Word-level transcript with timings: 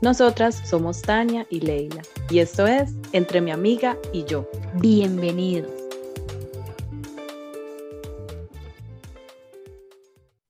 Nosotras 0.00 0.54
somos 0.64 1.02
Tania 1.02 1.44
y 1.50 1.58
Leila 1.58 2.02
y 2.30 2.38
esto 2.38 2.68
es 2.68 2.94
Entre 3.10 3.40
mi 3.40 3.50
amiga 3.50 3.98
y 4.12 4.24
yo. 4.24 4.48
Bienvenidos. 4.74 5.72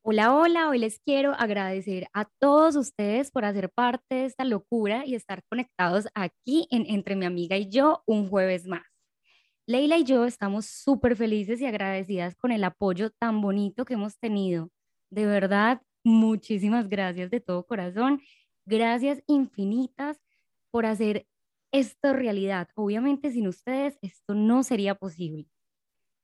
Hola, 0.02 0.34
hola, 0.34 0.68
hoy 0.68 0.78
les 0.78 0.98
quiero 1.00 1.32
agradecer 1.32 2.08
a 2.12 2.26
todos 2.38 2.76
ustedes 2.76 3.30
por 3.30 3.46
hacer 3.46 3.70
parte 3.70 4.16
de 4.16 4.24
esta 4.26 4.44
locura 4.44 5.06
y 5.06 5.14
estar 5.14 5.42
conectados 5.48 6.08
aquí 6.14 6.68
en 6.70 6.84
Entre 6.86 7.16
mi 7.16 7.24
amiga 7.24 7.56
y 7.56 7.70
yo 7.70 8.02
un 8.04 8.28
jueves 8.28 8.66
más. 8.66 8.84
Leila 9.66 9.96
y 9.96 10.04
yo 10.04 10.26
estamos 10.26 10.66
súper 10.66 11.16
felices 11.16 11.58
y 11.62 11.64
agradecidas 11.64 12.36
con 12.36 12.52
el 12.52 12.64
apoyo 12.64 13.08
tan 13.18 13.40
bonito 13.40 13.86
que 13.86 13.94
hemos 13.94 14.18
tenido. 14.18 14.68
De 15.08 15.24
verdad, 15.24 15.80
muchísimas 16.04 16.90
gracias 16.90 17.30
de 17.30 17.40
todo 17.40 17.66
corazón 17.66 18.20
Gracias 18.70 19.22
infinitas 19.26 20.20
por 20.70 20.84
hacer 20.84 21.26
esto 21.72 22.12
realidad. 22.12 22.68
Obviamente 22.74 23.30
sin 23.30 23.48
ustedes 23.48 23.98
esto 24.02 24.34
no 24.34 24.62
sería 24.62 24.94
posible. 24.94 25.48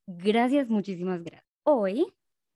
Gracias, 0.07 0.69
muchísimas 0.69 1.23
gracias. 1.23 1.51
Hoy 1.63 2.07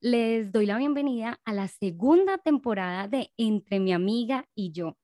les 0.03 0.53
doy 0.53 0.67
la 0.67 0.77
bienvenida 0.77 1.41
a 1.47 1.55
la 1.55 1.69
segunda 1.69 2.37
temporada 2.37 3.09
de 3.09 3.33
Entre 3.39 3.81
mi 3.81 3.95
amiga 3.95 4.47
y 4.55 4.73
yo. 4.73 4.99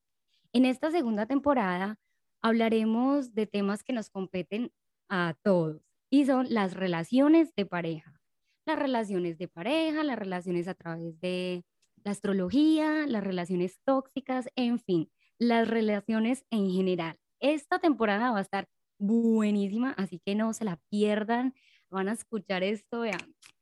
En 0.53 0.67
esta 0.67 0.91
segunda 0.91 1.25
temporada 1.25 1.99
hablaremos 2.43 3.33
de 3.33 3.47
temas 3.47 3.85
que 3.85 3.95
nos 3.95 4.11
competen 4.11 4.71
a 5.09 5.35
todos 5.43 5.81
y 6.11 6.27
son 6.27 6.53
las 6.53 6.75
relaciones 6.75 7.55
de 7.55 7.65
pareja. 7.65 8.21
Las 8.67 8.79
relaciones 8.79 9.39
de 9.39 9.49
pareja, 9.49 10.05
las 10.05 10.19
relaciones 10.19 10.69
a 10.69 10.75
través 10.75 11.19
de 11.21 11.65
la 12.05 12.13
astrología, 12.13 13.07
las 13.07 13.25
relaciones 13.25 13.81
tóxicas, 13.85 14.49
en 14.57 14.79
fin, 14.79 15.11
las 15.39 15.67
relaciones 15.67 16.45
en 16.51 16.71
general. 16.71 17.17
Esta 17.41 17.79
temporada 17.79 18.31
va 18.31 18.39
a 18.39 18.43
estar 18.43 18.69
buenísima, 18.99 19.93
así 19.93 20.21
que 20.25 20.35
no 20.35 20.53
se 20.53 20.65
la 20.65 20.79
pierdan. 20.91 21.55
Van 21.91 22.09
a 22.09 22.13
escuchar 22.13 22.63
esto 22.63 23.01
vean, 23.01 23.21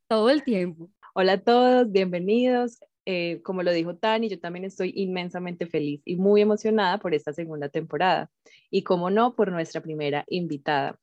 todo 0.09 0.29
el 0.31 0.43
tiempo. 0.43 0.91
Hola 1.15 1.35
a 1.35 1.41
todos, 1.41 1.91
bienvenidos. 1.93 2.81
Eh, 3.05 3.41
como 3.43 3.63
lo 3.63 3.73
dijo 3.73 3.97
Tani, 3.97 4.29
yo 4.29 4.39
también 4.39 4.65
estoy 4.65 4.93
inmensamente 4.95 5.67
feliz 5.67 6.03
y 6.05 6.17
muy 6.17 6.41
emocionada 6.41 6.99
por 6.99 7.15
esta 7.15 7.33
segunda 7.33 7.69
temporada. 7.69 8.31
Y 8.71 8.83
como 8.83 9.11
no, 9.11 9.37
por 9.37 9.53
nuestra 9.53 9.81
primera 9.81 10.25
invitada. 10.29 10.99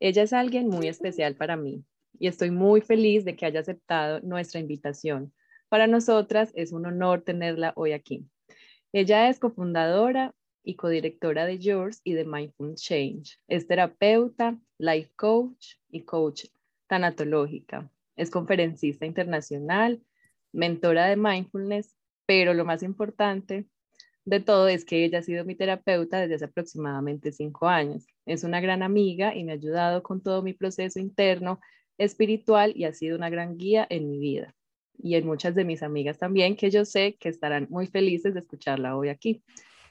Ella 0.00 0.22
es 0.22 0.32
alguien 0.32 0.68
muy 0.68 0.88
especial 0.88 1.36
para 1.36 1.56
mí 1.56 1.84
y 2.18 2.26
estoy 2.26 2.50
muy 2.50 2.80
feliz 2.80 3.24
de 3.24 3.36
que 3.36 3.46
haya 3.46 3.60
aceptado 3.60 4.20
nuestra 4.20 4.60
invitación. 4.60 5.32
Para 5.70 5.86
nosotras 5.86 6.50
es 6.56 6.72
un 6.72 6.84
honor 6.84 7.22
tenerla 7.22 7.72
hoy 7.76 7.92
aquí. 7.92 8.28
Ella 8.92 9.28
es 9.28 9.38
cofundadora 9.38 10.34
y 10.64 10.74
codirectora 10.74 11.46
de 11.46 11.60
Yours 11.60 12.00
y 12.02 12.14
de 12.14 12.24
Mindful 12.24 12.74
Change. 12.74 13.38
Es 13.46 13.68
terapeuta, 13.68 14.58
life 14.78 15.12
coach 15.14 15.76
y 15.88 16.00
coach 16.00 16.46
tanatológica. 16.88 17.88
Es 18.16 18.30
conferencista 18.30 19.06
internacional, 19.06 20.02
mentora 20.52 21.06
de 21.06 21.14
mindfulness, 21.14 21.94
pero 22.26 22.52
lo 22.52 22.64
más 22.64 22.82
importante 22.82 23.68
de 24.24 24.40
todo 24.40 24.66
es 24.66 24.84
que 24.84 25.04
ella 25.04 25.20
ha 25.20 25.22
sido 25.22 25.44
mi 25.44 25.54
terapeuta 25.54 26.18
desde 26.18 26.34
hace 26.34 26.46
aproximadamente 26.46 27.30
cinco 27.30 27.68
años. 27.68 28.08
Es 28.26 28.42
una 28.42 28.60
gran 28.60 28.82
amiga 28.82 29.36
y 29.36 29.44
me 29.44 29.52
ha 29.52 29.54
ayudado 29.54 30.02
con 30.02 30.20
todo 30.20 30.42
mi 30.42 30.52
proceso 30.52 30.98
interno 30.98 31.60
espiritual 31.96 32.72
y 32.74 32.86
ha 32.86 32.92
sido 32.92 33.16
una 33.16 33.30
gran 33.30 33.56
guía 33.56 33.86
en 33.88 34.10
mi 34.10 34.18
vida 34.18 34.52
y 34.98 35.14
en 35.14 35.26
muchas 35.26 35.54
de 35.54 35.64
mis 35.64 35.82
amigas 35.82 36.18
también, 36.18 36.56
que 36.56 36.70
yo 36.70 36.84
sé 36.84 37.16
que 37.18 37.28
estarán 37.28 37.66
muy 37.70 37.86
felices 37.86 38.34
de 38.34 38.40
escucharla 38.40 38.96
hoy 38.96 39.08
aquí. 39.08 39.42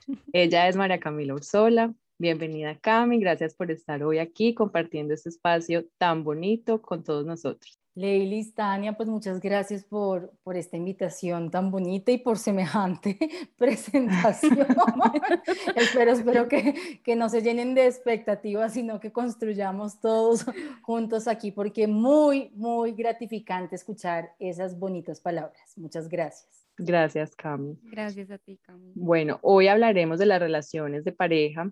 Ella 0.34 0.68
es 0.68 0.76
María 0.76 1.00
Camila 1.00 1.34
Ursola. 1.34 1.94
Bienvenida 2.18 2.78
Cami, 2.78 3.20
gracias 3.20 3.56
por 3.56 3.72
estar 3.72 4.04
hoy 4.04 4.20
aquí 4.20 4.54
compartiendo 4.54 5.14
este 5.14 5.30
espacio 5.30 5.86
tan 5.98 6.24
bonito 6.24 6.82
con 6.82 7.04
todos 7.04 7.26
nosotros. 7.26 7.78
Leilis, 7.96 8.54
Tania, 8.54 8.94
pues 8.94 9.10
muchas 9.10 9.40
gracias 9.40 9.84
por, 9.84 10.32
por 10.44 10.56
esta 10.56 10.78
invitación 10.78 11.52
tan 11.52 11.72
bonita 11.72 12.12
y 12.12 12.18
por 12.18 12.38
semejante 12.38 13.18
presentación. 13.58 14.68
espero 15.76 16.12
espero 16.12 16.48
que, 16.48 17.02
que, 17.04 17.16
no 17.16 17.30
se 17.30 17.42
llenen 17.42 17.74
de 17.76 17.88
expectativas, 17.88 18.74
sino 18.74 19.00
que 19.00 19.12
construyamos 19.12 20.00
todos 20.00 20.46
juntos 20.82 21.28
aquí, 21.28 21.52
porque 21.52 21.88
muy, 21.88 22.52
muy 22.56 22.94
gratificante 22.94 23.76
escuchar 23.76 24.34
esas 24.40 24.78
bonitas 24.78 25.20
palabras. 25.20 25.74
Muchas 25.76 26.08
gracias. 26.08 26.68
Gracias, 26.78 27.36
Cami. 27.36 27.78
Gracias 27.84 28.32
a 28.32 28.38
ti, 28.38 28.58
Cami. 28.58 28.94
Bueno, 28.96 29.40
hoy 29.42 29.68
hablaremos 29.68 30.20
de 30.20 30.26
las 30.26 30.40
relaciones 30.40 31.04
de 31.04 31.12
pareja, 31.12 31.70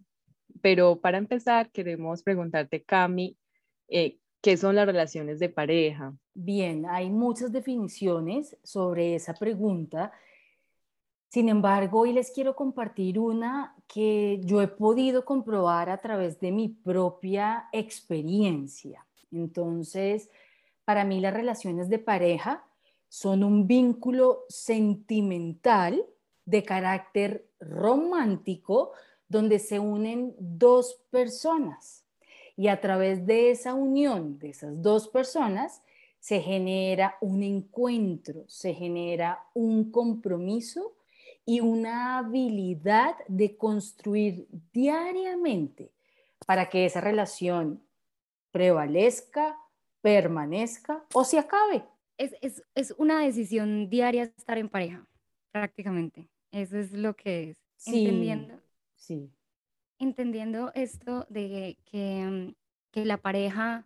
pero 0.62 1.00
para 1.00 1.18
empezar 1.18 1.72
queremos 1.72 2.24
preguntarte, 2.24 2.84
Cami, 2.84 3.38
eh, 3.88 4.18
¿Qué 4.42 4.56
son 4.56 4.76
las 4.76 4.86
relaciones 4.86 5.40
de 5.40 5.50
pareja? 5.50 6.16
Bien, 6.34 6.86
hay 6.86 7.10
muchas 7.10 7.52
definiciones 7.52 8.56
sobre 8.64 9.16
esa 9.16 9.34
pregunta. 9.34 10.12
Sin 11.30 11.50
embargo, 11.50 12.02
hoy 12.02 12.14
les 12.14 12.32
quiero 12.32 12.56
compartir 12.56 13.20
una 13.20 13.76
que 13.88 14.40
yo 14.44 14.62
he 14.62 14.68
podido 14.68 15.26
comprobar 15.26 15.90
a 15.90 15.98
través 15.98 16.40
de 16.40 16.52
mi 16.52 16.70
propia 16.70 17.68
experiencia. 17.72 19.06
Entonces, 19.32 20.30
para 20.86 21.04
mí 21.04 21.20
las 21.20 21.34
relaciones 21.34 21.90
de 21.90 22.00
pareja 22.00 22.64
son 23.10 23.44
un 23.44 23.68
vínculo 23.68 24.46
sentimental 24.48 26.06
de 26.46 26.64
carácter 26.64 27.50
romántico 27.60 28.94
donde 29.28 29.60
se 29.60 29.80
unen 29.80 30.34
dos 30.40 31.02
personas 31.10 32.07
y 32.58 32.68
a 32.70 32.82
través 32.82 33.26
de 33.26 33.52
esa 33.52 33.76
unión 33.76 34.40
de 34.40 34.50
esas 34.50 34.82
dos 34.82 35.08
personas 35.08 35.84
se 36.20 36.42
genera 36.42 37.16
un 37.22 37.44
encuentro, 37.44 38.44
se 38.48 38.74
genera 38.74 39.46
un 39.54 39.92
compromiso 39.92 40.96
y 41.46 41.62
una 41.62 42.18
habilidad 42.18 43.16
de 43.28 43.56
construir 43.56 44.48
diariamente 44.74 45.92
para 46.46 46.68
que 46.68 46.86
esa 46.86 47.00
relación 47.00 47.82
prevalezca, 48.52 49.56
permanezca 50.02 51.06
o 51.14 51.24
se 51.24 51.38
acabe. 51.38 51.86
Es, 52.18 52.36
es, 52.42 52.64
es, 52.74 52.96
una 52.98 53.22
decisión 53.22 53.88
diaria 53.90 54.24
estar 54.24 54.58
en 54.58 54.68
pareja, 54.68 55.08
prácticamente. 55.52 56.28
Eso 56.52 56.80
es 56.80 56.92
lo 56.92 57.16
que 57.16 57.52
es. 57.52 57.58
Sí, 57.78 58.06
entendiendo. 58.06 58.60
Sí 58.96 59.32
entendiendo 60.00 60.72
esto 60.76 61.26
de 61.30 61.78
que, 61.86 62.56
que 62.92 63.06
la 63.06 63.18
pareja 63.18 63.86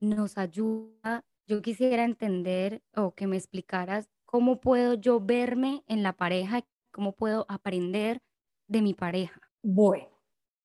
nos 0.00 0.38
ayuda, 0.38 1.24
yo 1.46 1.62
quisiera 1.62 2.04
entender 2.04 2.82
o 2.94 3.14
que 3.14 3.26
me 3.26 3.36
explicaras 3.36 4.08
cómo 4.24 4.60
puedo 4.60 4.94
yo 4.94 5.20
verme 5.20 5.84
en 5.86 6.02
la 6.02 6.14
pareja, 6.14 6.64
cómo 6.90 7.12
puedo 7.12 7.46
aprender 7.48 8.22
de 8.66 8.82
mi 8.82 8.94
pareja. 8.94 9.40
Bueno, 9.62 10.08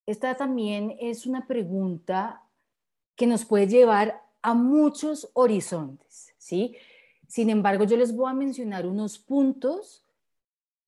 esta 0.05 0.35
también 0.35 0.95
es 0.99 1.25
una 1.25 1.45
pregunta 1.45 2.43
que 3.15 3.27
nos 3.27 3.45
puede 3.45 3.67
llevar 3.67 4.23
a 4.41 4.53
muchos 4.53 5.29
horizontes, 5.33 6.33
¿sí? 6.37 6.75
Sin 7.27 7.49
embargo, 7.49 7.83
yo 7.83 7.97
les 7.97 8.15
voy 8.15 8.29
a 8.29 8.33
mencionar 8.33 8.85
unos 8.85 9.19
puntos 9.19 10.05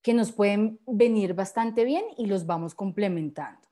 que 0.01 0.13
nos 0.13 0.31
pueden 0.31 0.79
venir 0.87 1.33
bastante 1.33 1.83
bien 1.83 2.05
y 2.17 2.27
los 2.27 2.45
vamos 2.45 2.73
complementando. 2.73 3.68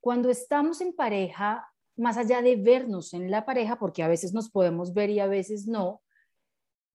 Cuando 0.00 0.30
estamos 0.30 0.80
en 0.80 0.94
pareja, 0.94 1.68
más 1.96 2.16
allá 2.16 2.42
de 2.42 2.56
vernos 2.56 3.14
en 3.14 3.30
la 3.30 3.44
pareja, 3.44 3.78
porque 3.78 4.02
a 4.02 4.08
veces 4.08 4.32
nos 4.32 4.50
podemos 4.50 4.94
ver 4.94 5.10
y 5.10 5.20
a 5.20 5.26
veces 5.26 5.66
no, 5.66 6.02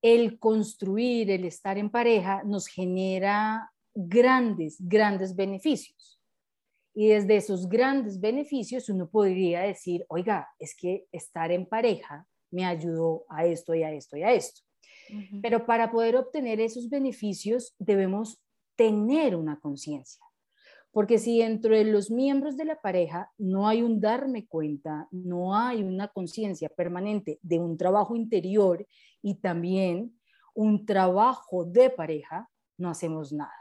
el 0.02 0.38
construir, 0.40 1.32
el 1.32 1.46
estar 1.46 1.78
en 1.78 1.90
pareja 1.90 2.44
nos 2.44 2.68
genera 2.68 3.72
grandes, 3.94 4.78
grandes 4.80 5.36
beneficios. 5.36 6.20
Y 6.94 7.08
desde 7.08 7.38
esos 7.38 7.68
grandes 7.68 8.20
beneficios 8.20 8.90
uno 8.90 9.10
podría 9.10 9.62
decir, 9.62 10.06
oiga, 10.10 10.48
es 10.60 10.76
que 10.76 11.08
estar 11.12 11.52
en 11.52 11.66
pareja 11.66 12.28
me 12.52 12.66
ayudó 12.66 13.26
a 13.30 13.46
esto 13.46 13.74
y 13.74 13.84
a 13.84 13.92
esto 13.92 14.16
y 14.16 14.24
a 14.24 14.32
esto. 14.34 14.62
Pero 15.42 15.66
para 15.66 15.92
poder 15.92 16.16
obtener 16.16 16.60
esos 16.60 16.90
beneficios 16.90 17.76
debemos 17.80 18.40
tener 18.76 19.36
una 19.36 19.60
conciencia. 19.60 20.24
Porque 20.94 21.18
si 21.18 21.42
entre 21.42 21.84
los 21.86 22.12
miembros 22.12 22.56
de 22.56 22.66
la 22.66 22.80
pareja 22.80 23.32
no 23.40 23.68
hay 23.68 23.82
un 23.82 24.00
darme 24.00 24.46
cuenta, 24.46 25.08
no 25.10 25.58
hay 25.58 25.82
una 25.82 26.08
conciencia 26.10 26.70
permanente 26.70 27.40
de 27.42 27.58
un 27.58 27.78
trabajo 27.78 28.16
interior 28.16 28.86
y 29.24 29.36
también 29.36 30.16
un 30.54 30.86
trabajo 30.86 31.66
de 31.66 31.90
pareja, 31.90 32.48
no 32.78 32.92
hacemos 32.92 33.34
nada. 33.34 33.52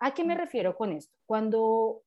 ¿A 0.00 0.14
qué 0.14 0.24
me 0.24 0.34
refiero 0.34 0.74
con 0.74 0.92
esto? 0.92 1.14
Cuando 1.26 2.04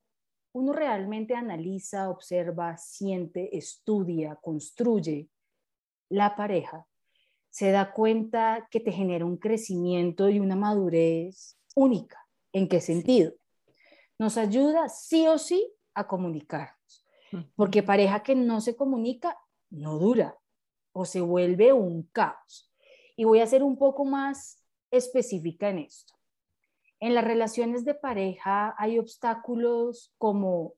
uno 0.52 0.72
realmente 0.72 1.36
analiza, 1.36 2.10
observa, 2.10 2.76
siente, 2.76 3.56
estudia, 3.56 4.34
construye 4.34 5.28
la 6.08 6.34
pareja, 6.34 6.88
se 7.50 7.70
da 7.70 7.92
cuenta 7.92 8.66
que 8.68 8.80
te 8.80 8.90
genera 8.90 9.24
un 9.24 9.36
crecimiento 9.36 10.28
y 10.28 10.40
una 10.40 10.56
madurez 10.56 11.56
única. 11.76 12.18
¿En 12.52 12.68
qué 12.68 12.80
sentido? 12.80 13.32
Nos 14.18 14.36
ayuda 14.36 14.88
sí 14.88 15.26
o 15.26 15.38
sí 15.38 15.72
a 15.94 16.06
comunicarnos, 16.06 17.06
porque 17.54 17.82
pareja 17.82 18.22
que 18.22 18.34
no 18.34 18.60
se 18.60 18.76
comunica 18.76 19.38
no 19.70 19.98
dura 19.98 20.38
o 20.92 21.04
se 21.04 21.20
vuelve 21.20 21.72
un 21.72 22.04
caos. 22.04 22.72
Y 23.16 23.24
voy 23.24 23.40
a 23.40 23.46
ser 23.46 23.62
un 23.62 23.76
poco 23.78 24.04
más 24.04 24.62
específica 24.90 25.68
en 25.68 25.80
esto. 25.80 26.14
En 27.00 27.14
las 27.14 27.24
relaciones 27.24 27.84
de 27.84 27.94
pareja 27.94 28.74
hay 28.78 28.98
obstáculos 28.98 30.14
como 30.18 30.74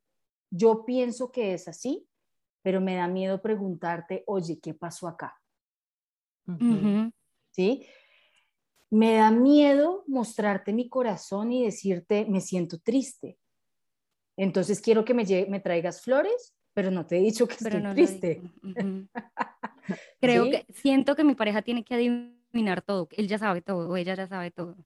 yo 0.50 0.84
pienso 0.84 1.30
que 1.30 1.54
es 1.54 1.68
así, 1.68 2.08
pero 2.62 2.80
me 2.80 2.96
da 2.96 3.06
miedo 3.06 3.40
preguntarte, 3.40 4.24
oye, 4.26 4.58
¿qué 4.60 4.74
pasó 4.74 5.06
acá? 5.06 5.40
¿Sí? 7.50 7.86
Me 8.90 9.14
da 9.14 9.30
miedo 9.30 10.04
mostrarte 10.06 10.72
mi 10.72 10.88
corazón 10.88 11.52
y 11.52 11.64
decirte, 11.64 12.26
me 12.26 12.40
siento 12.40 12.78
triste. 12.78 13.38
Entonces 14.36 14.80
quiero 14.80 15.04
que 15.04 15.14
me, 15.14 15.24
me 15.48 15.60
traigas 15.60 16.02
flores, 16.02 16.54
pero 16.72 16.90
no 16.90 17.06
te 17.06 17.18
he 17.18 17.20
dicho 17.20 17.46
que 17.46 17.54
estoy 17.54 17.82
triste. 17.92 18.42
Creo 20.20 20.44
que 20.50 20.66
siento 20.72 21.16
que 21.16 21.24
mi 21.24 21.34
pareja 21.34 21.62
tiene 21.62 21.84
que 21.84 21.94
adivinar 21.94 22.82
todo, 22.82 23.08
él 23.12 23.28
ya 23.28 23.38
sabe 23.38 23.62
todo 23.62 23.88
o 23.88 23.96
ella 23.96 24.14
ya 24.14 24.26
sabe 24.26 24.50
todo. 24.50 24.76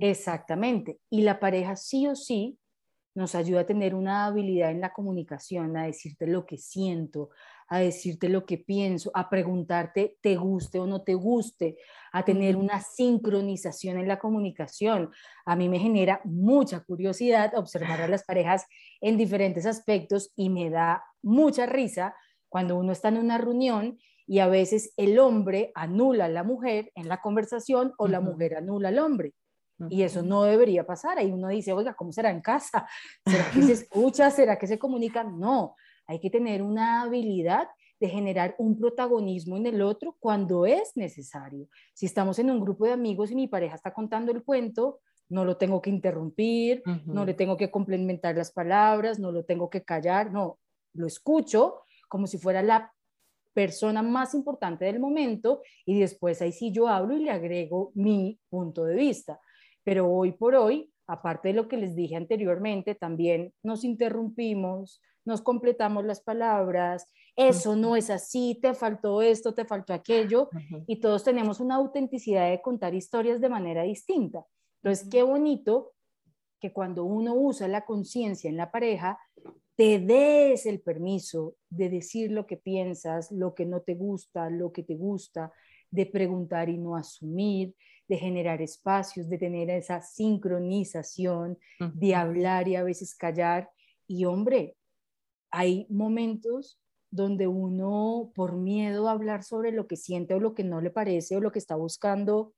Exactamente. 0.00 0.98
Y 1.10 1.22
la 1.22 1.40
pareja 1.40 1.74
sí 1.76 2.06
o 2.06 2.14
sí 2.14 2.58
nos 3.18 3.34
ayuda 3.34 3.62
a 3.62 3.66
tener 3.66 3.96
una 3.96 4.26
habilidad 4.26 4.70
en 4.70 4.80
la 4.80 4.92
comunicación, 4.92 5.76
a 5.76 5.86
decirte 5.86 6.28
lo 6.28 6.46
que 6.46 6.56
siento, 6.56 7.30
a 7.66 7.80
decirte 7.80 8.28
lo 8.28 8.46
que 8.46 8.58
pienso, 8.58 9.10
a 9.12 9.28
preguntarte 9.28 10.18
te 10.20 10.36
guste 10.36 10.78
o 10.78 10.86
no 10.86 11.02
te 11.02 11.14
guste, 11.14 11.78
a 12.12 12.24
tener 12.24 12.54
una 12.56 12.80
sincronización 12.80 13.98
en 13.98 14.06
la 14.06 14.20
comunicación. 14.20 15.10
A 15.44 15.56
mí 15.56 15.68
me 15.68 15.80
genera 15.80 16.20
mucha 16.22 16.78
curiosidad 16.84 17.56
observar 17.56 18.00
a 18.02 18.06
las 18.06 18.22
parejas 18.22 18.66
en 19.00 19.16
diferentes 19.16 19.66
aspectos 19.66 20.32
y 20.36 20.48
me 20.48 20.70
da 20.70 21.02
mucha 21.20 21.66
risa 21.66 22.14
cuando 22.48 22.76
uno 22.76 22.92
está 22.92 23.08
en 23.08 23.18
una 23.18 23.36
reunión 23.36 23.98
y 24.28 24.38
a 24.38 24.46
veces 24.46 24.92
el 24.96 25.18
hombre 25.18 25.72
anula 25.74 26.26
a 26.26 26.28
la 26.28 26.44
mujer 26.44 26.92
en 26.94 27.08
la 27.08 27.20
conversación 27.20 27.94
o 27.98 28.06
la 28.06 28.20
mujer 28.20 28.54
anula 28.54 28.90
al 28.90 29.00
hombre. 29.00 29.34
Y 29.88 30.02
eso 30.02 30.22
no 30.22 30.42
debería 30.42 30.84
pasar. 30.84 31.18
Ahí 31.18 31.30
uno 31.30 31.48
dice, 31.48 31.72
oiga, 31.72 31.94
¿cómo 31.94 32.12
será 32.12 32.30
en 32.30 32.40
casa? 32.40 32.86
¿Será 33.24 33.50
que 33.50 33.62
se 33.62 33.72
escucha? 33.72 34.30
¿Será 34.30 34.58
que 34.58 34.66
se 34.66 34.78
comunica? 34.78 35.22
No, 35.22 35.76
hay 36.06 36.20
que 36.20 36.30
tener 36.30 36.62
una 36.62 37.02
habilidad 37.02 37.68
de 38.00 38.08
generar 38.08 38.54
un 38.58 38.78
protagonismo 38.78 39.56
en 39.56 39.66
el 39.66 39.82
otro 39.82 40.16
cuando 40.18 40.66
es 40.66 40.96
necesario. 40.96 41.68
Si 41.94 42.06
estamos 42.06 42.38
en 42.38 42.50
un 42.50 42.60
grupo 42.60 42.86
de 42.86 42.92
amigos 42.92 43.30
y 43.30 43.34
mi 43.34 43.48
pareja 43.48 43.74
está 43.74 43.92
contando 43.92 44.32
el 44.32 44.44
cuento, 44.44 45.00
no 45.28 45.44
lo 45.44 45.56
tengo 45.56 45.82
que 45.82 45.90
interrumpir, 45.90 46.82
no 47.04 47.24
le 47.24 47.34
tengo 47.34 47.56
que 47.56 47.70
complementar 47.70 48.36
las 48.36 48.50
palabras, 48.50 49.18
no 49.18 49.30
lo 49.30 49.44
tengo 49.44 49.68
que 49.68 49.82
callar, 49.82 50.32
no, 50.32 50.58
lo 50.94 51.06
escucho 51.06 51.82
como 52.08 52.26
si 52.26 52.38
fuera 52.38 52.62
la 52.62 52.92
persona 53.52 54.02
más 54.02 54.34
importante 54.34 54.84
del 54.84 55.00
momento 55.00 55.62
y 55.84 55.98
después 55.98 56.40
ahí 56.40 56.52
sí 56.52 56.70
yo 56.70 56.88
hablo 56.88 57.16
y 57.16 57.24
le 57.24 57.30
agrego 57.30 57.90
mi 57.94 58.38
punto 58.48 58.84
de 58.84 58.94
vista. 58.94 59.40
Pero 59.84 60.10
hoy 60.10 60.32
por 60.32 60.54
hoy, 60.54 60.92
aparte 61.06 61.48
de 61.48 61.54
lo 61.54 61.68
que 61.68 61.76
les 61.76 61.94
dije 61.94 62.16
anteriormente, 62.16 62.94
también 62.94 63.52
nos 63.62 63.84
interrumpimos, 63.84 65.00
nos 65.24 65.42
completamos 65.42 66.04
las 66.04 66.20
palabras, 66.20 67.06
eso 67.36 67.76
no 67.76 67.94
es 67.94 68.10
así, 68.10 68.58
te 68.60 68.74
faltó 68.74 69.22
esto, 69.22 69.54
te 69.54 69.64
faltó 69.64 69.92
aquello, 69.94 70.48
y 70.86 71.00
todos 71.00 71.22
tenemos 71.22 71.60
una 71.60 71.76
autenticidad 71.76 72.50
de 72.50 72.60
contar 72.60 72.94
historias 72.94 73.40
de 73.40 73.48
manera 73.48 73.84
distinta. 73.84 74.44
Entonces, 74.82 75.08
qué 75.08 75.22
bonito 75.22 75.92
que 76.60 76.72
cuando 76.72 77.04
uno 77.04 77.34
usa 77.34 77.68
la 77.68 77.84
conciencia 77.84 78.50
en 78.50 78.56
la 78.56 78.70
pareja, 78.70 79.18
te 79.76 80.00
des 80.00 80.66
el 80.66 80.80
permiso 80.80 81.54
de 81.70 81.88
decir 81.88 82.32
lo 82.32 82.46
que 82.46 82.56
piensas, 82.56 83.30
lo 83.30 83.54
que 83.54 83.64
no 83.64 83.82
te 83.82 83.94
gusta, 83.94 84.50
lo 84.50 84.72
que 84.72 84.82
te 84.82 84.96
gusta, 84.96 85.52
de 85.90 86.06
preguntar 86.06 86.68
y 86.68 86.78
no 86.78 86.96
asumir, 86.96 87.74
de 88.08 88.16
generar 88.16 88.62
espacios, 88.62 89.28
de 89.28 89.38
tener 89.38 89.70
esa 89.70 90.00
sincronización, 90.00 91.58
de 91.78 92.14
hablar 92.14 92.66
y 92.66 92.76
a 92.76 92.82
veces 92.82 93.14
callar. 93.14 93.70
Y 94.06 94.24
hombre, 94.24 94.76
hay 95.50 95.86
momentos 95.90 96.80
donde 97.10 97.46
uno, 97.46 98.32
por 98.34 98.56
miedo 98.56 99.08
a 99.08 99.12
hablar 99.12 99.42
sobre 99.42 99.72
lo 99.72 99.86
que 99.86 99.96
siente 99.96 100.34
o 100.34 100.40
lo 100.40 100.54
que 100.54 100.64
no 100.64 100.80
le 100.80 100.90
parece 100.90 101.36
o 101.36 101.40
lo 101.40 101.52
que 101.52 101.58
está 101.58 101.76
buscando, 101.76 102.54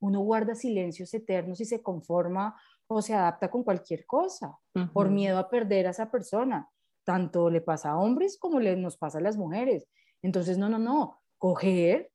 uno 0.00 0.20
guarda 0.20 0.54
silencios 0.54 1.12
eternos 1.14 1.60
y 1.60 1.64
se 1.64 1.82
conforma 1.82 2.60
o 2.88 3.02
se 3.02 3.14
adapta 3.14 3.50
con 3.50 3.62
cualquier 3.62 4.04
cosa, 4.06 4.58
por 4.92 5.10
miedo 5.10 5.38
a 5.38 5.48
perder 5.48 5.86
a 5.86 5.90
esa 5.90 6.10
persona. 6.10 6.68
Tanto 7.04 7.48
le 7.48 7.60
pasa 7.60 7.90
a 7.90 7.98
hombres 7.98 8.36
como 8.38 8.58
le, 8.58 8.76
nos 8.76 8.96
pasa 8.96 9.18
a 9.18 9.20
las 9.20 9.36
mujeres. 9.36 9.86
Entonces, 10.22 10.58
no, 10.58 10.68
no, 10.68 10.78
no, 10.78 11.20
coger 11.38 12.10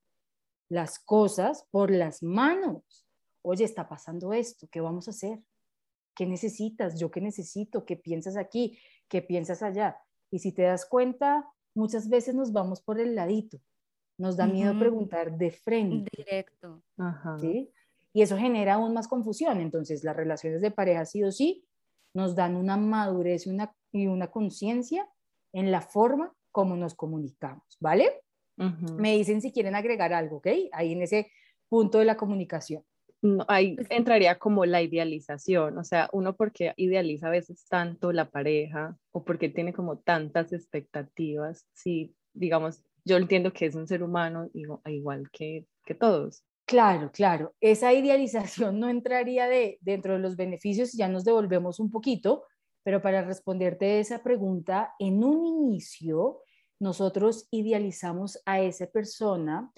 las 0.69 0.99
cosas 0.99 1.67
por 1.71 1.91
las 1.91 2.23
manos. 2.23 3.07
Oye, 3.41 3.63
está 3.63 3.87
pasando 3.87 4.33
esto, 4.33 4.67
¿qué 4.71 4.81
vamos 4.81 5.07
a 5.07 5.11
hacer? 5.11 5.39
¿Qué 6.15 6.25
necesitas? 6.25 6.99
¿Yo 6.99 7.11
qué 7.11 7.21
necesito? 7.21 7.85
¿Qué 7.85 7.95
piensas 7.95 8.37
aquí? 8.37 8.79
¿Qué 9.07 9.21
piensas 9.21 9.61
allá? 9.61 9.97
Y 10.31 10.39
si 10.39 10.51
te 10.51 10.63
das 10.63 10.85
cuenta, 10.85 11.47
muchas 11.75 12.09
veces 12.09 12.33
nos 12.33 12.51
vamos 12.51 12.81
por 12.81 12.99
el 12.99 13.15
ladito. 13.15 13.59
Nos 14.17 14.37
da 14.37 14.47
miedo 14.47 14.77
preguntar 14.79 15.37
de 15.37 15.51
frente. 15.51 16.09
Directo. 16.15 16.81
¿sí? 17.39 17.69
Y 18.13 18.21
eso 18.21 18.37
genera 18.37 18.75
aún 18.75 18.93
más 18.93 19.09
confusión. 19.09 19.59
Entonces, 19.59 20.03
las 20.05 20.15
relaciones 20.15 20.61
de 20.61 20.71
pareja 20.71 21.05
sí 21.05 21.21
o 21.23 21.31
sí 21.31 21.65
nos 22.13 22.33
dan 22.33 22.55
una 22.55 22.77
madurez 22.77 23.45
y 23.45 23.49
una, 23.49 23.75
y 23.91 24.07
una 24.07 24.31
conciencia 24.31 25.07
en 25.51 25.69
la 25.69 25.81
forma 25.81 26.33
como 26.51 26.77
nos 26.77 26.95
comunicamos, 26.95 27.65
¿vale? 27.81 28.23
Me 28.57 29.17
dicen 29.17 29.41
si 29.41 29.51
quieren 29.51 29.75
agregar 29.75 30.13
algo, 30.13 30.37
¿ok? 30.37 30.47
Ahí 30.71 30.93
en 30.93 31.01
ese 31.01 31.31
punto 31.69 31.99
de 31.99 32.05
la 32.05 32.17
comunicación 32.17 32.83
ahí 33.47 33.75
pues 33.75 33.87
entraría 33.89 34.37
como 34.37 34.65
la 34.65 34.81
idealización, 34.81 35.77
o 35.77 35.83
sea, 35.83 36.09
uno 36.13 36.35
porque 36.35 36.73
idealiza 36.77 37.27
a 37.27 37.31
veces 37.31 37.65
tanto 37.67 38.11
la 38.11 38.29
pareja 38.29 38.97
o 39.11 39.23
porque 39.23 39.49
tiene 39.49 39.73
como 39.73 39.97
tantas 39.97 40.53
expectativas, 40.53 41.65
si 41.73 42.15
digamos, 42.33 42.83
yo 43.05 43.17
entiendo 43.17 43.53
que 43.53 43.65
es 43.65 43.75
un 43.75 43.87
ser 43.87 44.03
humano 44.03 44.49
igual 44.85 45.29
que, 45.31 45.65
que 45.85 45.95
todos. 45.95 46.43
Claro, 46.65 47.11
claro, 47.11 47.53
esa 47.61 47.93
idealización 47.93 48.79
no 48.79 48.89
entraría 48.89 49.47
de, 49.47 49.77
dentro 49.81 50.13
de 50.13 50.19
los 50.19 50.35
beneficios, 50.35 50.93
ya 50.93 51.07
nos 51.07 51.23
devolvemos 51.23 51.79
un 51.79 51.91
poquito, 51.91 52.43
pero 52.83 53.01
para 53.01 53.23
responderte 53.23 53.99
esa 53.99 54.21
pregunta, 54.23 54.93
en 54.99 55.23
un 55.23 55.45
inicio 55.45 56.41
nosotros 56.79 57.47
idealizamos 57.51 58.41
a 58.45 58.59
esa 58.61 58.87
persona 58.87 59.71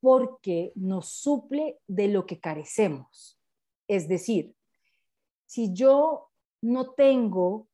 porque 0.00 0.72
nos 0.74 1.08
suple 1.08 1.78
de 1.86 2.08
lo 2.08 2.26
que 2.26 2.38
carecemos. 2.38 3.40
Es 3.88 4.08
decir, 4.08 4.54
si 5.46 5.72
yo 5.72 6.30
no 6.62 6.92
tengo 6.92 7.68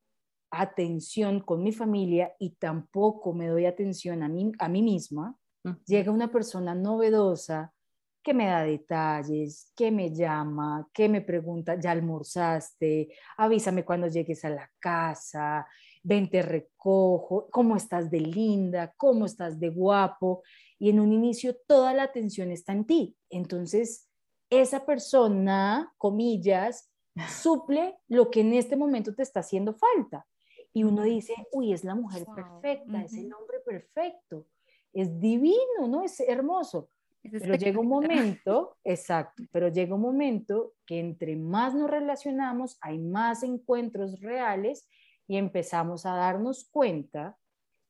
atención 0.51 1.39
con 1.39 1.63
mi 1.63 1.71
familia 1.71 2.35
y 2.39 2.51
tampoco 2.51 3.33
me 3.33 3.47
doy 3.47 3.65
atención 3.65 4.23
a 4.23 4.29
mí, 4.29 4.51
a 4.59 4.69
mí 4.69 4.81
misma, 4.83 5.37
llega 5.85 6.11
una 6.11 6.31
persona 6.31 6.75
novedosa, 6.75 7.73
que 8.21 8.33
me 8.33 8.45
da 8.45 8.63
detalles, 8.63 9.71
que 9.75 9.91
me 9.91 10.13
llama, 10.13 10.87
que 10.93 11.09
me 11.09 11.21
pregunta, 11.21 11.77
¿ya 11.79 11.91
almorzaste? 11.91 13.09
Avísame 13.37 13.83
cuando 13.83 14.07
llegues 14.07 14.45
a 14.45 14.49
la 14.49 14.71
casa, 14.79 15.67
ven 16.03 16.29
te 16.29 16.41
recojo, 16.41 17.47
¿cómo 17.49 17.75
estás 17.75 18.11
de 18.11 18.19
linda? 18.19 18.93
¿Cómo 18.97 19.25
estás 19.25 19.59
de 19.59 19.69
guapo? 19.69 20.43
Y 20.77 20.89
en 20.89 20.99
un 20.99 21.13
inicio 21.13 21.55
toda 21.65 21.93
la 21.93 22.03
atención 22.03 22.51
está 22.51 22.73
en 22.73 22.85
ti. 22.85 23.15
Entonces, 23.29 24.09
esa 24.49 24.85
persona, 24.85 25.93
comillas, 25.97 26.91
suple 27.29 27.95
lo 28.07 28.29
que 28.29 28.41
en 28.41 28.53
este 28.53 28.75
momento 28.75 29.15
te 29.15 29.23
está 29.23 29.39
haciendo 29.39 29.73
falta. 29.73 30.27
Y 30.73 30.83
uno 30.83 31.03
dice, 31.03 31.33
uy, 31.51 31.71
es 31.71 31.83
la 31.83 31.95
mujer 31.95 32.25
perfecta, 32.35 33.03
es 33.03 33.13
el 33.13 33.31
hombre 33.33 33.59
perfecto, 33.65 34.47
es 34.91 35.19
divino, 35.19 35.87
¿no? 35.87 36.03
Es 36.03 36.19
hermoso 36.19 36.89
pero 37.31 37.55
llega 37.55 37.79
un 37.79 37.87
momento, 37.87 38.77
exacto, 38.83 39.43
pero 39.51 39.69
llega 39.69 39.95
un 39.95 40.01
momento 40.01 40.73
que 40.85 40.99
entre 40.99 41.35
más 41.35 41.73
nos 41.73 41.89
relacionamos, 41.89 42.77
hay 42.81 42.99
más 42.99 43.43
encuentros 43.43 44.19
reales 44.19 44.87
y 45.27 45.37
empezamos 45.37 46.05
a 46.05 46.15
darnos 46.15 46.67
cuenta 46.69 47.37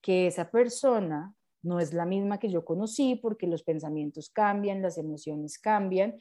que 0.02 0.28
esa 0.28 0.52
persona 0.52 1.34
no 1.63 1.80
es 1.80 1.94
la 1.94 2.06
misma 2.06 2.40
que 2.40 2.50
yo 2.50 2.66
conocí 2.66 3.16
porque 3.16 3.48
los 3.48 3.63
pensamientos 3.63 4.30
cambian, 4.30 4.82
las 4.82 4.98
emociones 4.98 5.58
cambian 5.58 6.16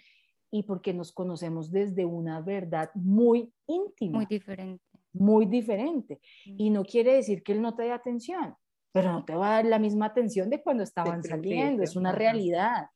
y 0.51 0.63
porque 0.63 0.95
nos 0.95 1.13
conocemos 1.13 1.71
desde 1.71 2.05
una 2.05 2.41
verdad 2.41 2.91
muy 2.95 3.53
íntima. 3.67 4.19
Muy 4.19 4.27
diferente. 4.27 4.85
Muy 5.13 5.47
diferente. 5.47 6.21
Y 6.45 6.71
no 6.71 6.85
quiere 6.85 7.15
decir 7.15 7.43
que 7.43 7.53
él 7.53 7.63
no 7.63 7.75
te 7.75 7.85
dé 7.85 7.93
atención, 7.93 8.55
pero 8.93 9.13
no 9.13 9.25
te 9.25 9.35
va 9.35 9.49
a 9.49 9.55
dar 9.57 9.65
la 9.65 9.79
misma 9.79 10.07
atención 10.07 10.49
de 10.49 10.63
cuando 10.63 10.83
estaban 10.83 11.23
saliendo, 11.23 11.83
es 11.83 11.97
una 11.97 12.13
realidad. 12.13 12.87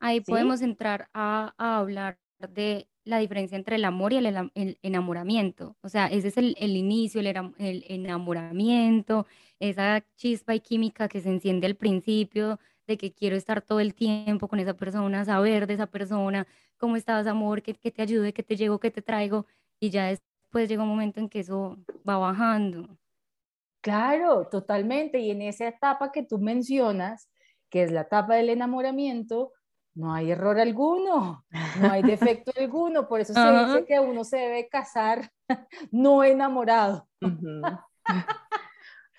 Ahí 0.00 0.20
podemos 0.20 0.62
entrar 0.62 1.08
a, 1.14 1.54
hablar 1.56 2.18
de 2.38 2.88
la 3.04 3.18
diferencia 3.18 3.56
entre 3.56 3.76
el 3.76 3.84
amor 3.84 4.12
y 4.12 4.16
el, 4.18 4.78
enamoramiento. 4.82 5.76
O 5.82 5.88
sea, 5.88 6.06
ese 6.06 6.28
es 6.28 6.36
el, 6.36 6.76
inicio, 6.76 7.20
el, 7.20 7.84
enamoramiento, 7.88 9.26
esa 9.58 10.04
chispa 10.16 10.54
y 10.54 10.60
química 10.60 11.08
que 11.08 11.20
se 11.20 11.28
enciende 11.28 11.66
al 11.66 11.76
principio, 11.76 12.58
de 12.86 12.96
que 12.96 13.12
quiero 13.12 13.36
estar 13.36 13.62
todo 13.62 13.80
el 13.80 13.94
tiempo 13.94 14.48
con 14.48 14.60
esa 14.60 14.74
persona, 14.74 15.24
saber 15.24 15.66
de 15.66 15.74
esa 15.74 15.86
persona, 15.86 16.46
cómo 16.76 16.96
estás, 16.96 17.26
amor, 17.26 17.62
que, 17.62 17.74
que 17.74 17.90
te 17.90 18.02
ayude, 18.02 18.32
que 18.32 18.42
te 18.42 18.56
llego, 18.56 18.78
que 18.80 18.90
te 18.90 19.02
traigo, 19.02 19.46
y 19.80 19.90
ya 19.90 20.06
después 20.06 20.68
llega 20.68 20.82
un 20.82 20.88
momento 20.88 21.20
en 21.20 21.28
que 21.28 21.40
eso 21.40 21.78
va 22.08 22.18
bajando. 22.18 22.98
Claro, 23.82 24.46
totalmente. 24.48 25.18
Y 25.18 25.30
en 25.30 25.42
esa 25.42 25.66
etapa 25.68 26.12
que 26.12 26.22
tú 26.22 26.38
mencionas, 26.38 27.28
que 27.68 27.82
es 27.82 27.90
la 27.90 28.02
etapa 28.02 28.36
del 28.36 28.50
enamoramiento, 28.50 29.52
no 29.94 30.12
hay 30.12 30.30
error 30.30 30.58
alguno, 30.58 31.44
no 31.80 31.90
hay 31.90 32.02
defecto 32.02 32.52
alguno, 32.58 33.08
por 33.08 33.20
eso 33.20 33.34
se 33.34 33.40
dice 33.40 33.84
que 33.86 34.00
uno 34.00 34.24
se 34.24 34.38
debe 34.38 34.68
casar 34.68 35.30
no 35.90 36.24
enamorado. 36.24 37.08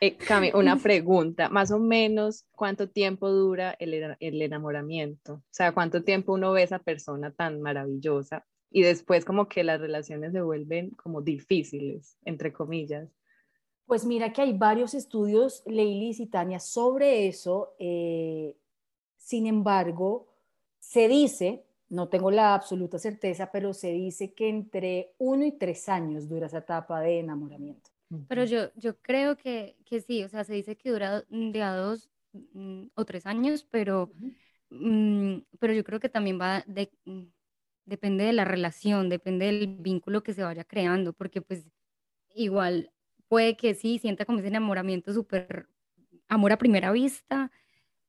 Eh, 0.02 0.18
Cami, 0.18 0.52
una 0.54 0.76
pregunta, 0.76 1.48
más 1.48 1.72
o 1.72 1.80
menos, 1.80 2.46
¿cuánto 2.52 2.90
tiempo 2.90 3.30
dura 3.30 3.74
el, 3.80 3.94
el, 4.20 4.42
enamoramiento? 4.42 5.36
O 5.36 5.44
sea, 5.50 5.72
¿cuánto 5.72 6.04
tiempo 6.04 6.34
uno 6.34 6.52
ve 6.52 6.60
a 6.60 6.66
esa 6.66 6.80
persona 6.80 7.32
tan 7.32 7.62
maravillosa 7.62 8.46
y 8.70 8.82
después 8.82 9.24
como 9.24 9.48
que 9.48 9.64
las 9.64 9.80
relaciones 9.80 10.34
se 10.34 10.42
vuelven 10.42 10.90
como 10.90 11.22
difíciles, 11.22 12.18
entre 12.26 12.52
comillas? 12.52 13.08
Pues 13.86 14.06
mira 14.06 14.34
que 14.34 14.42
hay 14.42 14.52
varios 14.52 14.94
estudios, 14.94 15.64
Leili 15.66 16.14
y 16.18 16.28
Tania, 16.28 16.60
sobre 16.60 17.28
eso. 17.28 17.74
Eh, 17.80 18.58
sin 19.16 19.48
embargo, 19.48 20.33
se 20.94 21.08
dice, 21.08 21.66
no 21.90 22.08
tengo 22.08 22.30
la 22.30 22.54
absoluta 22.54 23.00
certeza, 23.00 23.52
pero 23.52 23.74
se 23.74 23.92
dice 23.92 24.36
que 24.36 24.48
entre 24.48 25.16
uno 25.18 25.44
y 25.44 25.52
tres 25.52 25.90
años 25.90 26.30
dura 26.30 26.46
esa 26.46 26.60
etapa 26.60 27.02
de 27.02 27.20
enamoramiento. 27.20 27.90
Pero 28.28 28.46
yo, 28.46 28.72
yo 28.76 28.96
creo 29.02 29.36
que, 29.36 29.76
que 29.86 30.02
sí, 30.02 30.24
o 30.24 30.30
sea, 30.30 30.44
se 30.44 30.54
dice 30.54 30.76
que 30.76 30.92
dura 30.92 31.24
de 31.28 31.62
a 31.64 31.76
dos 31.76 32.12
mm, 32.34 32.90
o 32.94 33.06
tres 33.06 33.26
años, 33.26 33.66
pero, 33.72 34.12
mm, 34.70 35.38
pero 35.58 35.74
yo 35.74 35.84
creo 35.84 36.00
que 36.00 36.10
también 36.10 36.40
va 36.40 36.64
de, 36.68 36.92
mm, 37.06 37.24
depende 37.86 38.26
de 38.26 38.34
la 38.34 38.46
relación, 38.46 39.10
depende 39.10 39.48
del 39.48 39.76
vínculo 39.80 40.22
que 40.22 40.36
se 40.36 40.44
vaya 40.44 40.64
creando, 40.64 41.12
porque 41.14 41.42
pues 41.42 41.66
igual 42.36 42.92
puede 43.28 43.58
que 43.58 43.74
sí 43.74 43.98
sienta 43.98 44.26
como 44.26 44.38
ese 44.38 44.50
enamoramiento 44.50 45.12
súper 45.12 45.68
amor 46.28 46.52
a 46.52 46.60
primera 46.60 46.92
vista, 46.92 47.50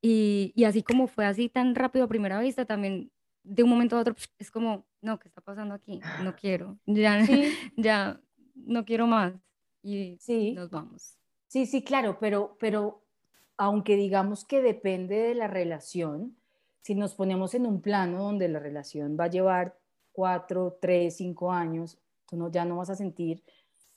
y, 0.06 0.52
y, 0.54 0.64
así 0.64 0.82
como 0.82 1.06
fue 1.06 1.24
así 1.24 1.48
tan 1.48 1.74
rápido 1.74 2.04
a 2.04 2.08
primera 2.08 2.38
vista, 2.38 2.66
también 2.66 3.10
de 3.42 3.62
un 3.62 3.70
momento 3.70 3.96
a 3.96 4.00
otro 4.00 4.14
es 4.38 4.50
como, 4.50 4.84
no, 5.00 5.18
¿qué 5.18 5.28
está 5.28 5.40
pasando 5.40 5.74
aquí? 5.74 5.98
No 6.22 6.36
quiero, 6.36 6.78
ya, 6.84 7.20
ya 7.78 8.20
no 8.54 8.84
quiero 8.84 9.06
más. 9.06 9.32
Y 9.82 10.18
sí. 10.20 10.52
nos 10.52 10.68
vamos. 10.68 11.16
Sí, 11.46 11.64
sí, 11.64 11.82
claro, 11.82 12.18
pero, 12.20 12.54
pero 12.60 13.02
aunque 13.56 13.96
digamos 13.96 14.44
que 14.44 14.60
depende 14.60 15.16
de 15.16 15.34
la 15.34 15.48
relación, 15.48 16.36
si 16.82 16.94
nos 16.94 17.14
ponemos 17.14 17.54
en 17.54 17.64
un 17.64 17.80
plano 17.80 18.24
donde 18.24 18.48
la 18.48 18.58
relación 18.58 19.16
va 19.18 19.24
a 19.24 19.30
llevar 19.30 19.78
cuatro, 20.12 20.76
tres, 20.82 21.16
cinco 21.16 21.50
años, 21.50 21.98
tú 22.26 22.36
no, 22.36 22.50
ya 22.50 22.66
no 22.66 22.76
vas 22.76 22.90
a 22.90 22.94
sentir 22.94 23.42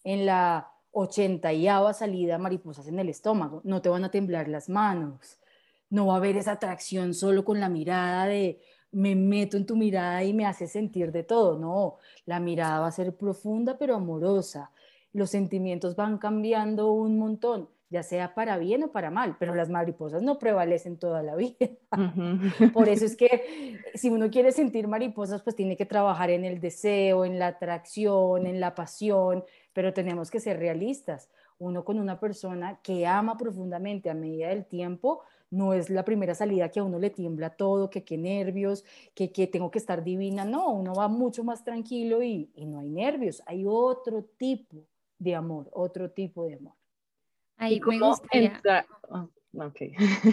en 0.05 0.25
la 0.25 0.71
ochenta 0.91 1.51
y 1.51 1.67
salida 1.93 2.37
mariposas 2.37 2.87
en 2.87 2.97
el 2.97 3.09
estómago, 3.09 3.59
no 3.65 3.81
te 3.81 3.89
van 3.89 4.05
a 4.05 4.11
temblar 4.11 4.47
las 4.47 4.69
manos, 4.69 5.41
no 5.89 6.07
va 6.07 6.15
a 6.15 6.17
haber 6.17 6.37
esa 6.37 6.53
atracción 6.53 7.13
solo 7.13 7.45
con 7.45 7.59
la 7.59 7.69
mirada 7.69 8.25
de 8.25 8.61
me 8.91 9.15
meto 9.15 9.57
en 9.57 9.65
tu 9.65 9.75
mirada 9.75 10.23
y 10.23 10.33
me 10.33 10.45
hace 10.45 10.67
sentir 10.67 11.11
de 11.11 11.23
todo, 11.23 11.57
no, 11.59 11.97
la 12.25 12.39
mirada 12.39 12.79
va 12.79 12.87
a 12.87 12.91
ser 12.91 13.15
profunda 13.15 13.77
pero 13.77 13.95
amorosa, 13.95 14.71
los 15.13 15.29
sentimientos 15.29 15.95
van 15.95 16.17
cambiando 16.17 16.91
un 16.91 17.17
montón, 17.17 17.69
ya 17.89 18.03
sea 18.03 18.33
para 18.33 18.57
bien 18.57 18.83
o 18.83 18.91
para 18.91 19.09
mal, 19.09 19.37
pero 19.39 19.55
las 19.55 19.69
mariposas 19.69 20.21
no 20.21 20.39
prevalecen 20.39 20.97
toda 20.97 21.23
la 21.23 21.35
vida. 21.37 21.69
Por 22.73 22.89
eso 22.89 23.05
es 23.05 23.15
que 23.15 23.79
si 23.95 24.09
uno 24.09 24.29
quiere 24.29 24.51
sentir 24.51 24.87
mariposas, 24.87 25.41
pues 25.41 25.55
tiene 25.55 25.77
que 25.77 25.85
trabajar 25.85 26.29
en 26.29 26.45
el 26.45 26.59
deseo, 26.59 27.25
en 27.25 27.39
la 27.39 27.47
atracción, 27.47 28.45
en 28.45 28.59
la 28.59 28.75
pasión, 28.75 29.43
pero 29.73 29.93
tenemos 29.93 30.29
que 30.29 30.39
ser 30.39 30.57
realistas. 30.57 31.29
Uno 31.59 31.83
con 31.83 31.97
una 31.97 32.19
persona 32.19 32.79
que 32.83 33.07
ama 33.07 33.37
profundamente 33.37 34.09
a 34.09 34.13
medida 34.13 34.49
del 34.49 34.65
tiempo, 34.65 35.21
no 35.49 35.73
es 35.73 35.89
la 35.89 36.03
primera 36.03 36.35
salida 36.35 36.69
que 36.69 36.79
a 36.79 36.83
uno 36.83 36.99
le 36.99 37.09
tiembla 37.09 37.51
todo, 37.51 37.89
que 37.89 38.03
qué 38.03 38.17
nervios, 38.17 38.83
que, 39.13 39.31
que 39.31 39.47
tengo 39.47 39.71
que 39.71 39.79
estar 39.79 40.03
divina, 40.03 40.45
no, 40.45 40.69
uno 40.69 40.93
va 40.93 41.07
mucho 41.07 41.43
más 41.43 41.63
tranquilo 41.63 42.21
y, 42.21 42.51
y 42.55 42.65
no 42.65 42.79
hay 42.79 42.89
nervios, 42.89 43.41
hay 43.45 43.63
otro 43.65 44.23
tipo 44.37 44.85
de 45.19 45.35
amor, 45.35 45.69
otro 45.71 46.11
tipo 46.11 46.45
de 46.45 46.55
amor. 46.55 46.73
Ahí 47.57 47.79
me 47.79 47.99
gustaría... 47.99 48.55
Entrar... 48.55 48.85
Oh, 49.09 49.29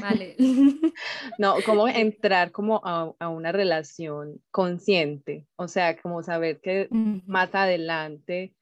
vale. 0.00 0.36
no, 1.38 1.54
cómo 1.64 1.88
entrar 1.88 2.50
como 2.50 2.80
a, 2.84 3.14
a, 3.18 3.28
una 3.28 3.52
relación 3.52 4.40
consciente, 4.50 5.46
o 5.56 5.68
sea, 5.68 5.96
como 6.00 6.22
saber 6.22 6.60
que 6.60 6.88
más 6.90 7.54
adelante 7.54 8.54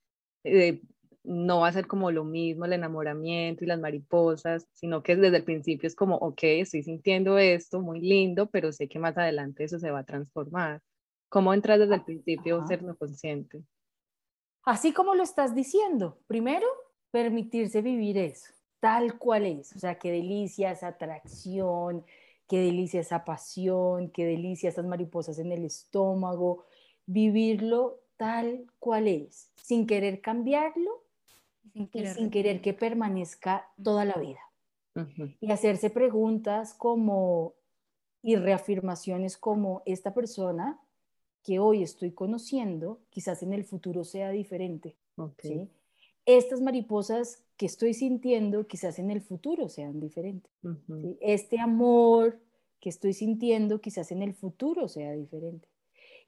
eh, 0.45 0.81
no 1.25 1.61
va 1.61 1.69
a 1.69 1.73
ser 1.73 1.87
como 1.87 2.11
lo 2.11 2.25
mismo 2.25 2.65
el 2.65 2.73
enamoramiento 2.73 3.65
y 3.65 3.69
las 3.69 3.81
mariposas, 3.81 4.67
sino 4.73 5.03
que 5.03 5.17
desde 5.17 5.37
el 5.37 5.45
principio 5.45 5.87
es 5.87 5.95
como, 5.95 6.17
ok, 6.17 6.41
estoy 6.43 6.83
sintiendo 6.83 7.39
esto 7.39 7.81
muy 7.81 8.01
lindo, 8.01 8.51
pero 8.51 8.73
sé 8.73 8.89
que 8.89 8.99
más 8.99 9.17
adelante 9.17 9.65
eso 9.65 9.79
se 9.79 9.91
va 9.91 10.01
a 10.01 10.05
transformar. 10.05 10.83
¿Cómo 11.29 11.55
entras 11.55 11.79
desde 11.79 11.95
el 11.95 12.05
principio 12.05 12.67
ser 12.67 12.83
no 12.83 12.97
consciente? 12.97 13.63
Así 14.65 14.93
como 14.93 15.15
lo 15.15 15.23
estás 15.23 15.55
diciendo, 15.55 16.19
primero, 16.27 16.67
permitirse 17.11 17.83
vivir 17.83 18.19
eso, 18.19 18.53
tal 18.81 19.19
cual 19.19 19.47
es. 19.47 19.75
O 19.75 19.79
sea, 19.79 19.99
qué 19.99 20.11
delicia 20.11 20.73
esa 20.73 20.89
atracción, 20.89 22.05
qué 22.49 22.59
delicia 22.59 23.01
esa 23.01 23.25
pasión, 23.25 24.11
qué 24.11 24.27
delicia 24.27 24.69
esas 24.69 24.85
mariposas 24.85 25.39
en 25.39 25.53
el 25.53 25.65
estómago. 25.65 26.65
Vivirlo 27.07 28.01
tal 28.17 28.67
cual 28.79 29.09
es, 29.09 29.51
sin 29.57 29.87
querer 29.87 30.21
cambiarlo 30.21 31.03
sin 31.73 31.89
querer, 31.89 32.15
sin 32.15 32.31
querer 32.31 32.61
que 32.61 32.75
permanezca 32.75 33.69
toda 33.83 34.05
la 34.05 34.15
vida. 34.15 34.41
Y 35.41 35.51
hacerse 35.51 35.89
preguntas 35.91 36.75
como 36.75 37.55
y 38.23 38.37
reafirmaciones 38.37 39.37
como 39.37 39.83
esta 39.85 40.15
persona 40.15 40.79
que 41.43 41.59
hoy 41.59 41.83
estoy 41.83 42.13
conociendo, 42.13 43.01
quizás 43.11 43.43
en 43.43 43.53
el 43.53 43.65
futuro 43.65 44.05
sea 44.05 44.31
diferente. 44.31 44.97
Estas 46.25 46.61
mariposas 46.61 47.43
que 47.57 47.67
estoy 47.67 47.95
sintiendo, 47.95 48.67
quizás 48.69 48.99
en 49.01 49.11
el 49.11 49.23
futuro 49.23 49.69
sean 49.69 49.99
diferentes. 49.99 50.53
Este 51.21 51.59
amor 51.59 52.39
que 52.81 52.89
estoy 52.89 53.13
sintiendo, 53.13 53.81
quizás 53.81 54.13
en 54.13 54.23
el 54.23 54.35
futuro 54.35 54.89
sea 54.89 55.13
diferente. 55.13 55.69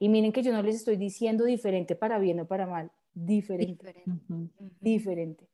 Y 0.00 0.08
miren 0.08 0.32
que 0.32 0.42
yo 0.42 0.52
no 0.52 0.62
les 0.62 0.76
estoy 0.76 0.96
diciendo 0.96 1.44
diferente 1.44 1.94
para 1.94 2.18
bien 2.18 2.40
o 2.40 2.46
para 2.46 2.66
mal, 2.66 2.90
diferente. 3.14 3.94
Diferente. 4.80 5.47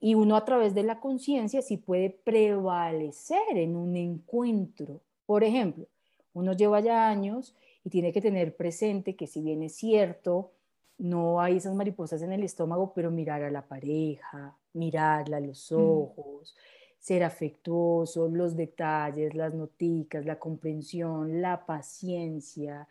Y 0.00 0.14
uno 0.14 0.36
a 0.36 0.44
través 0.44 0.74
de 0.74 0.82
la 0.82 1.00
conciencia 1.00 1.62
sí 1.62 1.76
puede 1.76 2.10
prevalecer 2.10 3.56
en 3.56 3.76
un 3.76 3.96
encuentro. 3.96 5.00
Por 5.26 5.44
ejemplo, 5.44 5.86
uno 6.32 6.52
lleva 6.52 6.80
ya 6.80 7.08
años 7.08 7.54
y 7.84 7.90
tiene 7.90 8.12
que 8.12 8.20
tener 8.20 8.56
presente 8.56 9.16
que 9.16 9.26
si 9.26 9.40
bien 9.40 9.62
es 9.62 9.76
cierto, 9.76 10.50
no 10.98 11.40
hay 11.40 11.56
esas 11.56 11.74
mariposas 11.74 12.22
en 12.22 12.32
el 12.32 12.42
estómago, 12.42 12.92
pero 12.94 13.10
mirar 13.10 13.42
a 13.42 13.50
la 13.50 13.66
pareja, 13.66 14.56
mirarla 14.72 15.38
a 15.38 15.40
los 15.40 15.70
mm. 15.70 15.76
ojos, 15.76 16.54
ser 16.98 17.22
afectuoso, 17.24 18.28
los 18.28 18.56
detalles, 18.56 19.34
las 19.34 19.54
noticas, 19.54 20.24
la 20.24 20.38
comprensión, 20.38 21.42
la 21.42 21.66
paciencia, 21.66 22.88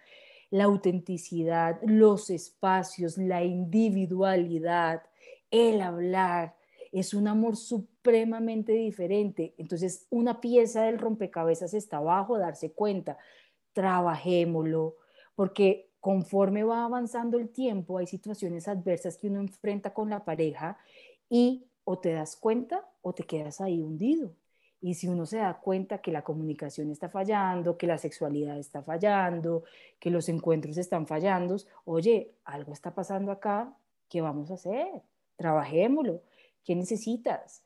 la 0.54 0.66
autenticidad, 0.66 1.80
los 1.82 2.30
espacios, 2.30 3.18
la 3.18 3.44
individualidad, 3.44 5.02
el 5.50 5.82
hablar, 5.82 6.56
es 6.92 7.16
un 7.16 7.28
amor 7.28 7.58
supremamente 7.58 8.72
diferente. 8.74 9.56
Entonces, 9.58 10.06
una 10.12 10.42
pieza 10.42 10.84
del 10.84 11.00
rompecabezas 11.00 11.74
está 11.74 11.98
abajo, 11.98 12.38
darse 12.38 12.72
cuenta, 12.72 13.18
trabajémoslo, 13.74 14.98
porque 15.34 15.90
conforme 16.00 16.64
va 16.64 16.86
avanzando 16.86 17.40
el 17.40 17.50
tiempo, 17.50 17.98
hay 17.98 18.06
situaciones 18.06 18.68
adversas 18.68 19.18
que 19.18 19.30
uno 19.30 19.40
enfrenta 19.40 19.92
con 19.92 20.12
la 20.12 20.24
pareja 20.24 20.78
y 21.32 21.66
o 21.84 21.98
te 21.98 22.14
das 22.14 22.36
cuenta 22.36 22.88
o 23.02 23.12
te 23.14 23.24
quedas 23.24 23.60
ahí 23.60 23.82
hundido. 23.82 24.36
Y 24.84 24.96
si 24.96 25.08
uno 25.08 25.26
se 25.26 25.38
da 25.38 25.62
cuenta 25.62 26.00
que 26.00 26.12
la 26.12 26.26
comunicación 26.26 26.92
está 26.92 27.08
fallando, 27.08 27.78
que 27.78 27.88
la 27.88 27.98
sexualidad 27.98 28.60
está 28.60 28.84
fallando, 28.84 29.64
que 29.98 30.10
los 30.10 30.28
encuentros 30.28 30.78
están 30.78 31.08
fallando, 31.08 31.56
oye, 31.86 32.34
algo 32.44 32.74
está 32.74 32.94
pasando 32.94 33.32
acá, 33.32 33.74
¿qué 34.10 34.20
vamos 34.20 34.52
a 34.52 34.56
hacer? 34.56 34.90
Trabajémoslo. 35.38 36.22
¿Qué 36.66 36.76
necesitas? 36.76 37.64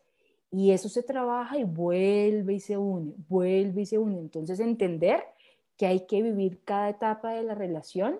Y 0.51 0.69
eso 0.73 0.89
se 0.89 1.01
trabaja 1.01 1.57
y 1.57 1.63
vuelve 1.63 2.53
y 2.53 2.59
se 2.59 2.77
une, 2.77 3.15
vuelve 3.27 3.81
y 3.81 3.85
se 3.87 3.97
une. 3.97 4.19
Entonces 4.19 4.59
entender 4.59 5.23
que 5.75 5.87
hay 5.87 6.05
que 6.05 6.21
vivir 6.21 6.63
cada 6.65 6.89
etapa 6.89 7.33
de 7.33 7.41
la 7.41 7.55
relación, 7.55 8.19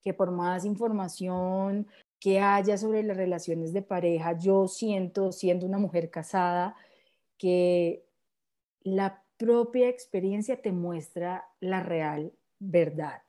que 0.00 0.14
por 0.14 0.30
más 0.30 0.64
información 0.64 1.88
que 2.20 2.38
haya 2.38 2.78
sobre 2.78 3.02
las 3.02 3.16
relaciones 3.16 3.72
de 3.72 3.82
pareja, 3.82 4.38
yo 4.38 4.68
siento, 4.68 5.32
siendo 5.32 5.66
una 5.66 5.78
mujer 5.78 6.08
casada, 6.08 6.76
que 7.36 8.04
la 8.84 9.22
propia 9.36 9.88
experiencia 9.88 10.60
te 10.60 10.72
muestra 10.72 11.48
la 11.60 11.82
real 11.82 12.32
verdad 12.58 13.22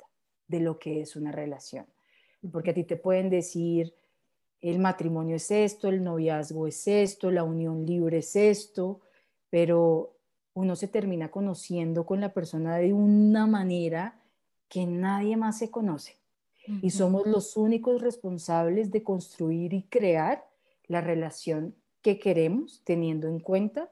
de 0.47 0.59
lo 0.59 0.77
que 0.79 1.01
es 1.01 1.15
una 1.15 1.31
relación. 1.31 1.85
Porque 2.51 2.71
a 2.71 2.73
ti 2.73 2.83
te 2.83 2.97
pueden 2.97 3.29
decir, 3.29 3.93
el 4.61 4.79
matrimonio 4.79 5.37
es 5.37 5.49
esto, 5.51 5.89
el 5.89 6.03
noviazgo 6.03 6.67
es 6.67 6.87
esto, 6.87 7.31
la 7.31 7.43
unión 7.43 7.85
libre 7.85 8.19
es 8.19 8.35
esto, 8.35 9.01
pero 9.49 10.15
uno 10.53 10.75
se 10.75 10.87
termina 10.87 11.31
conociendo 11.31 12.05
con 12.05 12.21
la 12.21 12.33
persona 12.33 12.77
de 12.77 12.93
una 12.93 13.47
manera 13.47 14.19
que 14.69 14.85
nadie 14.85 15.35
más 15.37 15.57
se 15.57 15.71
conoce. 15.71 16.17
Y 16.81 16.91
somos 16.91 17.27
los 17.27 17.57
únicos 17.57 18.01
responsables 18.01 18.89
de 18.89 19.03
construir 19.03 19.73
y 19.73 19.83
crear 19.83 20.47
la 20.87 21.01
relación 21.01 21.75
que 22.01 22.19
queremos, 22.19 22.81
teniendo 22.85 23.27
en 23.27 23.39
cuenta 23.39 23.91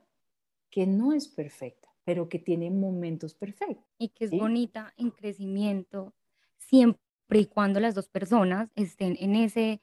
que 0.72 0.88
no 0.88 1.13
es 1.13 1.28
perfecta, 1.28 1.90
pero 2.04 2.30
que 2.30 2.40
tiene 2.40 2.72
momentos 2.72 3.36
perfectos. 3.36 3.86
Y 4.00 4.10
que 4.10 4.25
es 4.25 4.32
bonita 4.32 4.94
en 4.98 5.12
crecimiento 5.12 6.16
siempre 6.58 7.00
y 7.34 7.46
cuando 7.46 7.80
las 7.80 7.94
dos 7.94 8.10
personas 8.10 8.72
estén 8.75 9.18
en 9.20 9.36
ese 9.36 9.82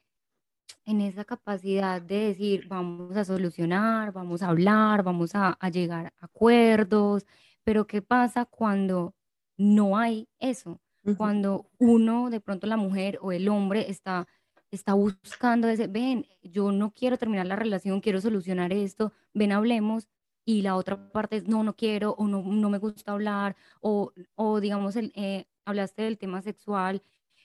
en 0.84 1.00
esa 1.02 1.24
capacidad 1.24 2.00
de 2.00 2.28
decir, 2.28 2.66
vamos 2.66 3.16
a 3.16 3.24
solucionar, 3.24 4.12
vamos 4.12 4.42
a 4.42 4.48
hablar, 4.48 5.02
vamos 5.02 5.34
a, 5.34 5.50
a 5.60 5.68
llegar 5.68 6.14
a 6.18 6.24
acuerdos, 6.24 7.26
pero 7.62 7.86
¿qué 7.86 8.00
pasa 8.02 8.46
cuando 8.46 9.14
no 9.56 9.98
hay 9.98 10.28
eso? 10.38 10.80
cuando 11.16 11.70
uno, 11.78 12.30
de 12.30 12.40
pronto 12.40 12.66
la 12.66 12.76
mujer 12.76 13.18
o 13.22 13.32
el 13.32 13.48
hombre 13.48 13.86
está, 13.88 14.26
está 14.70 14.94
buscando 14.94 15.68
ese, 15.68 15.86
ven, 15.86 16.26
yo 16.42 16.72
no 16.72 16.92
quiero 16.92 17.16
terminar 17.16 17.46
la 17.46 17.56
relación, 17.56 18.00
quiero 18.00 18.20
solucionar 18.20 18.72
esto, 18.72 19.12
ven, 19.32 19.52
hablemos, 19.52 20.08
y 20.48 20.62
la 20.62 20.76
otra 20.76 20.96
parte 21.12 21.36
es, 21.36 21.46
no, 21.46 21.62
no 21.62 21.76
quiero, 21.76 22.12
o 22.12 22.26
no, 22.26 22.42
no 22.42 22.70
me 22.70 22.78
gusta 22.78 23.12
hablar, 23.12 23.54
o, 23.82 24.12
o 24.34 24.60
digamos, 24.60 24.96
el, 24.96 25.12
eh, 25.14 25.44
hablaste 25.66 26.00
del 26.00 26.16
tema 26.16 26.40
sexual, 26.40 27.02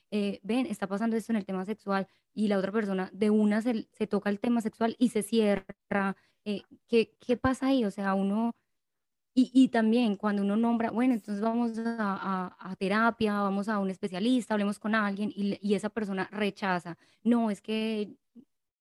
eh, 0.10 0.39
ven, 0.41 0.67
está 0.67 0.88
pasando 0.88 1.17
esto 1.17 1.34
en 1.34 1.36
el 1.36 1.45
tema 1.45 1.65
sexual, 1.65 2.08
y 2.34 2.47
la 2.47 2.58
otra 2.58 2.71
persona 2.71 3.10
de 3.12 3.30
una 3.30 3.62
se, 3.62 3.89
se 3.91 4.08
toca 4.08 4.30
el 4.30 4.39
tema 4.39 4.62
sexual 4.62 4.95
y 4.99 5.10
se 5.10 5.21
cierra. 5.21 6.15
Eh, 6.45 6.62
¿qué, 6.88 7.17
¿Qué 7.19 7.36
pasa 7.36 7.67
ahí? 7.67 7.84
O 7.84 7.91
sea, 7.91 8.13
uno 8.13 8.56
y, 9.34 9.51
y, 9.54 9.67
también 9.69 10.15
cuando 10.15 10.41
uno 10.43 10.56
nombra, 10.56 10.91
bueno, 10.91 11.13
entonces 11.15 11.43
vamos 11.43 11.77
a, 11.80 12.56
a, 12.58 12.75
terapia, 12.77 13.34
vamos 13.41 13.67
a 13.67 13.80
un 13.80 13.89
especialista, 13.89 14.54
hablemos 14.54 14.80
con 14.80 14.95
alguien 14.95 15.30
y, 15.36 15.60
y, 15.62 15.73
esa 15.75 15.89
persona 15.89 16.30
rechaza, 16.32 16.97
no, 17.23 17.51
es 17.51 17.62
que 17.62 18.15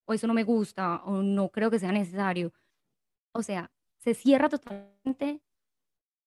o 0.04 0.14
eso 0.14 0.26
no 0.28 0.34
me 0.34 0.44
gusta 0.44 1.02
o 1.04 1.22
no 1.22 1.48
creo 1.50 1.70
que 1.70 1.78
sea 1.80 1.92
necesario. 1.92 2.52
O 3.32 3.42
sea, 3.42 3.70
se 4.02 4.14
cierra 4.14 4.48
totalmente 4.48 5.40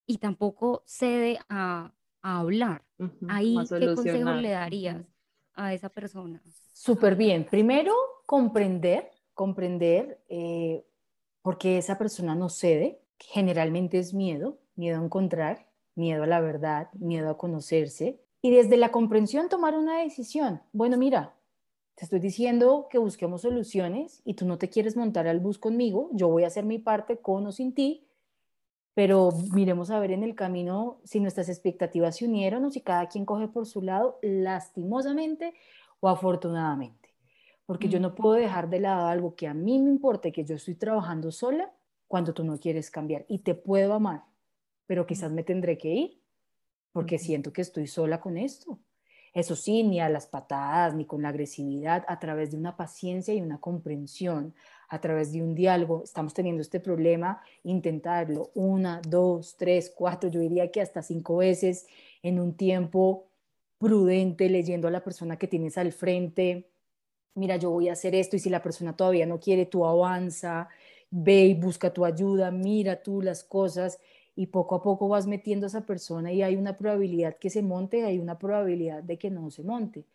y 0.06 0.18
tampoco 0.18 0.84
cede 0.86 1.40
a, 1.50 1.92
a 2.22 2.40
hablar. 2.40 2.86
Ahí, 3.28 3.56
¿qué 3.68 3.94
consejo 3.94 4.32
le 4.32 4.52
darías 4.52 5.06
a 5.54 5.74
esa 5.74 5.90
persona? 5.90 6.42
Súper 6.74 7.16
bien. 7.16 7.46
Primero, 7.46 7.94
comprender, 8.26 9.12
comprender 9.34 10.22
eh, 10.30 10.86
por 11.42 11.58
qué 11.58 11.78
esa 11.78 11.98
persona 11.98 12.34
no 12.34 12.50
cede 12.50 13.02
generalmente 13.20 14.00
es 14.00 14.14
miedo, 14.14 14.58
miedo 14.76 15.00
a 15.00 15.04
encontrar, 15.04 15.68
miedo 15.96 16.24
a 16.24 16.28
la 16.28 16.40
verdad, 16.40 16.92
miedo 16.94 17.30
a 17.30 17.38
conocerse. 17.38 18.22
Y 18.42 18.52
desde 18.52 18.78
la 18.78 18.92
comprensión 18.92 19.50
tomar 19.50 19.76
una 19.76 20.00
decisión. 20.00 20.62
Bueno, 20.72 20.98
mira, 20.98 21.36
te 21.96 22.04
estoy 22.04 22.20
diciendo 22.20 22.88
que 22.90 22.98
busquemos 22.98 23.42
soluciones 23.42 24.22
y 24.26 24.34
tú 24.34 24.46
no 24.46 24.58
te 24.58 24.70
quieres 24.70 24.98
montar 24.98 25.28
al 25.28 25.40
bus 25.40 25.58
conmigo, 25.58 26.10
yo 26.12 26.28
voy 26.28 26.44
a 26.44 26.48
hacer 26.48 26.66
mi 26.66 26.78
parte 26.78 27.18
con 27.18 27.48
o 27.48 27.52
sin 27.52 27.74
ti, 27.74 28.06
pero 28.94 29.32
miremos 29.54 29.92
a 29.92 30.00
ver 30.00 30.12
en 30.12 30.24
el 30.24 30.36
camino 30.36 31.00
si 31.04 31.20
nuestras 31.20 31.50
expectativas 31.50 32.18
se 32.18 32.26
unieron 32.26 32.66
o 32.66 32.72
si 32.72 32.82
cada 32.82 33.08
quien 33.08 33.26
coge 33.26 33.48
por 33.48 33.66
su 33.66 33.82
lado, 33.82 34.20
lastimosamente 34.22 35.54
o 36.02 36.10
afortunadamente. 36.10 37.14
Porque 37.66 37.90
yo 37.90 38.00
no 38.00 38.14
puedo 38.14 38.36
dejar 38.36 38.70
de 38.70 38.80
lado 38.80 39.08
algo 39.08 39.36
que 39.36 39.48
a 39.48 39.54
mí 39.54 39.80
me 39.80 39.90
importa 39.90 40.28
y 40.28 40.32
que 40.32 40.46
yo 40.46 40.56
estoy 40.56 40.76
trabajando 40.76 41.32
sola 41.32 41.74
cuando 42.08 42.34
tú 42.34 42.44
no 42.44 42.60
quieres 42.60 42.92
cambiar. 42.92 43.26
Y 43.28 43.40
te 43.40 43.56
puedo 43.56 43.94
amar, 43.94 44.24
pero 44.86 45.06
quizás 45.06 45.32
me 45.32 45.44
tendré 45.44 45.78
que 45.78 45.94
ir 45.94 46.22
porque 46.92 47.18
siento 47.18 47.52
que 47.52 47.62
estoy 47.62 47.88
sola 47.88 48.22
con 48.22 48.38
esto. 48.38 48.80
Eso 49.36 49.58
sí, 49.58 49.84
ni 49.84 50.00
a 50.00 50.08
las 50.08 50.28
patadas, 50.28 50.96
ni 50.96 51.04
con 51.06 51.22
la 51.22 51.30
agresividad, 51.30 52.06
a 52.08 52.20
través 52.20 52.52
de 52.52 52.58
una 52.58 52.78
paciencia 52.78 53.34
y 53.34 53.42
una 53.42 53.60
comprensión, 53.60 54.56
a 54.88 55.02
través 55.02 55.34
de 55.34 55.44
un 55.44 55.54
diálogo. 55.54 56.04
Estamos 56.06 56.34
teniendo 56.34 56.62
este 56.62 56.80
problema, 56.80 57.42
intentarlo 57.64 58.52
una, 58.56 59.02
dos, 59.06 59.58
tres, 59.58 59.94
cuatro, 59.94 60.30
yo 60.30 60.40
diría 60.40 60.72
que 60.72 60.80
hasta 60.80 61.04
cinco 61.04 61.36
veces 61.38 61.86
en 62.24 62.40
un 62.40 62.56
tiempo 62.56 63.28
prudente, 63.78 64.50
leyendo 64.50 64.88
a 64.88 64.92
la 64.92 65.04
persona 65.04 65.38
que 65.38 65.48
tienes 65.48 65.78
al 65.78 65.92
frente. 65.92 66.70
Mira, 67.34 67.58
yo 67.58 67.72
voy 67.72 67.90
a 67.90 67.94
hacer 67.94 68.16
esto 68.16 68.38
y 68.38 68.40
si 68.40 68.50
la 68.50 68.64
persona 68.64 68.96
todavía 68.96 69.26
no 69.26 69.42
quiere, 69.42 69.66
tú 69.66 69.86
avanza 69.86 70.70
ve 71.18 71.46
y 71.46 71.54
busca 71.54 71.94
tu 71.94 72.04
ayuda, 72.04 72.52
mira 72.52 73.02
tú 73.02 73.22
las 73.22 73.44
cosas 73.44 74.00
y 74.36 74.48
poco 74.48 74.76
a 74.76 74.84
poco 74.84 75.08
vas 75.08 75.28
metiendo 75.28 75.66
a 75.66 75.68
esa 75.68 75.86
persona 75.86 76.32
y 76.32 76.44
hay 76.44 76.56
una 76.56 76.78
probabilidad 76.78 77.38
que 77.38 77.50
se 77.50 77.62
monte, 77.62 78.04
hay 78.04 78.20
una 78.20 78.38
probabilidad 78.38 79.02
de 79.02 79.18
que 79.18 79.30
no 79.30 79.50
se 79.50 79.64
monte. 79.64 80.06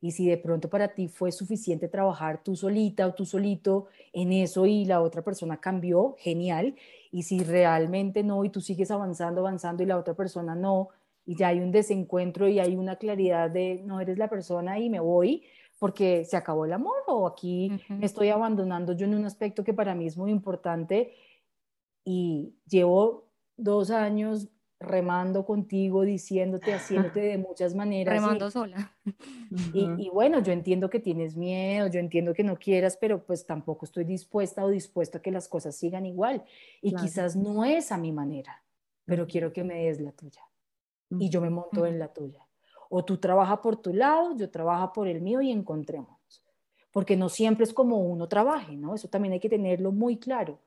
Y 0.00 0.10
si 0.10 0.26
de 0.26 0.36
pronto 0.36 0.68
para 0.68 0.88
ti 0.88 1.08
fue 1.08 1.30
suficiente 1.30 1.88
trabajar 1.88 2.42
tú 2.42 2.56
solita 2.56 3.06
o 3.06 3.14
tú 3.14 3.24
solito 3.24 3.86
en 4.12 4.32
eso 4.32 4.66
y 4.66 4.84
la 4.84 5.00
otra 5.00 5.22
persona 5.22 5.58
cambió, 5.58 6.16
genial. 6.18 6.74
Y 7.12 7.22
si 7.22 7.44
realmente 7.44 8.24
no 8.24 8.44
y 8.44 8.50
tú 8.50 8.60
sigues 8.60 8.90
avanzando, 8.90 9.40
avanzando 9.40 9.82
y 9.82 9.86
la 9.86 9.96
otra 9.96 10.14
persona 10.14 10.56
no, 10.56 10.88
y 11.24 11.36
ya 11.36 11.48
hay 11.48 11.60
un 11.60 11.70
desencuentro 11.70 12.48
y 12.48 12.58
hay 12.58 12.74
una 12.74 12.96
claridad 12.96 13.48
de 13.48 13.80
no 13.84 14.00
eres 14.00 14.18
la 14.18 14.28
persona 14.28 14.80
y 14.80 14.90
me 14.90 14.98
voy, 14.98 15.44
porque 15.78 16.24
se 16.24 16.36
acabó 16.36 16.64
el 16.64 16.72
amor 16.72 16.98
o 17.06 17.26
aquí 17.26 17.72
me 17.88 18.06
estoy 18.06 18.28
abandonando 18.28 18.92
yo 18.92 19.06
en 19.06 19.14
un 19.14 19.24
aspecto 19.24 19.64
que 19.64 19.72
para 19.72 19.94
mí 19.94 20.06
es 20.06 20.16
muy 20.16 20.30
importante 20.30 21.14
y 22.04 22.54
llevo 22.68 23.21
dos 23.56 23.90
años 23.90 24.48
remando 24.82 25.44
contigo, 25.44 26.02
diciéndote, 26.02 26.74
haciéndote 26.74 27.20
de 27.20 27.38
muchas 27.38 27.74
maneras. 27.74 28.14
Remando 28.14 28.50
sola. 28.50 28.94
Y, 29.72 30.10
bueno, 30.10 30.42
yo 30.42 30.52
entiendo 30.52 30.90
que 30.90 30.98
tienes 30.98 31.36
miedo, 31.36 31.86
yo 31.86 32.00
entiendo 32.00 32.34
que 32.34 32.42
no 32.42 32.56
quieras, 32.56 32.96
pero 33.00 33.24
pues 33.24 33.46
tampoco 33.46 33.86
estoy 33.86 34.04
dispuesta 34.04 34.64
o 34.64 34.68
dispuesto 34.68 35.18
a 35.18 35.22
que 35.22 35.30
las 35.30 35.48
cosas 35.48 35.76
sigan 35.76 36.06
igual. 36.06 36.44
Y 36.80 36.94
quizás 36.94 37.36
no 37.36 37.64
es 37.64 37.92
a 37.92 37.98
mi 37.98 38.12
manera, 38.12 38.62
pero 39.04 39.26
quiero 39.26 39.52
que 39.52 39.64
me 39.64 39.84
des 39.84 40.00
la 40.00 40.12
tuya. 40.12 40.42
Y 41.10 41.28
yo 41.28 41.40
me 41.40 41.50
monto 41.50 41.86
en 41.86 41.98
la 41.98 42.08
tuya. 42.08 42.46
O 42.88 43.04
tú 43.04 43.18
trabajas 43.18 43.58
por 43.58 43.76
tu 43.76 43.92
lado, 43.92 44.36
yo 44.36 44.50
trabajo 44.50 44.92
por 44.92 45.08
el 45.08 45.20
mío 45.20 45.40
y 45.42 45.50
encontremos. 45.50 46.18
Porque 46.90 47.16
no 47.16 47.28
siempre 47.28 47.64
es 47.64 47.72
como 47.72 47.98
uno 47.98 48.28
trabaje, 48.28 48.76
¿no? 48.76 48.94
Eso 48.94 49.08
también 49.08 49.32
hay 49.32 49.40
que 49.40 49.48
tenerlo 49.48 49.92
muy 49.92 50.18
claro. 50.18 50.58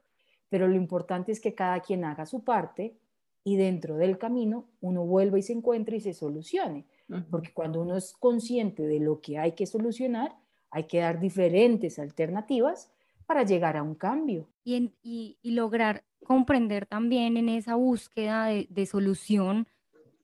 Pero 0.56 0.70
lo 0.70 0.76
importante 0.76 1.34
es 1.34 1.42
que 1.42 1.54
cada 1.54 1.82
quien 1.82 2.06
haga 2.06 2.26
su 2.26 2.46
parte 2.46 2.96
y 3.44 3.58
dentro 3.58 3.98
del 3.98 4.18
camino 4.18 4.70
uno 4.80 5.06
vuelva 5.06 5.38
y 5.38 5.42
se 5.42 5.52
encuentre 5.52 5.98
y 5.98 6.00
se 6.00 6.14
solucione. 6.14 6.86
porque 7.30 7.52
cuando 7.52 7.82
uno 7.82 7.98
es 7.98 8.14
consciente 8.14 8.84
de 8.84 9.02
lo 9.02 9.20
que 9.20 9.38
hay 9.38 9.52
que 9.52 9.66
solucionar, 9.66 10.34
hay 10.72 10.86
que 10.86 11.00
dar 11.00 11.20
diferentes 11.20 12.00
alternativas 12.00 12.90
para 13.26 13.44
llegar 13.44 13.76
a 13.76 13.84
un 13.84 13.96
cambio. 13.96 14.48
Y, 14.64 14.94
y, 15.04 15.52
lograr 15.52 16.06
comprender 16.24 16.86
también 16.86 17.36
en 17.36 17.50
esa 17.50 17.76
búsqueda 17.76 18.46
de, 18.46 18.68
de 18.70 18.86
solución 18.86 19.68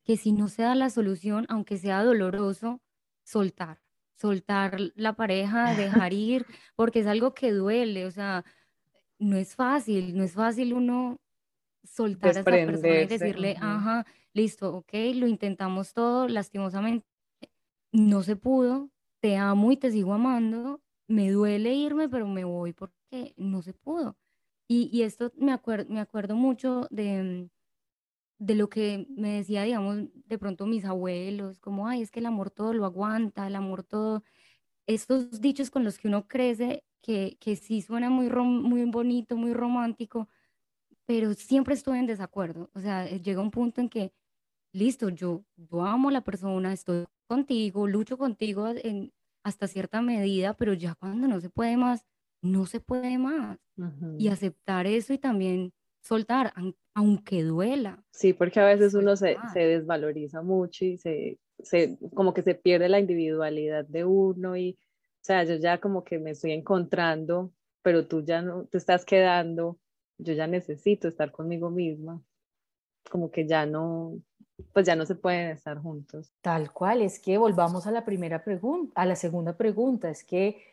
que 0.06 0.16
si 0.16 0.32
no 0.32 0.48
se 0.48 0.62
da 0.62 0.76
la 0.76 0.90
solución, 0.90 1.46
aunque 1.50 1.78
sea 1.78 2.06
doloroso, 2.06 2.80
soltar, 3.26 3.82
soltar 4.16 4.78
la 4.96 5.12
pareja, 5.12 5.76
dejar 5.76 6.14
ir, 6.14 6.46
porque 6.78 7.02
es 7.02 7.08
algo 7.08 7.34
que 7.34 7.52
duele, 7.52 8.06
o 8.06 8.12
sea, 8.12 8.46
no 9.22 9.38
es 9.38 9.56
fácil, 9.56 10.18
no 10.18 10.24
es 10.24 10.34
fácil 10.34 10.74
uno 10.74 11.22
soltar 11.84 12.38
a 12.38 12.42
esa 12.42 12.66
persona 12.66 13.02
y 13.02 13.08
decirle, 13.08 13.58
ajá, 13.62 14.06
listo, 14.34 14.76
ok, 14.76 14.94
lo 15.16 15.28
intentamos 15.28 15.94
todo, 15.94 16.28
lastimosamente 16.28 17.08
no 17.92 18.24
se 18.24 18.36
pudo, 18.36 18.92
te 19.22 19.38
amo 19.38 19.72
y 19.72 19.78
te 19.78 19.92
sigo 19.92 20.14
amando, 20.14 20.82
me 21.08 21.32
duele 21.32 21.74
irme, 21.76 22.10
pero 22.10 22.28
me 22.28 22.44
voy 22.46 22.74
porque 22.74 23.36
no 23.38 23.62
se 23.62 23.74
pudo. 23.74 24.18
Y, 24.68 24.90
y 24.92 25.04
esto 25.04 25.32
me, 25.38 25.52
acuerdo 25.54 25.94
me 25.94 26.00
acuerdo 26.00 26.36
mucho 26.36 26.88
de, 26.90 27.50
de 28.40 28.56
lo 28.56 28.70
que 28.70 29.06
me 29.10 29.38
decía, 29.38 29.64
digamos, 29.64 30.06
de 30.14 30.40
pronto 30.40 30.66
mis 30.66 30.86
abuelos, 30.86 31.60
como, 31.60 31.88
ay, 31.88 32.02
es 32.02 32.12
que 32.12 32.20
el 32.22 32.26
amor 32.26 32.52
todo 32.52 32.74
lo 32.74 32.86
aguanta, 32.86 33.48
el 33.48 33.56
amor 33.56 33.84
todo, 33.84 34.24
estos 34.88 35.42
dichos 35.42 35.72
con 35.72 35.84
los 35.84 36.00
que 36.00 36.08
uno 36.08 36.28
crece, 36.28 36.86
que, 37.02 37.38
que 37.40 37.56
sí 37.56 37.82
suena 37.82 38.10
muy, 38.10 38.30
muy 38.30 38.86
bonito, 38.86 39.36
muy 39.36 39.54
romántico, 39.54 40.30
pero 41.06 41.34
siempre 41.34 41.74
estoy 41.74 42.00
en 42.00 42.08
desacuerdo. 42.08 42.70
O 42.74 42.80
sea, 42.80 43.08
eh, 43.08 43.20
llega 43.20 43.42
un 43.42 43.52
punto 43.52 43.82
en 43.82 43.90
que, 43.90 44.14
listo, 44.74 45.10
yo, 45.10 45.44
yo 45.58 45.84
amo 45.84 46.10
a 46.10 46.14
la 46.14 46.22
persona, 46.22 46.74
estoy 46.74 47.06
contigo, 47.28 47.88
lucho 47.88 48.18
contigo 48.18 48.68
en, 48.70 49.12
hasta 49.44 49.68
cierta 49.68 50.02
medida, 50.02 50.54
pero 50.54 50.74
ya 50.74 50.96
cuando 50.96 51.28
no 51.28 51.42
se 51.42 51.50
puede 51.50 51.78
más, 51.78 52.06
no 52.42 52.66
se 52.66 52.80
puede 52.80 53.18
más. 53.18 53.58
Y 54.20 54.28
aceptar 54.28 54.86
eso 54.86 55.12
y 55.12 55.18
también 55.18 55.74
soltar, 56.02 56.54
aunque 56.94 57.44
duela. 57.44 58.04
Sí, 58.12 58.34
porque 58.34 58.60
a 58.60 58.66
veces 58.66 58.94
uno 58.94 59.16
se, 59.16 59.38
se, 59.54 59.60
desvaloriza 59.60 60.44
mucho 60.44 60.86
y 60.86 60.98
se, 60.98 61.40
se, 61.60 61.98
como 62.14 62.34
que 62.34 62.44
se 62.44 62.54
pierde 62.54 62.90
la 62.90 63.00
individualidad 63.00 63.86
de 63.86 64.06
uno 64.06 64.56
y, 64.56 64.78
o 65.22 65.24
sea, 65.24 65.44
yo 65.44 65.56
ya 65.56 65.80
como 65.80 66.04
que 66.04 66.18
me 66.18 66.32
estoy 66.32 66.52
encontrando, 66.52 67.52
pero 67.84 68.08
tú 68.08 68.24
ya 68.24 68.42
no 68.42 68.66
te 68.66 68.80
estás 68.80 69.06
quedando, 69.06 69.78
yo 70.18 70.34
ya 70.34 70.48
necesito 70.48 71.08
estar 71.08 71.32
conmigo 71.32 71.70
misma, 71.70 72.22
como 73.10 73.30
que 73.30 73.48
ya 73.48 73.68
no, 73.68 74.20
pues 74.74 74.88
ya 74.88 74.96
no 74.96 75.06
se 75.06 75.14
pueden 75.14 75.52
estar 75.52 75.78
juntos. 75.78 76.34
Tal 76.42 76.74
cual, 76.74 77.04
es 77.04 77.20
que 77.20 77.38
volvamos 77.38 77.86
a 77.86 77.92
la 77.92 78.04
primera 78.04 78.44
pregunta, 78.44 79.00
a 79.00 79.06
la 79.06 79.16
segunda 79.16 79.56
pregunta, 79.56 80.10
es 80.10 80.24
que, 80.24 80.64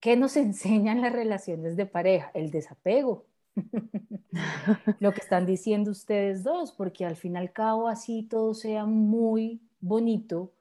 ¿qué 0.00 0.16
nos 0.16 0.36
enseñan 0.36 1.00
las 1.00 1.12
relaciones 1.12 1.76
de 1.76 1.86
pareja? 1.86 2.32
El 2.34 2.50
desapego 2.50 3.26
lo 4.98 5.12
que 5.12 5.20
están 5.20 5.46
diciendo 5.46 5.92
ustedes 5.92 6.42
dos, 6.42 6.72
porque 6.72 7.04
al 7.04 7.16
fin 7.16 7.34
y 7.34 7.38
al 7.38 7.52
cabo 7.52 7.86
así 7.86 8.24
todo 8.24 8.54
sea 8.54 8.86
muy 8.86 9.60
bonito, 9.80 10.52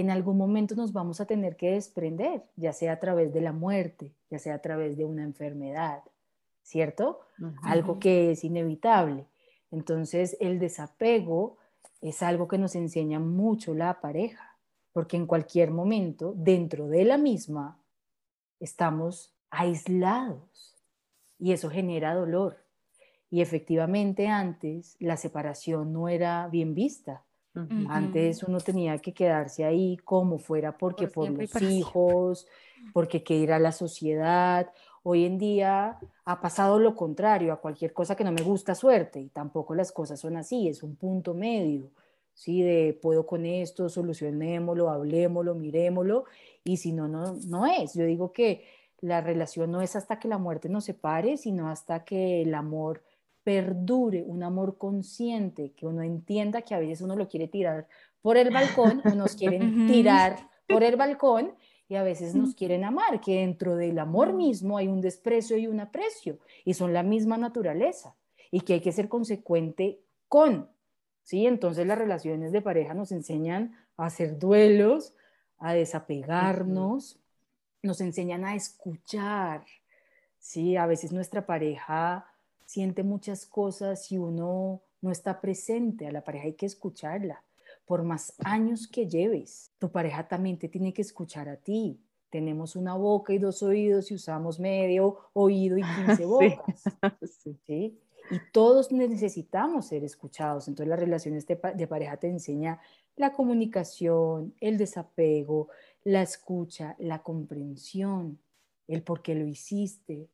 en 0.00 0.10
algún 0.10 0.36
momento 0.36 0.74
nos 0.74 0.92
vamos 0.92 1.20
a 1.20 1.26
tener 1.26 1.56
que 1.56 1.72
desprender, 1.72 2.42
ya 2.56 2.72
sea 2.72 2.94
a 2.94 3.00
través 3.00 3.32
de 3.32 3.40
la 3.40 3.52
muerte, 3.52 4.12
ya 4.30 4.38
sea 4.38 4.54
a 4.54 4.58
través 4.58 4.96
de 4.96 5.04
una 5.04 5.22
enfermedad, 5.22 6.02
¿cierto? 6.62 7.20
Algo 7.62 8.00
que 8.00 8.32
es 8.32 8.42
inevitable. 8.42 9.26
Entonces 9.70 10.36
el 10.40 10.58
desapego 10.58 11.58
es 12.00 12.22
algo 12.22 12.48
que 12.48 12.58
nos 12.58 12.74
enseña 12.74 13.20
mucho 13.20 13.72
la 13.72 14.00
pareja, 14.00 14.56
porque 14.92 15.16
en 15.16 15.26
cualquier 15.26 15.70
momento, 15.70 16.34
dentro 16.36 16.88
de 16.88 17.04
la 17.04 17.16
misma, 17.16 17.78
estamos 18.60 19.32
aislados 19.50 20.76
y 21.38 21.52
eso 21.52 21.70
genera 21.70 22.14
dolor. 22.14 22.64
Y 23.30 23.42
efectivamente 23.42 24.28
antes 24.28 24.96
la 24.98 25.16
separación 25.16 25.92
no 25.92 26.08
era 26.08 26.48
bien 26.48 26.74
vista. 26.74 27.22
Antes 27.88 28.42
uno 28.42 28.58
tenía 28.58 28.98
que 28.98 29.14
quedarse 29.14 29.64
ahí 29.64 29.96
como 30.04 30.38
fuera 30.38 30.76
porque 30.76 31.06
por, 31.06 31.30
los 31.30 31.62
hijos, 31.62 32.46
porque 32.92 33.22
que 33.22 33.36
ir 33.36 33.52
a 33.52 33.58
la 33.58 33.72
sociedad. 33.72 34.72
Hoy 35.02 35.24
en 35.24 35.38
día 35.38 35.98
ha 36.24 36.40
pasado 36.40 36.78
lo 36.78 36.96
contrario, 36.96 37.52
a 37.52 37.60
cualquier 37.60 37.92
cosa 37.92 38.16
que 38.16 38.24
no 38.24 38.32
me 38.32 38.42
gusta 38.42 38.74
suerte 38.74 39.20
y 39.20 39.28
tampoco 39.28 39.74
las 39.74 39.92
cosas 39.92 40.18
son 40.18 40.36
así, 40.36 40.68
es 40.68 40.82
un 40.82 40.96
punto 40.96 41.34
medio. 41.34 41.90
¿sí? 42.34 42.62
De 42.62 42.98
puedo 43.00 43.26
con 43.26 43.46
esto, 43.46 43.88
solucionémoslo, 43.88 44.90
hablemoslo, 44.90 45.54
miremoslo, 45.54 46.24
y 46.64 46.76
si 46.78 46.92
no, 46.92 47.08
no, 47.08 47.36
no 47.46 47.66
es. 47.66 47.94
Yo 47.94 48.04
digo 48.04 48.32
que 48.32 48.64
la 49.00 49.20
relación 49.20 49.70
no 49.70 49.80
es 49.80 49.96
hasta 49.96 50.18
que 50.18 50.28
la 50.28 50.38
muerte 50.38 50.68
nos 50.68 50.84
separe, 50.84 51.36
sino 51.36 51.68
hasta 51.68 52.04
que 52.04 52.42
el 52.42 52.54
amor 52.54 53.02
perdure, 53.44 54.24
un 54.26 54.42
amor 54.42 54.78
consciente, 54.78 55.72
que 55.76 55.86
uno 55.86 56.02
entienda 56.02 56.62
que 56.62 56.74
a 56.74 56.78
veces 56.78 57.02
uno 57.02 57.14
lo 57.14 57.28
quiere 57.28 57.46
tirar 57.46 57.86
por 58.22 58.38
el 58.38 58.50
balcón 58.50 59.02
o 59.04 59.10
nos 59.10 59.36
quieren 59.36 59.86
tirar 59.86 60.50
por 60.66 60.82
el 60.82 60.96
balcón 60.96 61.54
y 61.88 61.96
a 61.96 62.02
veces 62.02 62.34
nos 62.34 62.54
quieren 62.56 62.84
amar, 62.84 63.20
que 63.20 63.40
dentro 63.40 63.76
del 63.76 63.98
amor 63.98 64.32
mismo 64.32 64.78
hay 64.78 64.88
un 64.88 65.00
desprecio 65.00 65.58
y 65.58 65.66
un 65.66 65.80
aprecio 65.80 66.38
y 66.64 66.74
son 66.74 66.92
la 66.92 67.02
misma 67.02 67.36
naturaleza 67.36 68.16
y 68.50 68.62
que 68.62 68.74
hay 68.74 68.80
que 68.80 68.92
ser 68.92 69.08
consecuente 69.08 70.00
con, 70.28 70.70
¿sí? 71.22 71.46
Entonces 71.46 71.86
las 71.86 71.98
relaciones 71.98 72.50
de 72.50 72.62
pareja 72.62 72.94
nos 72.94 73.12
enseñan 73.12 73.76
a 73.96 74.06
hacer 74.06 74.38
duelos, 74.38 75.14
a 75.58 75.74
desapegarnos, 75.74 77.20
nos 77.82 78.00
enseñan 78.00 78.44
a 78.44 78.54
escuchar, 78.54 79.64
¿sí? 80.38 80.76
A 80.76 80.86
veces 80.86 81.12
nuestra 81.12 81.44
pareja 81.44 82.26
siente 82.64 83.02
muchas 83.02 83.46
cosas 83.46 84.10
y 84.10 84.18
uno 84.18 84.82
no 85.00 85.10
está 85.10 85.40
presente, 85.40 86.06
a 86.06 86.12
la 86.12 86.24
pareja 86.24 86.46
hay 86.46 86.54
que 86.54 86.66
escucharla. 86.66 87.42
Por 87.84 88.02
más 88.02 88.34
años 88.44 88.88
que 88.88 89.06
lleves, 89.06 89.72
tu 89.78 89.90
pareja 89.90 90.26
también 90.26 90.58
te 90.58 90.68
tiene 90.68 90.94
que 90.94 91.02
escuchar 91.02 91.48
a 91.48 91.56
ti. 91.56 92.00
Tenemos 92.30 92.74
una 92.74 92.94
boca 92.94 93.32
y 93.32 93.38
dos 93.38 93.62
oídos 93.62 94.10
y 94.10 94.14
usamos 94.14 94.58
medio 94.58 95.18
oído 95.34 95.76
y 95.76 95.82
quince 96.06 96.24
bocas. 96.24 96.82
Sí. 97.66 97.98
Y 98.30 98.40
todos 98.52 98.90
necesitamos 98.90 99.86
ser 99.86 100.02
escuchados. 100.02 100.66
Entonces 100.66 100.88
las 100.88 100.98
relaciones 100.98 101.46
de, 101.46 101.60
de 101.74 101.86
pareja 101.86 102.16
te 102.16 102.28
enseña 102.28 102.80
la 103.16 103.32
comunicación, 103.32 104.54
el 104.60 104.78
desapego, 104.78 105.68
la 106.04 106.22
escucha, 106.22 106.96
la 106.98 107.22
comprensión, 107.22 108.38
el 108.88 109.02
por 109.02 109.22
qué 109.22 109.34
lo 109.34 109.46
hiciste, 109.46 110.28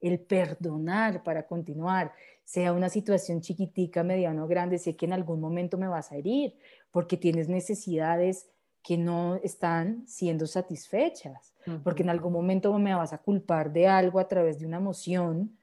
el 0.00 0.20
perdonar 0.20 1.22
para 1.22 1.46
continuar, 1.46 2.12
sea 2.44 2.72
una 2.72 2.88
situación 2.88 3.40
chiquitica, 3.40 4.02
mediano 4.02 4.44
o 4.44 4.48
grande, 4.48 4.78
sé 4.78 4.96
que 4.96 5.06
en 5.06 5.12
algún 5.12 5.40
momento 5.40 5.78
me 5.78 5.88
vas 5.88 6.10
a 6.10 6.16
herir 6.16 6.54
porque 6.90 7.16
tienes 7.16 7.48
necesidades 7.48 8.48
que 8.82 8.96
no 8.96 9.36
están 9.36 10.06
siendo 10.06 10.46
satisfechas, 10.46 11.54
porque 11.84 12.02
en 12.02 12.10
algún 12.10 12.32
momento 12.32 12.76
me 12.78 12.94
vas 12.94 13.12
a 13.12 13.18
culpar 13.18 13.72
de 13.72 13.86
algo 13.86 14.18
a 14.18 14.26
través 14.26 14.58
de 14.58 14.66
una 14.66 14.78
emoción 14.78 15.56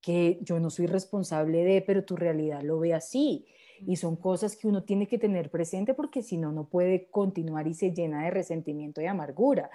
que 0.00 0.38
yo 0.42 0.60
no 0.60 0.70
soy 0.70 0.86
responsable 0.86 1.64
de, 1.64 1.82
pero 1.82 2.04
tu 2.04 2.14
realidad 2.14 2.62
lo 2.62 2.78
ve 2.78 2.94
así. 2.94 3.46
Y 3.86 3.96
son 3.96 4.16
cosas 4.16 4.54
que 4.54 4.68
uno 4.68 4.84
tiene 4.84 5.08
que 5.08 5.18
tener 5.18 5.50
presente 5.50 5.94
porque 5.94 6.22
si 6.22 6.36
no, 6.36 6.52
no 6.52 6.68
puede 6.68 7.08
continuar 7.10 7.66
y 7.66 7.74
se 7.74 7.90
llena 7.90 8.24
de 8.24 8.30
resentimiento 8.30 9.00
y 9.00 9.06
amargura. 9.06 9.70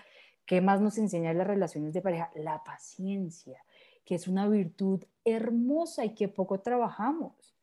¿Qué 0.46 0.62
más 0.62 0.82
nos 0.82 0.98
enseña 0.98 1.34
las 1.34 1.48
relaciones 1.48 1.94
de 1.94 2.02
pareja? 2.02 2.32
La 2.36 2.64
paciencia, 2.64 3.64
que 4.10 4.16
es 4.16 4.28
una 4.28 4.50
virtud 4.50 5.04
hermosa 5.24 6.04
y 6.04 6.16
que 6.16 6.28
poco 6.28 6.62
trabajamos. 6.62 7.54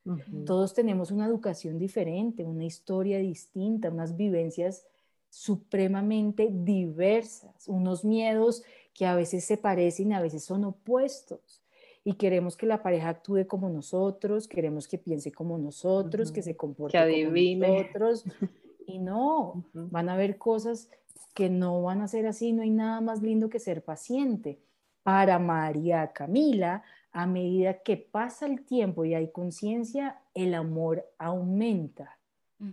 Todos 0.44 0.74
tenemos 0.74 1.10
una 1.10 1.26
educación 1.26 1.76
diferente, 1.76 2.44
una 2.44 2.64
historia 2.64 3.18
distinta, 3.18 3.90
unas 3.90 4.16
vivencias 4.16 4.86
supremamente 5.28 6.48
diversas, 6.52 7.66
unos 7.66 8.04
miedos 8.04 8.62
que 8.94 9.06
a 9.06 9.16
veces 9.16 9.44
se 9.44 9.56
parecen 9.56 10.12
a 10.12 10.20
veces 10.20 10.44
son 10.44 10.64
opuestos 10.64 11.64
y 12.04 12.12
queremos 12.12 12.56
que 12.56 12.66
la 12.66 12.80
pareja 12.80 13.08
actúe 13.08 13.48
como 13.48 13.68
nosotros, 13.68 14.46
queremos 14.46 14.86
que 14.86 14.98
piense 14.98 15.32
como 15.32 15.58
nosotros, 15.58 16.30
que 16.30 16.42
se 16.42 16.56
comporte 16.56 16.96
como 16.96 17.66
nosotros. 17.66 18.24
Y 18.88 19.00
no, 19.00 19.64
van 19.72 20.08
a 20.08 20.12
haber 20.12 20.38
cosas 20.38 20.90
que 21.34 21.50
no 21.50 21.82
van 21.82 22.02
a 22.02 22.06
ser 22.06 22.24
así, 22.28 22.52
no 22.52 22.62
hay 22.62 22.70
nada 22.70 23.00
más 23.00 23.20
lindo 23.20 23.48
que 23.48 23.58
ser 23.58 23.82
paciente. 23.82 24.60
Para 25.06 25.38
María 25.38 26.12
Camila, 26.12 26.82
a 27.12 27.26
medida 27.28 27.80
que 27.84 27.96
pasa 27.96 28.44
el 28.46 28.64
tiempo 28.64 29.04
y 29.04 29.14
hay 29.14 29.30
conciencia, 29.30 30.20
el 30.34 30.52
amor 30.52 31.08
aumenta, 31.16 32.18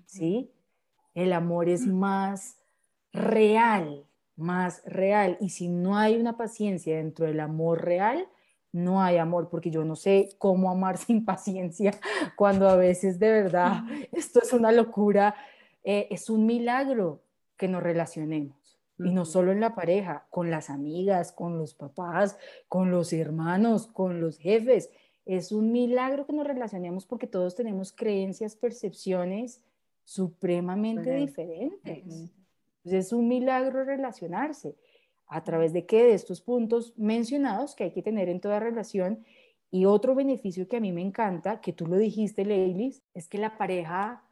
¿sí? 0.07 0.51
El 1.13 1.31
amor 1.31 1.69
es 1.69 1.85
más 1.85 2.57
real, 3.11 4.07
más 4.35 4.81
real. 4.83 5.37
Y 5.39 5.49
si 5.49 5.67
no 5.67 5.95
hay 5.95 6.15
una 6.15 6.37
paciencia 6.37 6.97
dentro 6.97 7.27
del 7.27 7.39
amor 7.39 7.85
real, 7.85 8.27
no 8.71 9.03
hay 9.03 9.17
amor, 9.17 9.49
porque 9.49 9.69
yo 9.69 9.85
no 9.85 9.95
sé 9.95 10.29
cómo 10.39 10.71
amar 10.71 10.97
sin 11.05 11.23
paciencia, 11.23 11.93
cuando 12.35 12.67
a 12.67 12.75
veces 12.75 13.19
de 13.19 13.31
verdad 13.31 13.83
esto 14.11 14.41
es 14.41 14.53
una 14.53 14.71
locura. 14.71 15.35
eh, 15.83 16.07
es 16.09 16.31
un 16.31 16.47
milagro 16.47 17.21
que 17.57 17.67
nos 17.67 17.83
relacionemos. 17.83 18.62
Y 19.03 19.11
no 19.11 19.25
solo 19.25 19.51
en 19.51 19.59
la 19.59 19.75
pareja, 19.75 20.25
con 20.29 20.49
las 20.49 20.69
amigas, 20.69 21.31
con 21.31 21.57
los 21.57 21.73
papás, 21.73 22.37
con 22.67 22.91
los 22.91 23.13
hermanos, 23.13 23.87
con 23.87 24.21
los 24.21 24.37
jefes. 24.37 24.89
Es 25.25 25.51
un 25.51 25.71
milagro 25.71 26.25
que 26.25 26.33
nos 26.33 26.47
relacionemos 26.47 27.05
porque 27.05 27.27
todos 27.27 27.55
tenemos 27.55 27.91
creencias, 27.91 28.55
percepciones 28.55 29.61
supremamente 30.03 31.15
diferentes. 31.15 32.31
es 32.83 33.13
un 33.13 33.27
milagro 33.27 33.83
relacionarse. 33.83 34.75
¿A 35.27 35.43
través 35.43 35.73
de 35.73 35.85
qué? 35.85 36.03
De 36.03 36.13
estos 36.13 36.41
puntos 36.41 36.93
mencionados 36.97 37.75
que 37.75 37.85
hay 37.85 37.91
que 37.91 38.03
tener 38.03 38.29
en 38.29 38.39
toda 38.39 38.59
relación. 38.59 39.23
Y 39.71 39.85
otro 39.85 40.13
beneficio 40.13 40.67
que 40.67 40.77
a 40.77 40.81
mí 40.81 40.91
me 40.91 41.01
encanta, 41.01 41.59
que 41.59 41.73
tú 41.73 41.87
lo 41.87 41.97
dijiste, 41.97 42.45
Leilis, 42.45 43.01
es 43.13 43.27
que 43.27 43.39
la 43.39 43.57
pareja 43.57 44.23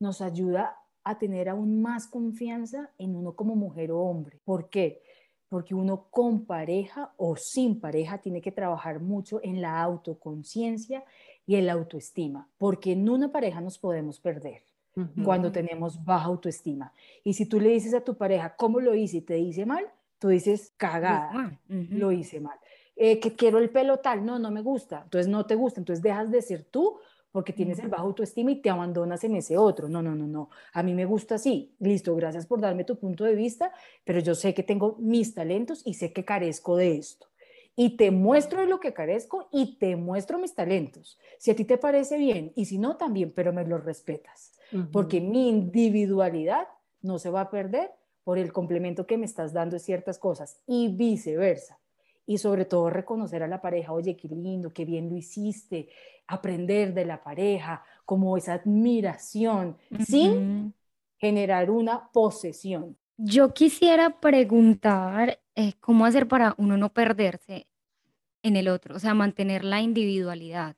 nos 0.00 0.20
ayuda 0.20 0.76
a 1.08 1.18
tener 1.18 1.48
aún 1.48 1.80
más 1.80 2.06
confianza 2.06 2.90
en 2.98 3.16
uno 3.16 3.34
como 3.34 3.56
mujer 3.56 3.90
o 3.90 4.00
hombre. 4.00 4.40
¿Por 4.44 4.68
qué? 4.68 5.02
Porque 5.48 5.74
uno 5.74 6.08
con 6.10 6.44
pareja 6.44 7.12
o 7.16 7.36
sin 7.36 7.80
pareja 7.80 8.18
tiene 8.18 8.40
que 8.40 8.52
trabajar 8.52 9.00
mucho 9.00 9.40
en 9.42 9.62
la 9.62 9.80
autoconciencia 9.82 11.04
y 11.46 11.56
en 11.56 11.66
la 11.66 11.72
autoestima, 11.72 12.48
porque 12.58 12.92
en 12.92 13.08
una 13.08 13.32
pareja 13.32 13.60
nos 13.60 13.78
podemos 13.78 14.20
perder 14.20 14.62
cuando 15.24 15.52
tenemos 15.52 16.04
baja 16.04 16.26
autoestima. 16.26 16.92
Y 17.22 17.34
si 17.34 17.46
tú 17.46 17.60
le 17.60 17.70
dices 17.70 17.94
a 17.94 18.00
tu 18.00 18.16
pareja, 18.16 18.56
¿cómo 18.56 18.80
lo 18.80 18.94
hice? 18.96 19.18
y 19.18 19.20
te 19.20 19.34
dice 19.34 19.64
mal, 19.64 19.86
tú 20.18 20.28
dices, 20.28 20.72
cagada, 20.76 21.58
lo 21.68 22.10
hice 22.12 22.40
mal. 22.40 22.58
Eh, 22.96 23.20
que 23.20 23.34
quiero 23.34 23.58
el 23.58 23.70
pelo 23.70 23.98
tal, 23.98 24.26
no, 24.26 24.40
no 24.40 24.50
me 24.50 24.60
gusta, 24.60 25.02
entonces 25.04 25.28
no 25.28 25.46
te 25.46 25.54
gusta, 25.54 25.80
entonces 25.80 26.02
dejas 26.02 26.32
de 26.32 26.42
ser 26.42 26.64
tú 26.64 26.98
porque 27.32 27.52
tienes 27.52 27.78
el 27.78 27.88
bajo 27.88 28.04
autoestima 28.04 28.50
y 28.50 28.60
te 28.60 28.70
abandonas 28.70 29.22
en 29.24 29.36
ese 29.36 29.56
otro. 29.56 29.88
No, 29.88 30.02
no, 30.02 30.14
no, 30.14 30.26
no. 30.26 30.50
A 30.72 30.82
mí 30.82 30.94
me 30.94 31.04
gusta 31.04 31.36
así. 31.36 31.74
Listo, 31.78 32.14
gracias 32.16 32.46
por 32.46 32.60
darme 32.60 32.84
tu 32.84 32.98
punto 32.98 33.24
de 33.24 33.34
vista, 33.34 33.72
pero 34.04 34.20
yo 34.20 34.34
sé 34.34 34.54
que 34.54 34.62
tengo 34.62 34.96
mis 34.98 35.34
talentos 35.34 35.82
y 35.84 35.94
sé 35.94 36.12
que 36.12 36.24
carezco 36.24 36.76
de 36.76 36.96
esto. 36.96 37.28
Y 37.76 37.96
te 37.96 38.10
muestro 38.10 38.60
de 38.60 38.66
lo 38.66 38.80
que 38.80 38.92
carezco 38.92 39.48
y 39.52 39.78
te 39.78 39.94
muestro 39.94 40.38
mis 40.38 40.54
talentos. 40.54 41.18
Si 41.38 41.50
a 41.50 41.56
ti 41.56 41.64
te 41.64 41.78
parece 41.78 42.18
bien 42.18 42.52
y 42.56 42.64
si 42.64 42.78
no, 42.78 42.96
también, 42.96 43.32
pero 43.32 43.52
me 43.52 43.64
lo 43.64 43.78
respetas. 43.78 44.52
Porque 44.92 45.20
mi 45.20 45.48
individualidad 45.48 46.68
no 47.00 47.18
se 47.18 47.30
va 47.30 47.42
a 47.42 47.50
perder 47.50 47.90
por 48.24 48.36
el 48.36 48.52
complemento 48.52 49.06
que 49.06 49.16
me 49.16 49.24
estás 49.24 49.52
dando 49.52 49.76
de 49.76 49.80
ciertas 49.80 50.18
cosas 50.18 50.60
y 50.66 50.88
viceversa 50.88 51.78
y 52.28 52.36
sobre 52.36 52.66
todo 52.66 52.90
reconocer 52.90 53.42
a 53.42 53.48
la 53.48 53.62
pareja, 53.62 53.94
oye, 53.94 54.14
qué 54.14 54.28
lindo, 54.28 54.70
qué 54.70 54.84
bien 54.84 55.08
lo 55.08 55.16
hiciste, 55.16 55.88
aprender 56.26 56.92
de 56.92 57.06
la 57.06 57.22
pareja, 57.22 57.82
como 58.04 58.36
esa 58.36 58.52
admiración, 58.52 59.78
sin 60.06 60.74
generar 61.16 61.70
una 61.70 62.12
posesión. 62.12 62.98
Yo 63.16 63.54
quisiera 63.54 64.20
preguntar 64.20 65.40
eh, 65.54 65.72
cómo 65.80 66.04
hacer 66.04 66.28
para 66.28 66.54
uno 66.58 66.76
no 66.76 66.92
perderse 66.92 67.66
en 68.42 68.56
el 68.56 68.68
otro, 68.68 68.96
o 68.96 68.98
sea, 68.98 69.14
mantener 69.14 69.64
la 69.64 69.80
individualidad, 69.80 70.76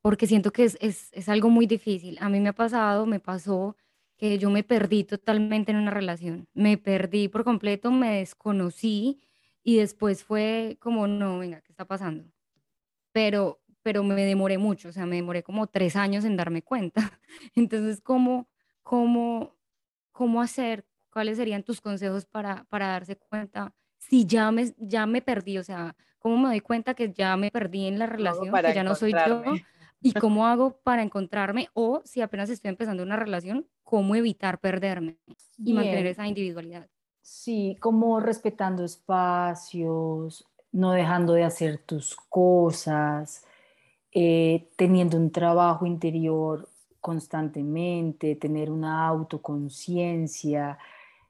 porque 0.00 0.28
siento 0.28 0.52
que 0.52 0.62
es, 0.62 0.78
es, 0.80 1.08
es 1.12 1.28
algo 1.28 1.50
muy 1.50 1.66
difícil. 1.66 2.18
A 2.20 2.28
mí 2.28 2.38
me 2.38 2.50
ha 2.50 2.54
pasado, 2.54 3.04
me 3.04 3.18
pasó 3.18 3.76
que 4.16 4.38
yo 4.38 4.48
me 4.48 4.62
perdí 4.62 5.02
totalmente 5.02 5.72
en 5.72 5.78
una 5.78 5.90
relación, 5.90 6.46
me 6.54 6.78
perdí 6.78 7.26
por 7.26 7.42
completo, 7.42 7.90
me 7.90 8.18
desconocí 8.18 9.20
y 9.62 9.76
después 9.78 10.24
fue 10.24 10.76
como, 10.80 11.06
no, 11.06 11.38
venga, 11.38 11.60
¿qué 11.60 11.72
está 11.72 11.84
pasando? 11.84 12.24
Pero, 13.12 13.60
pero 13.82 14.02
me 14.02 14.24
demoré 14.24 14.58
mucho, 14.58 14.88
o 14.88 14.92
sea, 14.92 15.06
me 15.06 15.16
demoré 15.16 15.42
como 15.42 15.66
tres 15.66 15.96
años 15.96 16.24
en 16.24 16.36
darme 16.36 16.62
cuenta. 16.62 17.20
Entonces, 17.54 18.00
¿cómo, 18.00 18.48
cómo, 18.82 19.56
cómo 20.10 20.42
hacer? 20.42 20.86
¿Cuáles 21.10 21.36
serían 21.36 21.62
tus 21.62 21.80
consejos 21.80 22.24
para, 22.24 22.64
para 22.64 22.88
darse 22.88 23.16
cuenta 23.16 23.74
si 23.98 24.26
ya 24.26 24.50
me, 24.50 24.72
ya 24.78 25.06
me 25.06 25.22
perdí? 25.22 25.58
O 25.58 25.64
sea, 25.64 25.94
¿cómo 26.18 26.38
me 26.38 26.48
doy 26.48 26.60
cuenta 26.60 26.94
que 26.94 27.12
ya 27.12 27.36
me 27.36 27.50
perdí 27.50 27.86
en 27.86 27.98
la 27.98 28.06
relación, 28.06 28.52
que 28.52 28.74
ya 28.74 28.82
no 28.82 28.94
soy 28.94 29.12
yo? 29.12 29.42
¿Y 30.04 30.12
cómo 30.14 30.48
hago 30.48 30.80
para 30.82 31.02
encontrarme? 31.02 31.68
O 31.74 32.02
si 32.04 32.22
apenas 32.22 32.50
estoy 32.50 32.70
empezando 32.70 33.04
una 33.04 33.14
relación, 33.14 33.68
¿cómo 33.84 34.16
evitar 34.16 34.58
perderme 34.58 35.18
y 35.58 35.72
mantener 35.74 36.06
esa 36.06 36.26
individualidad? 36.26 36.88
Sí, 37.22 37.76
como 37.80 38.20
respetando 38.20 38.84
espacios, 38.84 40.44
no 40.72 40.92
dejando 40.92 41.34
de 41.34 41.44
hacer 41.44 41.78
tus 41.78 42.16
cosas, 42.16 43.44
eh, 44.12 44.68
teniendo 44.76 45.16
un 45.16 45.30
trabajo 45.30 45.86
interior 45.86 46.68
constantemente, 47.00 48.36
tener 48.36 48.70
una 48.70 49.06
autoconciencia, 49.06 50.78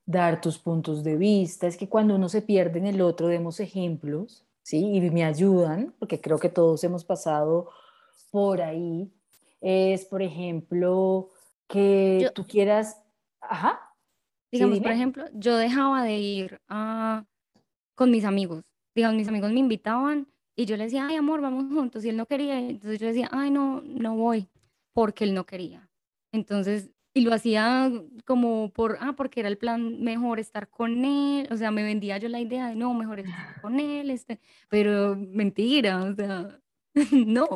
dar 0.07 0.40
tus 0.40 0.59
puntos 0.59 1.05
de 1.05 1.16
vista. 1.16 1.66
Es 1.66 1.76
que 1.76 1.88
cuando 1.88 2.16
uno 2.16 2.28
se 2.28 2.42
pierde 2.42 2.78
en 2.78 2.87
el 2.87 3.00
otro, 3.00 3.28
demos 3.28 3.61
ejemplos, 3.61 4.44
¿sí? 4.62 4.96
Y 4.96 5.11
me 5.11 5.24
ayudan, 5.24 5.94
porque 5.98 6.20
creo 6.20 6.38
que 6.38 6.48
todos 6.48 6.83
hemos 6.85 7.05
pasado 7.05 7.70
por 8.31 8.62
ahí. 8.62 9.12
Es, 9.61 10.05
por 10.05 10.22
ejemplo, 10.22 11.31
que 11.68 12.31
tú 12.35 12.46
quieras, 12.46 13.00
ajá. 13.40 13.91
Digamos, 14.53 14.81
por 14.81 14.93
ejemplo, 14.93 15.25
yo 15.33 15.57
dejaba 15.57 16.05
de 16.05 16.19
ir 16.19 16.61
con 17.95 18.11
mis 18.11 18.25
amigos. 18.25 18.65
Digamos, 18.95 19.17
mis 19.17 19.29
amigos 19.29 19.51
me 19.53 19.61
invitaban 19.61 20.29
y 20.55 20.67
yo 20.67 20.77
le 20.77 20.85
decía, 20.85 21.07
ay, 21.07 21.17
amor, 21.17 21.41
vamos 21.41 21.73
juntos. 21.73 22.05
Y 22.05 22.11
él 22.11 22.19
no 22.19 22.27
quería. 22.27 22.59
Entonces 22.59 23.01
yo 23.01 23.07
decía, 23.07 23.29
ay, 23.33 23.51
no, 23.51 23.81
no 23.81 24.15
voy, 24.17 24.51
porque 24.93 25.25
él 25.25 25.33
no 25.33 25.47
quería. 25.47 25.88
Entonces, 26.33 26.91
y 27.15 27.23
lo 27.23 27.33
hacía 27.33 27.91
como 28.27 28.71
por, 28.71 28.99
ah, 29.01 29.15
porque 29.17 29.41
era 29.41 29.49
el 29.49 29.57
plan 29.57 30.03
mejor 30.03 30.38
estar 30.38 30.69
con 30.69 31.05
él. 31.05 31.49
O 31.51 31.57
sea, 31.57 31.71
me 31.71 31.83
vendía 31.83 32.19
yo 32.19 32.29
la 32.29 32.41
idea 32.41 32.69
de, 32.69 32.75
no, 32.75 32.93
mejor 32.93 33.21
estar 33.21 33.61
con 33.62 33.81
él. 33.81 34.11
Este, 34.11 34.38
pero 34.69 35.17
mentira, 35.17 36.05
o 36.05 36.15
sea, 36.15 36.61
no. 37.27 37.49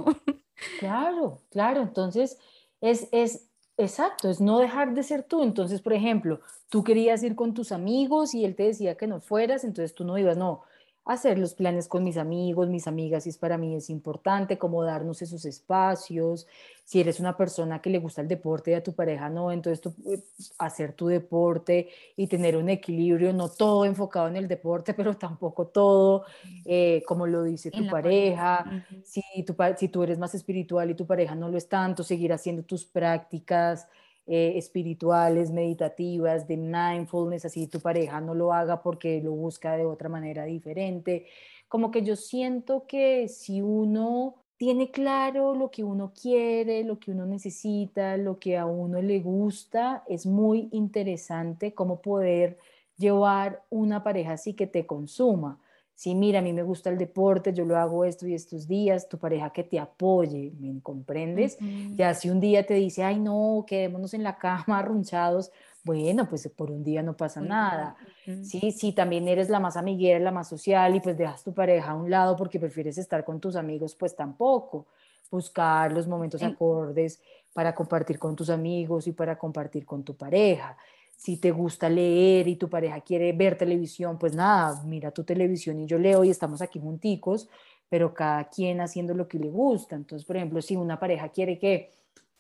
Claro, 0.78 1.42
claro. 1.50 1.82
Entonces, 1.82 2.38
es, 2.80 3.08
es 3.12 3.50
Exacto, 3.78 4.30
es 4.30 4.40
no 4.40 4.58
dejar 4.58 4.94
de 4.94 5.02
ser 5.02 5.22
tú. 5.22 5.42
Entonces, 5.42 5.82
por 5.82 5.92
ejemplo, 5.92 6.40
tú 6.68 6.84
querías 6.84 7.22
ir 7.22 7.34
con 7.34 7.54
tus 7.54 7.72
amigos 7.72 8.34
y 8.34 8.44
él 8.44 8.54
te 8.54 8.64
decía 8.64 8.96
que 8.96 9.06
no 9.06 9.20
fueras, 9.20 9.64
entonces 9.64 9.94
tú 9.94 10.04
no 10.04 10.18
ibas, 10.18 10.36
no, 10.36 10.62
hacer 11.06 11.38
los 11.38 11.54
planes 11.54 11.86
con 11.86 12.02
mis 12.02 12.16
amigos, 12.16 12.68
mis 12.68 12.88
amigas, 12.88 13.26
y 13.26 13.30
es 13.30 13.38
para 13.38 13.56
mí 13.56 13.76
es 13.76 13.90
importante, 13.90 14.58
como 14.58 14.82
darnos 14.82 15.22
esos 15.22 15.44
espacios. 15.44 16.48
Si 16.84 17.00
eres 17.00 17.20
una 17.20 17.36
persona 17.36 17.80
que 17.80 17.90
le 17.90 18.00
gusta 18.00 18.22
el 18.22 18.28
deporte 18.28 18.72
y 18.72 18.74
a 18.74 18.82
tu 18.82 18.92
pareja 18.92 19.30
no, 19.30 19.52
entonces 19.52 19.80
tú, 19.80 19.94
eh, 20.04 20.20
hacer 20.58 20.94
tu 20.94 21.06
deporte 21.06 21.88
y 22.16 22.26
tener 22.26 22.56
un 22.56 22.68
equilibrio, 22.68 23.32
no 23.32 23.48
todo 23.48 23.84
enfocado 23.84 24.26
en 24.26 24.34
el 24.34 24.48
deporte, 24.48 24.94
pero 24.94 25.16
tampoco 25.16 25.68
todo, 25.68 26.24
eh, 26.64 27.04
como 27.06 27.28
lo 27.28 27.44
dice 27.44 27.70
tu 27.70 27.86
pareja. 27.86 28.84
si, 29.04 29.22
tu, 29.46 29.54
si 29.76 29.88
tú 29.88 30.02
eres 30.02 30.18
más 30.18 30.34
espiritual 30.34 30.90
y 30.90 30.94
tu 30.94 31.06
pareja 31.06 31.36
no 31.36 31.48
lo 31.48 31.56
es 31.56 31.68
tanto, 31.68 32.02
seguir 32.02 32.32
haciendo 32.32 32.64
tus 32.64 32.84
prácticas 32.84 33.86
eh, 34.26 34.54
espirituales, 34.56 35.52
meditativas, 35.52 36.48
de 36.48 36.56
mindfulness, 36.56 37.44
así 37.44 37.66
tu 37.68 37.80
pareja 37.80 38.20
no 38.20 38.34
lo 38.34 38.52
haga 38.52 38.82
porque 38.82 39.20
lo 39.22 39.32
busca 39.32 39.76
de 39.76 39.84
otra 39.86 40.08
manera 40.08 40.44
diferente. 40.44 41.26
Como 41.68 41.90
que 41.90 42.02
yo 42.02 42.16
siento 42.16 42.86
que 42.86 43.28
si 43.28 43.62
uno 43.62 44.34
tiene 44.56 44.90
claro 44.90 45.54
lo 45.54 45.70
que 45.70 45.84
uno 45.84 46.12
quiere, 46.12 46.82
lo 46.84 46.98
que 46.98 47.10
uno 47.10 47.26
necesita, 47.26 48.16
lo 48.16 48.38
que 48.38 48.56
a 48.56 48.66
uno 48.66 49.00
le 49.02 49.20
gusta, 49.20 50.02
es 50.08 50.26
muy 50.26 50.68
interesante 50.72 51.74
cómo 51.74 52.00
poder 52.00 52.58
llevar 52.96 53.62
una 53.70 54.02
pareja 54.02 54.32
así 54.32 54.54
que 54.54 54.66
te 54.66 54.86
consuma 54.86 55.60
si 55.96 56.14
mira, 56.14 56.40
a 56.40 56.42
mí 56.42 56.52
me 56.52 56.62
gusta 56.62 56.90
el 56.90 56.98
deporte, 56.98 57.54
yo 57.54 57.64
lo 57.64 57.76
hago 57.78 58.04
esto 58.04 58.26
y 58.26 58.34
estos 58.34 58.68
días, 58.68 59.08
tu 59.08 59.18
pareja 59.18 59.50
que 59.50 59.64
te 59.64 59.78
apoye, 59.78 60.52
¿me 60.60 60.80
comprendes? 60.82 61.58
Ya 61.96 62.12
si 62.12 62.28
un 62.28 62.38
día 62.38 62.66
te 62.66 62.74
dice, 62.74 63.02
ay 63.02 63.18
no, 63.18 63.64
quedémonos 63.66 64.12
en 64.12 64.22
la 64.22 64.36
cama 64.36 64.78
arrunchados, 64.78 65.50
bueno, 65.82 66.28
pues 66.28 66.46
por 66.54 66.70
un 66.70 66.84
día 66.84 67.02
no 67.02 67.16
pasa 67.16 67.40
nada. 67.40 67.96
Sí, 68.40 68.72
sí, 68.72 68.92
también 68.92 69.26
eres 69.26 69.48
la 69.48 69.58
más 69.58 69.76
amiguera, 69.78 70.20
la 70.20 70.30
más 70.32 70.48
social 70.48 70.94
y 70.94 71.00
pues 71.00 71.16
dejas 71.16 71.42
tu 71.42 71.54
pareja 71.54 71.92
a 71.92 71.94
un 71.94 72.10
lado 72.10 72.36
porque 72.36 72.60
prefieres 72.60 72.98
estar 72.98 73.24
con 73.24 73.40
tus 73.40 73.56
amigos, 73.56 73.94
pues 73.96 74.14
tampoco. 74.14 74.86
Buscar 75.30 75.92
los 75.92 76.06
momentos 76.06 76.42
acordes 76.44 77.20
para 77.52 77.74
compartir 77.74 78.18
con 78.18 78.36
tus 78.36 78.50
amigos 78.50 79.06
y 79.08 79.12
para 79.12 79.38
compartir 79.38 79.84
con 79.86 80.04
tu 80.04 80.14
pareja 80.16 80.76
si 81.16 81.38
te 81.38 81.50
gusta 81.50 81.88
leer 81.88 82.46
y 82.46 82.56
tu 82.56 82.68
pareja 82.68 83.00
quiere 83.00 83.32
ver 83.32 83.58
televisión, 83.58 84.18
pues 84.18 84.34
nada, 84.34 84.82
mira 84.84 85.10
tu 85.10 85.24
televisión 85.24 85.80
y 85.80 85.86
yo 85.86 85.98
leo 85.98 86.22
y 86.24 86.30
estamos 86.30 86.62
aquí 86.62 86.78
junticos, 86.78 87.48
pero 87.88 88.14
cada 88.14 88.48
quien 88.48 88.80
haciendo 88.80 89.14
lo 89.14 89.26
que 89.26 89.38
le 89.38 89.50
gusta. 89.50 89.96
Entonces, 89.96 90.26
por 90.26 90.36
ejemplo, 90.36 90.60
si 90.62 90.76
una 90.76 91.00
pareja 91.00 91.30
quiere 91.30 91.58
que 91.58 91.90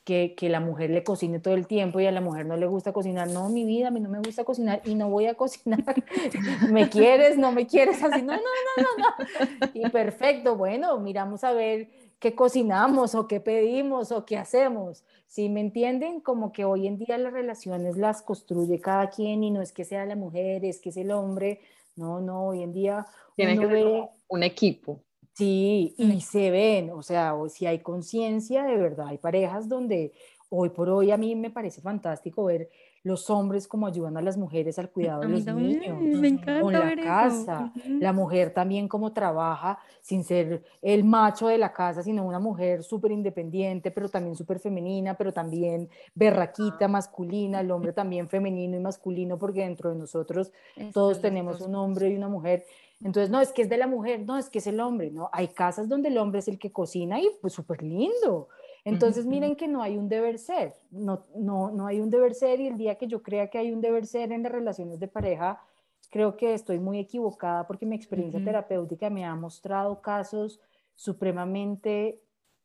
que, 0.06 0.36
que, 0.36 0.48
la 0.48 0.60
mujer 0.60 0.90
le 0.90 1.02
cocine 1.02 1.40
todo 1.40 1.54
el 1.54 1.66
tiempo 1.66 1.98
y 1.98 2.06
a 2.06 2.12
la 2.12 2.20
mujer 2.20 2.46
no 2.46 2.56
le 2.56 2.66
gusta 2.66 2.92
cocinar. 2.92 3.26
No, 3.26 3.48
mi 3.48 3.64
vida, 3.64 3.88
a 3.88 3.90
mí 3.90 3.98
no 3.98 4.08
me 4.08 4.20
gusta 4.20 4.44
cocinar 4.44 4.80
y 4.84 4.94
no 4.94 5.10
voy 5.10 5.26
a 5.26 5.34
cocinar. 5.34 5.82
¿Me 6.70 6.88
quieres? 6.88 7.36
¿No 7.36 7.50
me 7.50 7.66
quieres? 7.66 8.00
Así, 8.04 8.22
no, 8.22 8.34
no, 8.34 8.38
no, 8.38 8.82
no, 8.84 9.16
no. 9.58 9.70
Y 9.74 9.90
perfecto, 9.90 10.56
bueno, 10.56 10.96
miramos 11.00 11.42
a 11.42 11.52
ver 11.52 11.88
qué 12.18 12.34
cocinamos 12.34 13.14
o 13.14 13.26
qué 13.26 13.40
pedimos 13.40 14.12
o 14.12 14.24
qué 14.24 14.36
hacemos. 14.36 15.04
Si 15.26 15.48
me 15.48 15.60
entienden, 15.60 16.20
como 16.20 16.52
que 16.52 16.64
hoy 16.64 16.86
en 16.86 16.98
día 16.98 17.18
las 17.18 17.32
relaciones 17.32 17.96
las 17.96 18.22
construye 18.22 18.80
cada 18.80 19.10
quien 19.10 19.44
y 19.44 19.50
no 19.50 19.60
es 19.60 19.72
que 19.72 19.84
sea 19.84 20.06
la 20.06 20.16
mujer, 20.16 20.64
es 20.64 20.80
que 20.80 20.90
es 20.90 20.96
el 20.96 21.10
hombre. 21.10 21.60
No, 21.96 22.20
no, 22.20 22.48
hoy 22.48 22.62
en 22.62 22.72
día 22.72 23.06
tiene 23.36 23.58
que 23.58 23.66
ser 23.66 23.86
un 24.28 24.42
equipo. 24.42 25.00
Sí, 25.34 25.94
y 25.98 26.20
se 26.22 26.50
ven, 26.50 26.90
o 26.90 27.02
sea, 27.02 27.34
o 27.34 27.50
si 27.50 27.66
hay 27.66 27.80
conciencia, 27.80 28.64
de 28.64 28.78
verdad, 28.78 29.08
hay 29.08 29.18
parejas 29.18 29.68
donde 29.68 30.14
hoy 30.48 30.70
por 30.70 30.88
hoy 30.88 31.10
a 31.10 31.18
mí 31.18 31.34
me 31.34 31.50
parece 31.50 31.82
fantástico 31.82 32.44
ver 32.44 32.70
los 33.06 33.30
hombres 33.30 33.68
como 33.68 33.86
ayudan 33.86 34.16
a 34.16 34.20
las 34.20 34.36
mujeres 34.36 34.80
al 34.80 34.90
cuidado 34.90 35.20
de 35.20 35.28
los 35.28 35.46
niños, 35.46 36.02
me 36.02 36.26
encanta 36.26 36.60
con 36.60 36.72
la 36.72 36.96
casa, 36.96 37.72
la 37.86 38.12
mujer 38.12 38.52
también 38.52 38.88
como 38.88 39.12
trabaja 39.12 39.78
sin 40.00 40.24
ser 40.24 40.64
el 40.82 41.04
macho 41.04 41.46
de 41.46 41.56
la 41.56 41.72
casa, 41.72 42.02
sino 42.02 42.26
una 42.26 42.40
mujer 42.40 42.82
súper 42.82 43.12
independiente, 43.12 43.92
pero 43.92 44.08
también 44.08 44.34
súper 44.34 44.58
femenina, 44.58 45.14
pero 45.14 45.32
también 45.32 45.88
berraquita, 46.16 46.88
masculina, 46.88 47.60
el 47.60 47.70
hombre 47.70 47.92
también 47.92 48.28
femenino 48.28 48.76
y 48.76 48.80
masculino, 48.80 49.38
porque 49.38 49.60
dentro 49.60 49.90
de 49.90 49.96
nosotros 50.00 50.50
todos 50.92 51.20
tenemos 51.20 51.60
un 51.60 51.76
hombre 51.76 52.10
y 52.10 52.16
una 52.16 52.28
mujer. 52.28 52.64
Entonces, 53.04 53.30
no, 53.30 53.40
es 53.40 53.52
que 53.52 53.62
es 53.62 53.68
de 53.68 53.76
la 53.76 53.86
mujer, 53.86 54.24
no, 54.26 54.36
es 54.36 54.50
que 54.50 54.58
es 54.58 54.66
el 54.66 54.80
hombre, 54.80 55.12
¿no? 55.12 55.30
Hay 55.32 55.48
casas 55.48 55.88
donde 55.88 56.08
el 56.08 56.18
hombre 56.18 56.40
es 56.40 56.48
el 56.48 56.58
que 56.58 56.72
cocina 56.72 57.20
y 57.20 57.28
pues 57.40 57.52
súper 57.52 57.84
lindo. 57.84 58.48
Entonces, 58.86 59.26
miren 59.26 59.56
que 59.56 59.66
no 59.66 59.82
hay 59.82 59.98
un 59.98 60.08
deber 60.08 60.38
ser, 60.38 60.72
no, 60.92 61.24
no, 61.34 61.72
no 61.72 61.88
hay 61.88 61.98
un 62.00 62.08
deber 62.08 62.34
ser 62.34 62.60
y 62.60 62.68
el 62.68 62.76
día 62.76 62.94
que 62.94 63.08
yo 63.08 63.20
crea 63.20 63.50
que 63.50 63.58
hay 63.58 63.72
un 63.72 63.80
deber 63.80 64.06
ser 64.06 64.30
en 64.30 64.44
las 64.44 64.52
relaciones 64.52 65.00
de 65.00 65.08
pareja, 65.08 65.60
creo 66.08 66.36
que 66.36 66.54
estoy 66.54 66.78
muy 66.78 67.00
equivocada 67.00 67.66
porque 67.66 67.84
mi 67.84 67.96
experiencia 67.96 68.42
terapéutica 68.44 69.10
me 69.10 69.24
ha 69.24 69.34
mostrado 69.34 70.00
casos 70.00 70.60
supremamente 70.94 72.20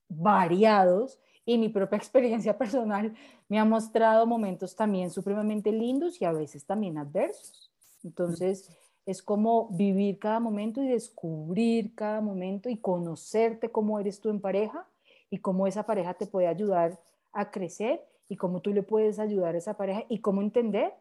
variados 0.08 1.20
y 1.44 1.58
mi 1.58 1.70
propia 1.70 1.98
experiencia 2.04 2.56
personal 2.56 3.16
me 3.50 3.58
ha 3.58 3.66
mostrado 3.66 4.28
momentos 4.28 4.76
también 4.76 5.10
supremamente 5.10 5.72
lindos 5.72 6.22
y 6.22 6.26
a 6.26 6.34
veces 6.34 6.64
también 6.66 7.00
adversos. 7.00 7.72
Entonces, 8.04 8.70
es 9.08 9.24
como 9.24 9.70
vivir 9.70 10.20
cada 10.20 10.40
momento 10.40 10.84
y 10.84 10.88
descubrir 10.88 11.96
cada 11.96 12.22
momento 12.22 12.70
y 12.70 12.78
conocerte 12.78 13.72
cómo 13.72 14.00
eres 14.00 14.20
tú 14.22 14.30
en 14.30 14.40
pareja 14.40 14.88
y 15.32 15.40
cómo 15.40 15.66
esa 15.66 15.84
pareja 15.84 16.14
te 16.14 16.28
puede 16.28 16.48
ayudar 16.48 17.00
a 17.32 17.50
crecer 17.50 18.06
y 18.28 18.36
cómo 18.36 18.62
tú 18.62 18.74
le 18.74 18.84
puedes 18.84 19.18
ayudar 19.18 19.56
a 19.56 19.58
esa 19.58 19.76
pareja 19.76 20.04
y 20.10 20.20
cómo 20.20 20.42
entender 20.42 20.94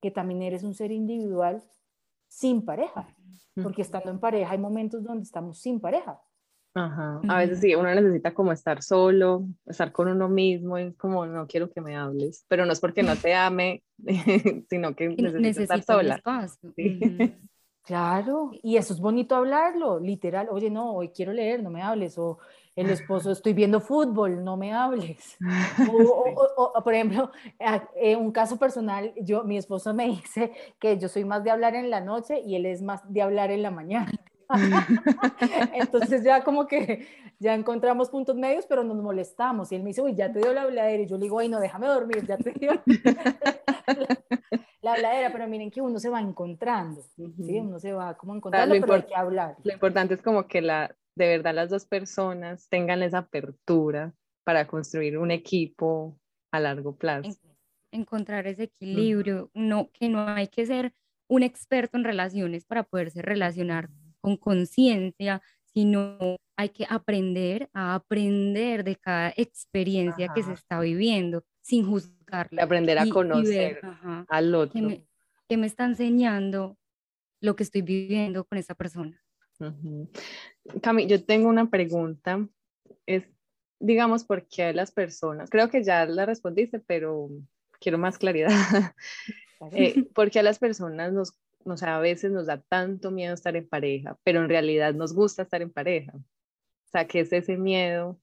que 0.00 0.10
también 0.10 0.42
eres 0.42 0.62
un 0.62 0.74
ser 0.74 0.92
individual 0.92 1.64
sin 2.28 2.64
pareja, 2.64 3.08
porque 3.62 3.82
estando 3.82 4.10
en 4.10 4.20
pareja 4.20 4.52
hay 4.52 4.58
momentos 4.58 5.02
donde 5.02 5.24
estamos 5.24 5.58
sin 5.58 5.80
pareja. 5.80 6.20
Ajá. 6.74 7.22
A 7.26 7.38
veces 7.38 7.60
sí, 7.60 7.74
uno 7.74 7.94
necesita 7.94 8.34
como 8.34 8.52
estar 8.52 8.82
solo, 8.82 9.46
estar 9.64 9.92
con 9.92 10.08
uno 10.08 10.28
mismo, 10.28 10.76
es 10.76 10.94
como 10.96 11.24
no 11.24 11.46
quiero 11.46 11.70
que 11.70 11.80
me 11.80 11.96
hables, 11.96 12.44
pero 12.48 12.66
no 12.66 12.72
es 12.74 12.80
porque 12.80 13.02
no 13.02 13.16
te 13.16 13.34
ame, 13.34 13.82
sino 14.68 14.94
que 14.94 15.08
necesito 15.08 15.62
estar 15.62 15.82
sola. 15.82 16.20
Claro, 17.82 18.50
y 18.62 18.76
eso 18.76 18.92
es 18.92 19.00
bonito 19.00 19.36
hablarlo, 19.36 20.00
literal, 20.00 20.48
oye, 20.50 20.70
no, 20.70 20.92
hoy 20.92 21.10
quiero 21.10 21.32
leer, 21.32 21.62
no 21.62 21.70
me 21.70 21.82
hables, 21.82 22.18
o 22.18 22.38
el 22.76 22.90
esposo, 22.90 23.32
estoy 23.32 23.54
viendo 23.54 23.80
fútbol, 23.80 24.44
no 24.44 24.56
me 24.56 24.72
hables. 24.72 25.36
O, 26.58 26.72
por 26.82 26.94
ejemplo, 26.94 27.30
en 27.58 27.82
eh, 27.96 28.16
un 28.16 28.32
caso 28.32 28.58
personal, 28.58 29.12
yo, 29.20 29.44
mi 29.44 29.56
esposo 29.56 29.92
me 29.92 30.06
dice 30.06 30.52
que 30.78 30.98
yo 30.98 31.08
soy 31.08 31.24
más 31.24 31.42
de 31.44 31.50
hablar 31.50 31.74
en 31.74 31.90
la 31.90 32.00
noche 32.00 32.40
y 32.40 32.54
él 32.54 32.66
es 32.66 32.82
más 32.82 33.00
de 33.12 33.22
hablar 33.22 33.50
en 33.50 33.62
la 33.62 33.70
mañana. 33.70 34.12
Entonces 35.74 36.22
ya 36.22 36.44
como 36.44 36.66
que 36.66 37.06
ya 37.38 37.54
encontramos 37.54 38.10
puntos 38.10 38.36
medios, 38.36 38.66
pero 38.66 38.84
nos 38.84 38.96
molestamos. 38.96 39.72
Y 39.72 39.76
él 39.76 39.82
me 39.82 39.88
dice, 39.88 40.02
uy, 40.02 40.14
ya 40.14 40.32
te 40.32 40.38
dio 40.38 40.52
la 40.52 40.62
habladera. 40.62 41.02
Y 41.02 41.06
yo 41.06 41.16
le 41.16 41.24
digo, 41.24 41.38
ay, 41.38 41.48
no, 41.48 41.60
déjame 41.60 41.86
dormir, 41.86 42.24
ya 42.26 42.36
te 42.36 42.52
dio 42.52 42.72
la, 44.82 44.92
habladera. 44.92 45.32
Pero 45.32 45.48
miren 45.48 45.70
que 45.70 45.80
uno 45.80 45.98
se 45.98 46.08
va 46.08 46.20
encontrando, 46.20 47.02
¿sí? 47.02 47.58
Uno 47.58 47.78
se 47.78 47.92
va 47.92 48.14
como 48.14 48.34
encontrando, 48.34 48.74
pero 48.80 48.94
hay 48.94 49.02
que 49.02 49.16
hablar. 49.16 49.56
Lo 49.62 49.72
importante 49.72 50.14
es 50.14 50.22
como 50.22 50.46
que 50.46 50.62
la, 50.62 50.94
de 51.16 51.26
verdad 51.26 51.54
las 51.54 51.70
dos 51.70 51.86
personas 51.86 52.68
tengan 52.68 53.02
esa 53.02 53.18
apertura 53.18 54.14
para 54.44 54.66
construir 54.66 55.18
un 55.18 55.30
equipo 55.30 56.20
a 56.52 56.60
largo 56.60 56.96
plazo. 56.96 57.30
encontrar 57.90 58.46
ese 58.46 58.64
equilibrio, 58.64 59.50
no, 59.54 59.90
que 59.92 60.08
no 60.08 60.28
hay 60.28 60.48
que 60.48 60.66
ser 60.66 60.92
un 61.28 61.42
experto 61.42 61.96
en 61.96 62.04
relaciones 62.04 62.64
para 62.64 62.82
poderse 62.84 63.22
relacionar 63.22 63.88
con 64.20 64.36
conciencia, 64.36 65.42
sino 65.64 66.36
hay 66.56 66.68
que 66.68 66.86
aprender 66.88 67.70
a 67.72 67.94
aprender 67.94 68.84
de 68.84 68.96
cada 68.96 69.32
experiencia 69.36 70.32
que 70.34 70.42
se 70.42 70.52
está 70.52 70.80
viviendo 70.80 71.44
sin 71.62 71.86
juzgarla. 71.86 72.62
Aprender 72.62 72.98
a 72.98 73.08
conocer 73.08 73.80
al 74.28 74.54
otro. 74.54 74.72
¿Qué 74.72 74.82
me, 74.82 75.06
¿Qué 75.48 75.56
me 75.56 75.66
está 75.66 75.84
enseñando 75.84 76.76
lo 77.40 77.56
que 77.56 77.62
estoy 77.62 77.82
viviendo 77.82 78.44
con 78.44 78.58
esa 78.58 78.74
persona? 78.74 79.22
Cami, 80.82 81.06
yo 81.06 81.24
tengo 81.24 81.48
una 81.48 81.70
pregunta. 81.70 82.46
Es, 83.06 83.24
digamos, 83.78 84.24
¿por 84.24 84.46
qué 84.46 84.72
las 84.72 84.90
personas? 84.90 85.50
Creo 85.50 85.68
que 85.70 85.82
ya 85.82 86.06
la 86.06 86.26
respondiste, 86.26 86.80
pero 86.80 87.30
quiero 87.80 87.98
más 87.98 88.18
claridad. 88.18 88.50
eh, 89.72 90.04
¿Por 90.14 90.30
qué 90.30 90.40
a 90.40 90.42
las 90.42 90.58
personas 90.58 91.12
nos, 91.12 91.38
sea, 91.76 91.96
a 91.96 92.00
veces 92.00 92.30
nos 92.30 92.46
da 92.46 92.60
tanto 92.60 93.10
miedo 93.10 93.34
estar 93.34 93.56
en 93.56 93.68
pareja, 93.68 94.18
pero 94.24 94.42
en 94.42 94.48
realidad 94.48 94.94
nos 94.94 95.14
gusta 95.14 95.42
estar 95.42 95.62
en 95.62 95.70
pareja? 95.70 96.12
O 96.14 96.88
sea, 96.90 97.06
¿qué 97.06 97.20
es 97.20 97.32
ese 97.32 97.56
miedo 97.56 98.20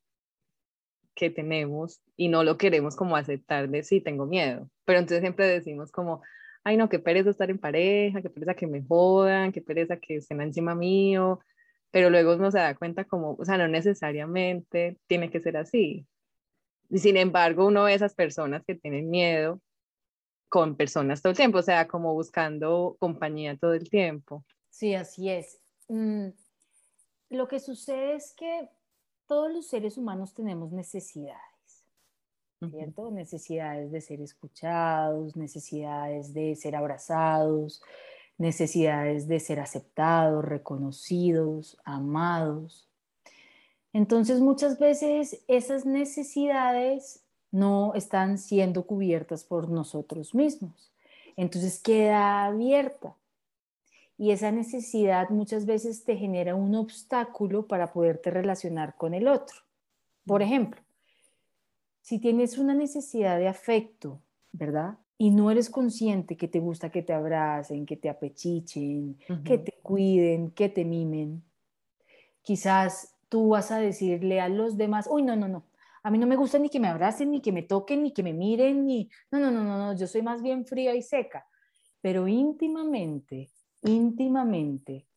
que 1.15 1.29
tenemos 1.29 2.01
y 2.15 2.27
no 2.27 2.43
lo 2.43 2.57
queremos 2.57 2.95
como 2.95 3.15
aceptar 3.15 3.69
de 3.69 3.83
sí, 3.83 4.01
tengo 4.01 4.25
miedo? 4.25 4.69
Pero 4.85 4.99
entonces 4.99 5.21
siempre 5.21 5.47
decimos 5.47 5.91
como, 5.91 6.21
ay 6.63 6.77
no, 6.77 6.89
qué 6.89 6.99
pereza 6.99 7.29
estar 7.29 7.49
en 7.49 7.59
pareja, 7.59 8.21
qué 8.21 8.29
pereza 8.29 8.53
que 8.53 8.67
me 8.67 8.83
jodan, 8.83 9.51
qué 9.51 9.61
pereza 9.61 9.97
que 9.97 10.15
estén 10.17 10.41
encima 10.41 10.75
mío, 10.75 11.39
pero 11.93 12.09
luego 12.09 12.33
uno 12.33 12.49
se 12.49 12.57
da 12.57 12.73
cuenta 12.73 13.05
como, 13.05 13.35
o 13.37 13.45
sea, 13.45 13.55
no 13.55 13.67
necesariamente 13.67 14.97
tiene 15.05 15.29
que 15.29 15.39
ser 15.39 15.57
así. 15.57 16.07
Y 16.89 16.97
sin 16.97 17.17
embargo, 17.17 17.67
uno 17.67 17.83
ve 17.83 17.93
esas 17.93 18.15
personas 18.15 18.63
que 18.65 18.73
tienen 18.73 19.11
miedo 19.11 19.61
con 20.49 20.75
personas 20.75 21.21
todo 21.21 21.29
el 21.29 21.37
tiempo, 21.37 21.59
o 21.59 21.61
sea, 21.61 21.87
como 21.87 22.15
buscando 22.15 22.97
compañía 22.99 23.55
todo 23.57 23.75
el 23.75 23.91
tiempo. 23.91 24.43
Sí, 24.71 24.95
así 24.95 25.29
es. 25.29 25.59
Mm, 25.87 26.29
lo 27.29 27.47
que 27.47 27.59
sucede 27.59 28.15
es 28.15 28.33
que 28.33 28.67
todos 29.27 29.53
los 29.53 29.67
seres 29.67 29.95
humanos 29.95 30.33
tenemos 30.33 30.71
necesidades. 30.71 31.85
¿cierto? 32.71 33.11
Necesidades 33.11 33.91
de 33.91 34.01
ser 34.01 34.19
escuchados, 34.19 35.35
necesidades 35.35 36.33
de 36.33 36.55
ser 36.55 36.75
abrazados, 36.75 37.83
necesidades 38.37 39.27
de 39.27 39.39
ser 39.39 39.59
aceptados, 39.59 40.43
reconocidos, 40.43 41.77
amados. 41.83 42.89
Entonces 43.93 44.39
muchas 44.39 44.79
veces 44.79 45.43
esas 45.47 45.85
necesidades 45.85 47.23
no 47.51 47.93
están 47.93 48.39
siendo 48.39 48.85
cubiertas 48.87 49.43
por 49.43 49.69
nosotros 49.69 50.33
mismos. 50.33 50.91
Entonces 51.35 51.79
queda 51.79 52.45
abierta. 52.45 53.15
Y 54.17 54.31
esa 54.31 54.51
necesidad 54.51 55.29
muchas 55.29 55.65
veces 55.65 56.03
te 56.03 56.15
genera 56.15 56.55
un 56.55 56.75
obstáculo 56.75 57.67
para 57.67 57.93
poderte 57.93 58.31
relacionar 58.31 58.95
con 58.95 59.13
el 59.13 59.27
otro. 59.27 59.57
Por 60.25 60.41
ejemplo, 60.41 60.81
si 62.01 62.19
tienes 62.19 62.57
una 62.57 62.73
necesidad 62.73 63.37
de 63.37 63.47
afecto, 63.47 64.21
¿verdad? 64.51 64.97
Y 65.17 65.31
no 65.31 65.51
eres 65.51 65.69
consciente 65.69 66.35
que 66.35 66.47
te 66.47 66.59
gusta 66.59 66.89
que 66.89 67.03
te 67.03 67.13
abracen, 67.13 67.85
que 67.85 67.95
te 67.95 68.09
apechichen, 68.09 69.17
que 69.45 69.57
te 69.57 69.73
cuiden, 69.81 70.51
que 70.51 70.69
te 70.69 70.83
mimen, 70.83 71.43
quizás 72.41 73.15
tú 73.29 73.49
vas 73.49 73.71
a 73.71 73.79
decirle 73.79 74.41
a 74.41 74.49
los 74.49 74.75
demás, 74.75 75.07
uy, 75.09 75.23
no, 75.23 75.35
no, 75.35 75.47
no, 75.47 75.65
a 76.03 76.11
mí 76.11 76.17
no 76.17 76.27
me 76.27 76.35
gusta 76.35 76.59
ni 76.59 76.69
que 76.69 76.79
me 76.79 76.87
abracen, 76.87 77.31
ni 77.31 77.41
que 77.41 77.51
me 77.51 77.63
toquen, 77.63 78.03
ni 78.03 78.11
que 78.11 78.23
me 78.23 78.33
miren, 78.33 78.85
ni, 78.85 79.09
no, 79.31 79.39
no, 79.39 79.49
no, 79.51 79.63
no, 79.63 79.77
no, 79.77 79.95
yo 79.95 80.07
soy 80.07 80.21
más 80.21 80.41
bien 80.41 80.65
fría 80.65 80.93
y 80.95 81.01
seca. 81.01 81.47
Pero 82.01 82.27
íntimamente, 82.27 83.49
íntimamente, 83.83 85.07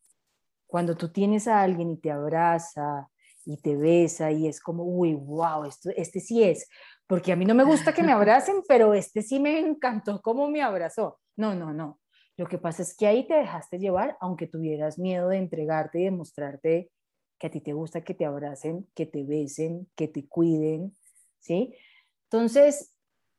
cuando 0.65 0.95
tú 0.95 1.09
tienes 1.09 1.47
a 1.47 1.61
alguien 1.61 1.91
y 1.91 1.97
te 1.97 2.11
abraza, 2.11 3.09
y 3.47 3.57
te 3.57 3.77
besa 3.77 4.29
y 4.29 4.45
es 4.47 4.59
como, 4.59 4.83
uy, 4.83 5.13
wow, 5.13 5.63
esto, 5.63 5.89
este 5.95 6.19
sí 6.19 6.43
es, 6.43 6.67
porque 7.07 7.31
a 7.31 7.35
mí 7.35 7.45
no 7.45 7.55
me 7.55 7.63
gusta 7.63 7.93
que 7.93 8.03
me 8.03 8.11
abracen, 8.11 8.61
pero 8.67 8.93
este 8.93 9.21
sí 9.21 9.39
me 9.39 9.59
encantó 9.59 10.21
cómo 10.21 10.49
me 10.49 10.61
abrazó. 10.61 11.19
No, 11.37 11.55
no, 11.55 11.73
no. 11.73 11.99
Lo 12.35 12.47
que 12.47 12.57
pasa 12.57 12.83
es 12.83 12.95
que 12.95 13.07
ahí 13.07 13.25
te 13.25 13.33
dejaste 13.33 13.79
llevar, 13.79 14.17
aunque 14.19 14.45
tuvieras 14.45 14.99
miedo 14.99 15.29
de 15.29 15.37
entregarte 15.37 16.01
y 16.01 16.03
de 16.03 16.11
mostrarte 16.11 16.91
que 17.39 17.47
a 17.47 17.49
ti 17.49 17.61
te 17.61 17.73
gusta 17.73 18.03
que 18.03 18.13
te 18.13 18.25
abracen, 18.25 18.87
que 18.93 19.05
te 19.05 19.23
besen, 19.23 19.87
que 19.95 20.07
te 20.07 20.27
cuiden, 20.27 20.95
¿sí? 21.39 21.73
Entonces, 22.23 22.93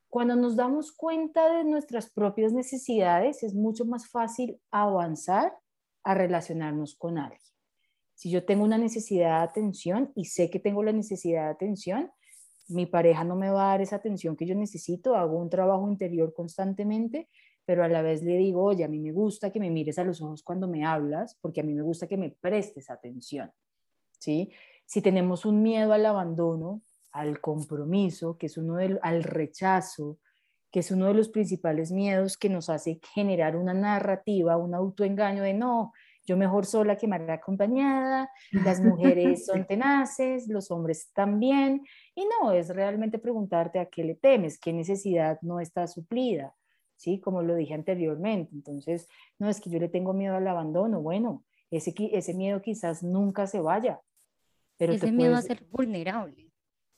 cuando 0.08 0.34
nos 0.34 0.56
damos 0.56 0.92
cuenta 0.92 1.52
de 1.52 1.64
nuestras 1.64 2.10
propias 2.10 2.52
necesidades, 2.52 3.42
es 3.42 3.54
mucho 3.54 3.84
más 3.84 4.08
fácil 4.08 4.60
avanzar 4.70 5.52
a 6.02 6.14
relacionarnos 6.14 6.96
con 6.96 7.18
alguien. 7.18 7.42
Si 8.14 8.30
yo 8.30 8.44
tengo 8.44 8.64
una 8.64 8.78
necesidad 8.78 9.40
de 9.40 9.44
atención 9.44 10.12
y 10.16 10.24
sé 10.24 10.50
que 10.50 10.58
tengo 10.58 10.82
la 10.82 10.92
necesidad 10.92 11.44
de 11.44 11.50
atención, 11.50 12.10
mi 12.68 12.86
pareja 12.86 13.24
no 13.24 13.36
me 13.36 13.50
va 13.50 13.64
a 13.64 13.70
dar 13.72 13.80
esa 13.80 13.96
atención 13.96 14.36
que 14.36 14.46
yo 14.46 14.54
necesito, 14.54 15.16
hago 15.16 15.38
un 15.38 15.50
trabajo 15.50 15.88
interior 15.88 16.32
constantemente, 16.34 17.28
pero 17.64 17.84
a 17.84 17.88
la 17.88 18.02
vez 18.02 18.22
le 18.22 18.36
digo, 18.36 18.64
oye, 18.64 18.84
a 18.84 18.88
mí 18.88 18.98
me 18.98 19.12
gusta 19.12 19.50
que 19.50 19.60
me 19.60 19.70
mires 19.70 19.98
a 19.98 20.04
los 20.04 20.22
ojos 20.22 20.42
cuando 20.42 20.68
me 20.68 20.86
hablas, 20.86 21.36
porque 21.40 21.60
a 21.60 21.64
mí 21.64 21.74
me 21.74 21.82
gusta 21.82 22.06
que 22.06 22.16
me 22.16 22.30
prestes 22.30 22.90
atención. 22.90 23.50
¿sí? 24.18 24.50
Si 24.86 25.02
tenemos 25.02 25.44
un 25.44 25.62
miedo 25.62 25.92
al 25.92 26.06
abandono, 26.06 26.82
al 27.12 27.40
compromiso, 27.40 28.38
que 28.38 28.46
es 28.46 28.56
uno 28.56 28.76
del, 28.76 28.98
al 29.02 29.22
rechazo, 29.22 30.18
que 30.70 30.80
es 30.80 30.90
uno 30.90 31.06
de 31.06 31.14
los 31.14 31.28
principales 31.28 31.92
miedos 31.92 32.36
que 32.36 32.48
nos 32.48 32.68
hace 32.68 33.00
generar 33.14 33.56
una 33.56 33.74
narrativa, 33.74 34.56
un 34.56 34.74
autoengaño 34.74 35.42
de 35.42 35.54
no, 35.54 35.92
yo 36.28 36.36
mejor 36.36 36.66
sola 36.66 36.96
que 36.96 37.08
mal 37.08 37.28
acompañada, 37.30 38.30
las 38.52 38.82
mujeres 38.82 39.46
son 39.46 39.66
tenaces, 39.66 40.46
los 40.46 40.70
hombres 40.70 41.10
también, 41.14 41.86
y 42.14 42.26
no, 42.26 42.52
es 42.52 42.68
realmente 42.68 43.18
preguntarte 43.18 43.78
a 43.78 43.86
qué 43.86 44.04
le 44.04 44.14
temes, 44.14 44.60
qué 44.60 44.74
necesidad 44.74 45.38
no 45.40 45.58
está 45.58 45.86
suplida, 45.86 46.54
¿sí? 46.96 47.18
Como 47.18 47.40
lo 47.40 47.54
dije 47.54 47.72
anteriormente, 47.72 48.54
entonces, 48.54 49.08
no 49.38 49.48
es 49.48 49.58
que 49.58 49.70
yo 49.70 49.78
le 49.78 49.88
tengo 49.88 50.12
miedo 50.12 50.36
al 50.36 50.46
abandono, 50.46 51.00
bueno, 51.00 51.44
ese, 51.70 51.94
ese 52.12 52.34
miedo 52.34 52.60
quizás 52.60 53.02
nunca 53.02 53.46
se 53.46 53.60
vaya. 53.60 54.00
Pero 54.76 54.92
ese 54.92 55.10
miedo 55.10 55.34
a 55.34 55.42
ser 55.42 55.64
vulnerable. 55.70 56.52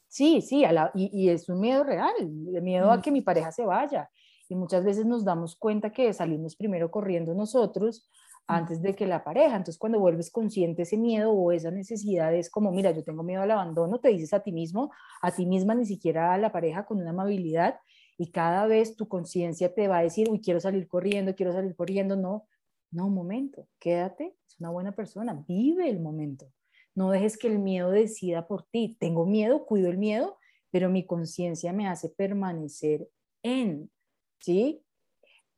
Sí, 0.09 0.43
sí, 0.43 0.65
y, 0.95 1.29
es 1.29 1.49
un 1.49 1.61
miedo 1.61 1.85
real, 1.85 2.13
el 2.19 2.63
miedo 2.63 2.91
a 2.91 3.01
que 3.01 3.13
mi 3.13 3.21
pareja 3.21 3.53
se 3.53 3.65
vaya. 3.65 4.11
Y 4.49 4.57
muchas 4.57 4.85
veces 4.85 5.07
nos 5.07 5.25
damos 5.25 5.55
cuenta 5.55 5.93
que 5.93 6.13
salimos 6.13 6.57
primero 6.57 6.91
corriendo 6.91 7.33
nosotros 7.33 8.11
antes 8.51 8.83
de 8.83 8.95
que 8.95 9.07
la 9.07 9.25
pareja. 9.25 9.57
Entonces, 9.57 9.79
cuando 9.79 10.01
vuelves 10.01 10.31
consciente 10.31 10.83
ese 10.83 10.97
miedo 10.97 11.33
o 11.33 11.53
esa 11.53 11.71
necesidad, 11.71 12.35
es 12.35 12.51
como, 12.51 12.73
mira, 12.73 12.91
yo 12.91 13.05
tengo 13.05 13.23
miedo 13.23 13.43
al 13.43 13.51
abandono, 13.51 14.01
te 14.01 14.09
dices 14.09 14.33
a 14.33 14.41
ti 14.41 14.53
mismo, 14.53 14.91
a 15.23 15.31
ti 15.31 15.47
misma, 15.47 15.75
ni 15.75 15.87
siquiera 15.87 16.35
a 16.35 16.39
la 16.39 16.53
pareja 16.53 16.85
con 16.85 16.99
una 17.01 17.11
amabilidad, 17.11 17.79
y 18.19 18.31
cada 18.31 18.67
vez 18.67 18.97
tu 18.97 19.09
conciencia 19.09 19.73
te 19.73 19.89
va 19.89 19.99
a 19.99 20.03
decir, 20.03 20.29
uy, 20.29 20.41
quiero 20.41 20.61
salir 20.61 20.87
corriendo, 20.89 21.35
quiero 21.35 21.53
salir 21.53 21.75
corriendo. 21.75 22.17
No, 22.17 22.47
no, 22.91 23.07
un 23.07 23.15
momento, 23.15 23.67
quédate, 23.79 24.37
es 24.47 24.61
una 24.61 24.71
buena 24.71 24.93
persona, 24.93 25.43
vive 25.47 25.89
el 25.89 26.01
momento. 26.01 26.53
No 26.95 27.11
dejes 27.11 27.39
que 27.39 27.47
el 27.47 27.59
miedo 27.59 27.91
decida 27.91 28.47
por 28.47 28.65
ti. 28.65 28.97
Tengo 28.99 29.25
miedo, 29.25 29.65
cuido 29.65 29.89
el 29.89 29.97
miedo, 29.97 30.37
pero 30.71 30.91
mi 30.91 31.07
conciencia 31.07 31.73
me 31.73 31.87
hace 31.87 32.09
permanecer 32.09 33.09
en, 33.43 33.91
¿sí? 34.39 34.83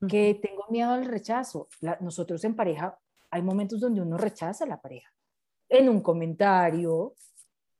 Que 0.09 0.39
tengo 0.43 0.67
miedo 0.69 0.91
al 0.91 1.05
rechazo. 1.05 1.69
nosotros 2.01 2.43
en 2.45 2.57
pareja 2.57 2.99
hay 3.31 3.43
momentos 3.43 3.81
donde 3.81 4.01
uno 4.01 4.17
rechaza 4.17 4.65
a 4.65 4.69
la 4.69 4.81
pareja. 4.81 5.11
En 5.69 5.89
un 5.89 6.01
comentario, 6.01 7.15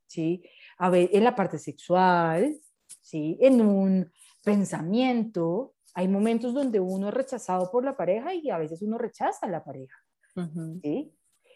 ¿sí? 0.07 0.43
A 0.79 0.89
ver, 0.89 1.11
en 1.13 1.25
la 1.25 1.35
parte 1.35 1.59
sexual, 1.59 2.57
¿sí? 3.01 3.39
En 3.41 3.61
un 3.61 4.11
pensamiento. 4.43 5.75
Hay 5.95 6.09
momentos 6.09 6.55
donde 6.55 6.81
uno 6.81 7.09
es 7.09 7.15
rechazado 7.15 7.71
por 7.71 7.85
la 7.85 7.97
pareja 7.97 8.35
y 8.35 8.49
a 8.51 8.59
veces 8.59 8.81
uno 8.83 8.97
rechaza 8.97 9.47
a 9.47 9.51
la 9.51 9.63
pareja. 9.63 9.97
¿sí? 10.83 11.13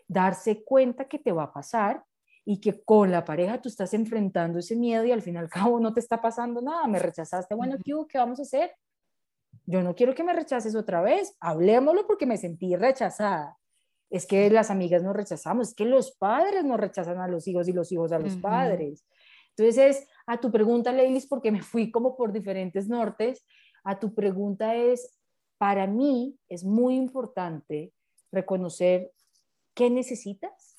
darse 0.09 0.64
cuenta 0.64 1.07
que 1.07 1.19
te 1.19 1.33
va 1.33 1.45
a 1.45 1.53
pasar 1.53 2.05
y 2.45 2.61
que 2.61 2.85
con 2.85 3.11
la 3.11 3.25
pareja 3.25 3.61
tú 3.61 3.69
estás 3.69 3.93
enfrentando 3.95 4.59
ese 4.59 4.77
miedo 4.77 5.05
y 5.05 5.12
al 5.12 5.23
fin 5.23 5.35
y 5.35 5.39
al 5.39 5.49
cabo 5.49 5.81
no 5.81 5.93
te 5.93 6.01
está 6.01 6.21
pasando 6.21 6.61
nada, 6.61 6.87
me 6.87 6.99
rechazaste, 6.99 7.55
bueno, 7.55 7.77
¿qué, 7.85 7.93
¿qué 8.09 8.19
vamos 8.19 8.39
a 8.39 8.43
hacer? 8.43 8.73
Yo 9.67 9.83
no 9.83 9.95
quiero 9.95 10.14
que 10.14 10.25
me 10.25 10.33
rechaces 10.33 10.75
otra 10.75 11.03
vez, 11.03 11.37
hablemoslo 11.41 12.07
porque 12.07 12.27
me 12.27 12.37
sentí 12.37 12.77
rechazada. 12.77 13.57
Es 14.09 14.27
que 14.27 14.49
las 14.51 14.71
amigas 14.71 15.03
nos 15.03 15.17
rechazamos, 15.17 15.69
es 15.69 15.75
que 15.75 15.85
los 15.85 16.12
padres 16.12 16.64
nos 16.64 16.79
rechazan 16.79 17.19
a 17.19 17.29
los 17.29 17.49
hijos 17.49 17.69
y 17.69 17.73
los 17.73 17.91
hijos 17.91 18.12
a 18.12 18.19
los 18.19 18.37
padres. 18.37 19.05
Entonces, 19.57 20.07
a 20.27 20.39
tu 20.39 20.53
pregunta, 20.53 20.93
Leilis, 20.93 21.27
porque 21.27 21.51
me 21.51 21.62
fui 21.62 21.91
como 21.91 22.17
por 22.17 22.33
diferentes 22.33 22.89
nortes, 22.89 23.45
a 23.83 23.99
tu 23.99 24.14
pregunta 24.14 24.77
es, 24.77 25.19
para 25.59 25.87
mí 25.87 26.39
es 26.49 26.64
muy 26.64 26.97
importante 26.97 27.93
reconocer 28.31 29.11
¿Qué 29.77 29.91
necesitas? 29.91 30.75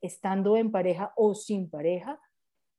Estando 0.00 0.56
en 0.56 0.72
pareja 0.72 1.12
o 1.14 1.34
sin 1.34 1.68
pareja, 1.68 2.18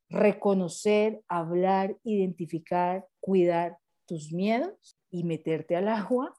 reconocer, 0.09 1.21
hablar, 1.27 1.95
identificar, 2.03 3.05
cuidar 3.19 3.77
tus 4.05 4.31
miedos 4.31 4.97
y 5.09 5.23
meterte 5.23 5.75
al 5.75 5.87
agua 5.87 6.33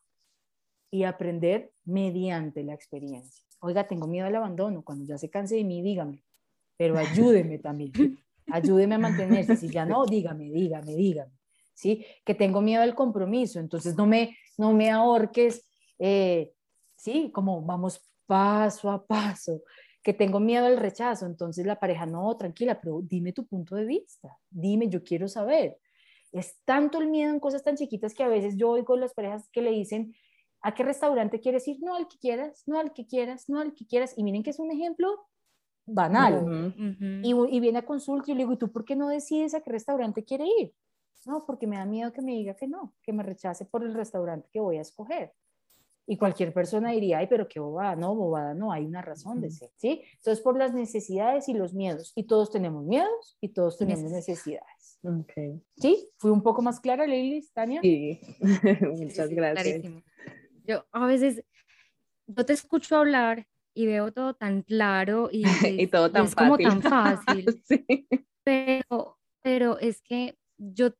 y 0.90 1.04
aprender 1.04 1.72
mediante 1.84 2.62
la 2.62 2.74
experiencia. 2.74 3.44
Oiga, 3.60 3.86
tengo 3.86 4.06
miedo 4.06 4.26
al 4.26 4.36
abandono. 4.36 4.82
Cuando 4.84 5.04
ya 5.04 5.18
se 5.18 5.30
canse 5.30 5.56
de 5.56 5.64
mí, 5.64 5.82
dígame. 5.82 6.22
Pero 6.76 6.98
ayúdeme 6.98 7.58
también. 7.60 8.18
Ayúdeme 8.46 8.94
a 8.94 8.98
mantenerse. 8.98 9.56
Si 9.56 9.68
ya 9.68 9.84
no, 9.84 10.06
dígame, 10.06 10.50
dígame, 10.50 10.94
dígame. 10.94 11.32
¿Sí? 11.74 12.04
Que 12.24 12.34
tengo 12.34 12.60
miedo 12.60 12.82
al 12.82 12.94
compromiso. 12.94 13.60
Entonces 13.60 13.96
no 13.96 14.06
me, 14.06 14.36
no 14.56 14.72
me 14.72 14.90
ahorques. 14.90 15.68
Eh, 15.98 16.52
sí, 16.96 17.30
como 17.32 17.62
vamos 17.62 18.00
paso 18.26 18.90
a 18.90 19.06
paso, 19.06 19.62
que 20.02 20.12
tengo 20.12 20.40
miedo 20.40 20.66
al 20.66 20.76
rechazo, 20.76 21.26
entonces 21.26 21.64
la 21.66 21.78
pareja, 21.78 22.06
no, 22.06 22.36
tranquila, 22.36 22.80
pero 22.80 23.00
dime 23.02 23.32
tu 23.32 23.46
punto 23.46 23.74
de 23.76 23.84
vista, 23.84 24.36
dime, 24.50 24.88
yo 24.88 25.02
quiero 25.02 25.28
saber. 25.28 25.78
Es 26.38 26.60
tanto 26.64 26.98
el 27.00 27.08
miedo 27.08 27.32
en 27.32 27.40
cosas 27.40 27.62
tan 27.62 27.76
chiquitas 27.76 28.14
que 28.14 28.22
a 28.22 28.28
veces 28.28 28.56
yo 28.56 28.70
oigo 28.70 28.96
las 28.96 29.14
parejas 29.14 29.48
que 29.50 29.62
le 29.62 29.70
dicen, 29.70 30.14
¿a 30.60 30.74
qué 30.74 30.82
restaurante 30.82 31.40
quieres 31.40 31.66
ir? 31.68 31.78
No 31.80 31.94
al 31.94 32.08
que 32.08 32.18
quieras, 32.18 32.64
no 32.66 32.78
al 32.78 32.92
que 32.92 33.06
quieras, 33.06 33.48
no 33.48 33.60
al 33.60 33.74
que 33.74 33.86
quieras. 33.86 34.14
Y 34.16 34.24
miren 34.24 34.42
que 34.42 34.50
es 34.50 34.58
un 34.58 34.70
ejemplo 34.70 35.28
banal. 35.86 36.74
y, 37.22 37.32
y, 37.32 37.60
viene 37.60 37.78
a 37.78 37.86
consulta 37.86 38.24
y 38.26 38.34
yo 38.34 38.34
le 38.34 38.42
digo, 38.42 38.52
¿y 38.52 38.58
tú 38.58 38.72
por 38.72 38.84
qué 38.84 38.96
no 38.96 39.08
decides 39.08 39.54
a 39.54 39.60
qué 39.60 39.70
restaurante 39.70 40.24
quiere 40.24 40.44
ir? 40.60 40.74
No, 41.24 41.44
porque 41.44 41.66
me 41.66 41.76
da 41.76 41.84
miedo 41.84 42.12
que 42.12 42.22
me 42.22 42.32
diga 42.32 42.54
que 42.54 42.68
no, 42.68 42.94
que 43.02 43.12
me 43.12 43.22
rechace 43.22 43.64
por 43.64 43.82
el 43.82 43.94
restaurante 43.94 44.48
que 44.52 44.60
voy 44.60 44.78
a 44.78 44.82
escoger. 44.82 45.32
Y 46.06 46.16
cualquier 46.16 46.52
persona 46.52 46.92
diría, 46.92 47.18
ay, 47.18 47.26
pero 47.26 47.48
qué 47.48 47.58
bobada, 47.58 47.96
no, 47.96 48.14
bobada, 48.14 48.54
no, 48.54 48.70
hay 48.70 48.84
una 48.84 49.02
razón 49.02 49.40
de 49.40 49.50
ser, 49.50 49.70
¿sí? 49.74 50.02
Entonces, 50.16 50.40
por 50.42 50.56
las 50.56 50.72
necesidades 50.72 51.48
y 51.48 51.54
los 51.54 51.74
miedos, 51.74 52.12
y 52.14 52.24
todos 52.24 52.50
tenemos 52.52 52.84
miedos 52.84 53.36
y 53.40 53.48
todos 53.48 53.76
tenemos 53.76 54.12
necesidades. 54.12 55.00
Okay. 55.02 55.60
¿Sí? 55.76 56.08
¿Fui 56.18 56.30
un 56.30 56.42
poco 56.42 56.62
más 56.62 56.80
clara, 56.80 57.06
Lili, 57.06 57.44
Tania? 57.52 57.80
Sí, 57.80 58.20
muchas 58.96 59.30
gracias. 59.30 59.82
Yo 60.64 60.84
a 60.92 61.06
veces, 61.06 61.44
yo 62.26 62.46
te 62.46 62.52
escucho 62.52 62.96
hablar 62.96 63.46
y 63.74 63.86
veo 63.86 64.12
todo 64.12 64.34
tan 64.34 64.62
claro 64.62 65.28
y, 65.30 65.42
y 65.82 65.86
todo 65.88 66.10
tan 66.10 66.26
es 66.26 66.34
como 66.34 66.56
tan 66.56 66.82
fácil. 66.82 67.62
sí. 67.64 67.84
pero, 68.42 69.18
pero 69.42 69.78
es 69.78 70.00
que 70.02 70.38
yo, 70.56 70.90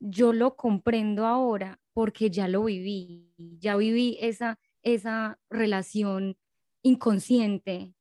yo 0.00 0.32
lo 0.32 0.56
comprendo 0.56 1.26
ahora 1.26 1.80
porque 1.96 2.28
ya 2.28 2.46
lo 2.46 2.64
viví, 2.64 3.32
ya 3.58 3.74
viví 3.74 4.18
esa, 4.20 4.58
esa 4.82 5.38
relación 5.48 6.36
inconsciente 6.82 7.94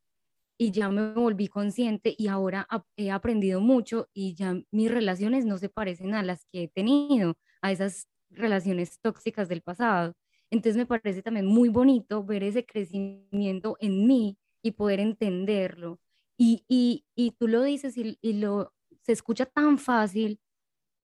y 0.57 0.71
ya 0.71 0.89
me 0.89 1.13
volví 1.13 1.47
consciente 1.47 2.13
y 2.17 2.27
ahora 2.27 2.67
he 2.97 3.09
aprendido 3.09 3.61
mucho 3.61 4.09
y 4.13 4.35
ya 4.35 4.61
mis 4.69 4.91
relaciones 4.91 5.45
no 5.45 5.57
se 5.57 5.69
parecen 5.69 6.13
a 6.13 6.23
las 6.23 6.43
que 6.51 6.63
he 6.63 6.67
tenido, 6.67 7.37
a 7.61 7.71
esas 7.71 8.09
relaciones 8.29 8.99
tóxicas 8.99 9.47
del 9.47 9.61
pasado. 9.61 10.13
Entonces 10.49 10.75
me 10.75 10.85
parece 10.85 11.21
también 11.21 11.45
muy 11.45 11.69
bonito 11.69 12.21
ver 12.21 12.43
ese 12.43 12.65
crecimiento 12.65 13.77
en 13.79 14.05
mí 14.07 14.37
y 14.61 14.71
poder 14.71 14.99
entenderlo. 14.99 16.01
Y, 16.37 16.65
y, 16.67 17.05
y 17.15 17.31
tú 17.31 17.47
lo 17.47 17.63
dices 17.63 17.95
y, 17.95 18.33
lo, 18.33 18.73
se 19.03 19.13
escucha 19.13 19.45
tan 19.45 19.77
fácil. 19.77 20.41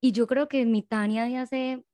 Y 0.02 0.12
yo 0.12 0.28
creo 0.28 0.50
que 0.50 0.66
mi 0.66 0.82
Tania 0.84 1.24
de 1.24 1.38
hace 1.38 1.86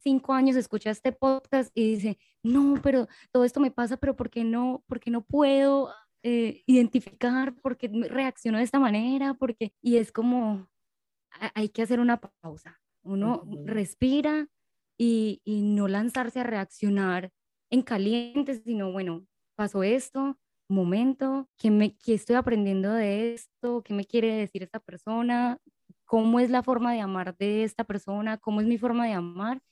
cinco 0.00 0.32
años 0.32 0.56
escucha 0.56 0.90
este 0.90 1.12
podcast 1.12 1.70
y 1.74 1.94
dice, 1.94 2.18
no, 2.42 2.74
pero 2.82 3.08
todo 3.32 3.44
esto 3.44 3.60
me 3.60 3.70
pasa, 3.70 3.96
pero 3.96 4.16
¿por 4.16 4.30
qué 4.30 4.44
no, 4.44 4.84
porque 4.86 5.10
no 5.10 5.22
puedo 5.22 5.92
eh, 6.22 6.62
identificar 6.66 7.54
por 7.60 7.76
qué 7.76 7.88
reacciono 7.88 8.58
de 8.58 8.64
esta 8.64 8.78
manera? 8.78 9.34
Porque, 9.34 9.72
y 9.82 9.96
es 9.96 10.12
como, 10.12 10.68
hay 11.54 11.68
que 11.68 11.82
hacer 11.82 12.00
una 12.00 12.20
pausa. 12.20 12.80
Uno 13.02 13.44
respira 13.64 14.48
y, 14.98 15.40
y, 15.44 15.62
no 15.62 15.88
lanzarse 15.88 16.40
a 16.40 16.44
reaccionar 16.44 17.30
en 17.70 17.82
caliente, 17.82 18.60
sino, 18.62 18.92
bueno, 18.92 19.26
pasó 19.54 19.82
esto, 19.82 20.36
momento, 20.68 21.48
¿qué, 21.56 21.70
me, 21.70 21.96
qué 21.96 22.14
estoy 22.14 22.36
aprendiendo 22.36 22.92
de 22.92 23.34
esto? 23.34 23.82
¿Qué 23.82 23.94
me 23.94 24.04
quiere 24.04 24.34
decir 24.34 24.62
esta 24.62 24.80
persona? 24.80 25.58
¿Cómo 26.04 26.40
es 26.40 26.50
la 26.50 26.62
forma 26.62 26.92
de 26.92 27.00
amar 27.00 27.36
de 27.36 27.64
esta 27.64 27.84
persona? 27.84 28.38
¿Cómo 28.38 28.60
es 28.60 28.66
mi 28.66 28.78
forma 28.78 29.06
de 29.06 29.12
amar? 29.14 29.62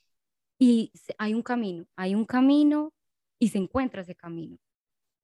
Y 0.59 0.93
hay 1.19 1.35
un 1.35 1.43
camino, 1.43 1.87
hay 1.97 2.15
un 2.15 2.25
camino 2.25 2.93
y 3.39 3.49
se 3.49 3.59
encuentra 3.59 4.03
ese 4.03 4.15
camino. 4.15 4.59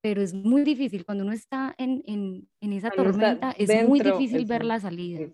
pero 0.01 0.21
es 0.21 0.33
muy 0.33 0.63
difícil 0.63 1.05
cuando 1.05 1.23
uno 1.23 1.33
está 1.33 1.73
en, 1.77 2.03
en, 2.05 2.47
en 2.59 2.73
esa 2.73 2.89
tormenta, 2.91 3.51
es 3.57 3.87
muy 3.87 4.01
difícil 4.01 4.45
ver 4.45 4.65
la 4.65 4.79
salida. 4.79 5.25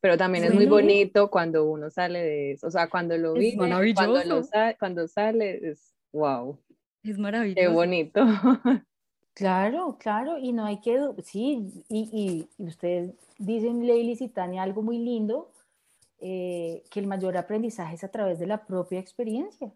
Pero 0.00 0.16
también 0.16 0.44
es 0.44 0.54
muy 0.54 0.66
bonito 0.66 1.30
cuando 1.30 1.64
uno 1.70 1.90
sale 1.90 2.22
de 2.22 2.52
eso, 2.52 2.66
o 2.66 2.70
sea, 2.70 2.88
cuando 2.88 3.16
lo 3.16 3.34
vive, 3.34 3.56
cuando, 3.56 4.42
cuando 4.78 5.08
sale, 5.08 5.70
es 5.70 5.94
wow. 6.12 6.58
Es 7.02 7.18
maravilloso. 7.18 7.60
Qué 7.60 7.68
bonito. 7.68 8.24
Claro, 9.34 9.96
claro, 9.98 10.38
y 10.38 10.52
no 10.52 10.64
hay 10.64 10.80
que, 10.80 10.96
sí, 11.24 11.66
y, 11.88 12.46
y, 12.56 12.64
ustedes 12.64 13.10
dicen, 13.36 13.84
Leili 13.84 14.16
y 14.18 14.28
Tania, 14.28 14.62
algo 14.62 14.80
muy 14.80 14.98
lindo, 14.98 15.50
eh, 16.26 16.82
que 16.90 17.00
el 17.00 17.06
mayor 17.06 17.36
aprendizaje 17.36 17.96
es 17.96 18.02
a 18.02 18.10
través 18.10 18.38
de 18.38 18.46
la 18.46 18.64
propia 18.64 18.98
experiencia, 18.98 19.70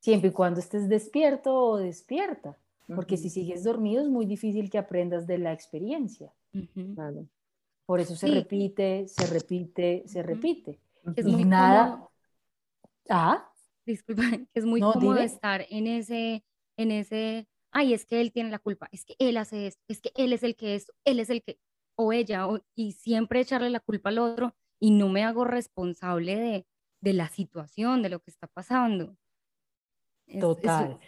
siempre 0.00 0.30
y 0.30 0.32
cuando 0.32 0.58
estés 0.58 0.88
despierto 0.88 1.54
o 1.54 1.76
despierta, 1.76 2.58
porque 2.92 3.16
si 3.16 3.30
sigues 3.30 3.62
dormido 3.62 4.02
es 4.02 4.08
muy 4.08 4.26
difícil 4.26 4.68
que 4.68 4.78
aprendas 4.78 5.28
de 5.28 5.38
la 5.38 5.52
experiencia. 5.52 6.34
Por 7.86 8.00
eso 8.00 8.16
se 8.16 8.26
repite, 8.26 9.06
se 9.06 9.26
repite, 9.28 10.02
se 10.06 10.24
repite. 10.24 10.80
Es 11.16 11.24
muy 11.24 11.44
nada... 11.44 12.08
¿Ah? 13.08 13.48
Disculpa, 13.86 14.22
es 14.54 14.64
muy 14.64 14.80
cómodo 14.80 15.18
estar 15.18 15.64
en 15.70 15.86
ese, 15.86 16.42
en 16.76 16.90
ese 16.90 17.46
ay, 17.70 17.94
es 17.94 18.06
que 18.06 18.20
él 18.20 18.32
tiene 18.32 18.50
la 18.50 18.58
culpa, 18.58 18.88
es 18.90 19.04
que 19.04 19.14
él 19.20 19.36
hace 19.36 19.68
esto, 19.68 19.82
es 19.86 20.00
que 20.00 20.10
él 20.16 20.32
es 20.32 20.42
el 20.42 20.56
que 20.56 20.74
es, 20.74 20.90
él 21.04 21.20
es 21.20 21.30
el 21.30 21.44
que, 21.44 21.60
o 21.94 22.12
ella, 22.12 22.48
y 22.74 22.92
siempre 22.92 23.40
echarle 23.40 23.70
la 23.70 23.78
culpa 23.78 24.08
al 24.08 24.18
otro 24.18 24.56
y 24.84 24.90
no 24.90 25.08
me 25.08 25.24
hago 25.24 25.46
responsable 25.46 26.36
de, 26.36 26.66
de 27.00 27.12
la 27.14 27.30
situación, 27.30 28.02
de 28.02 28.10
lo 28.10 28.20
que 28.20 28.30
está 28.30 28.46
pasando. 28.46 29.16
total, 30.38 30.98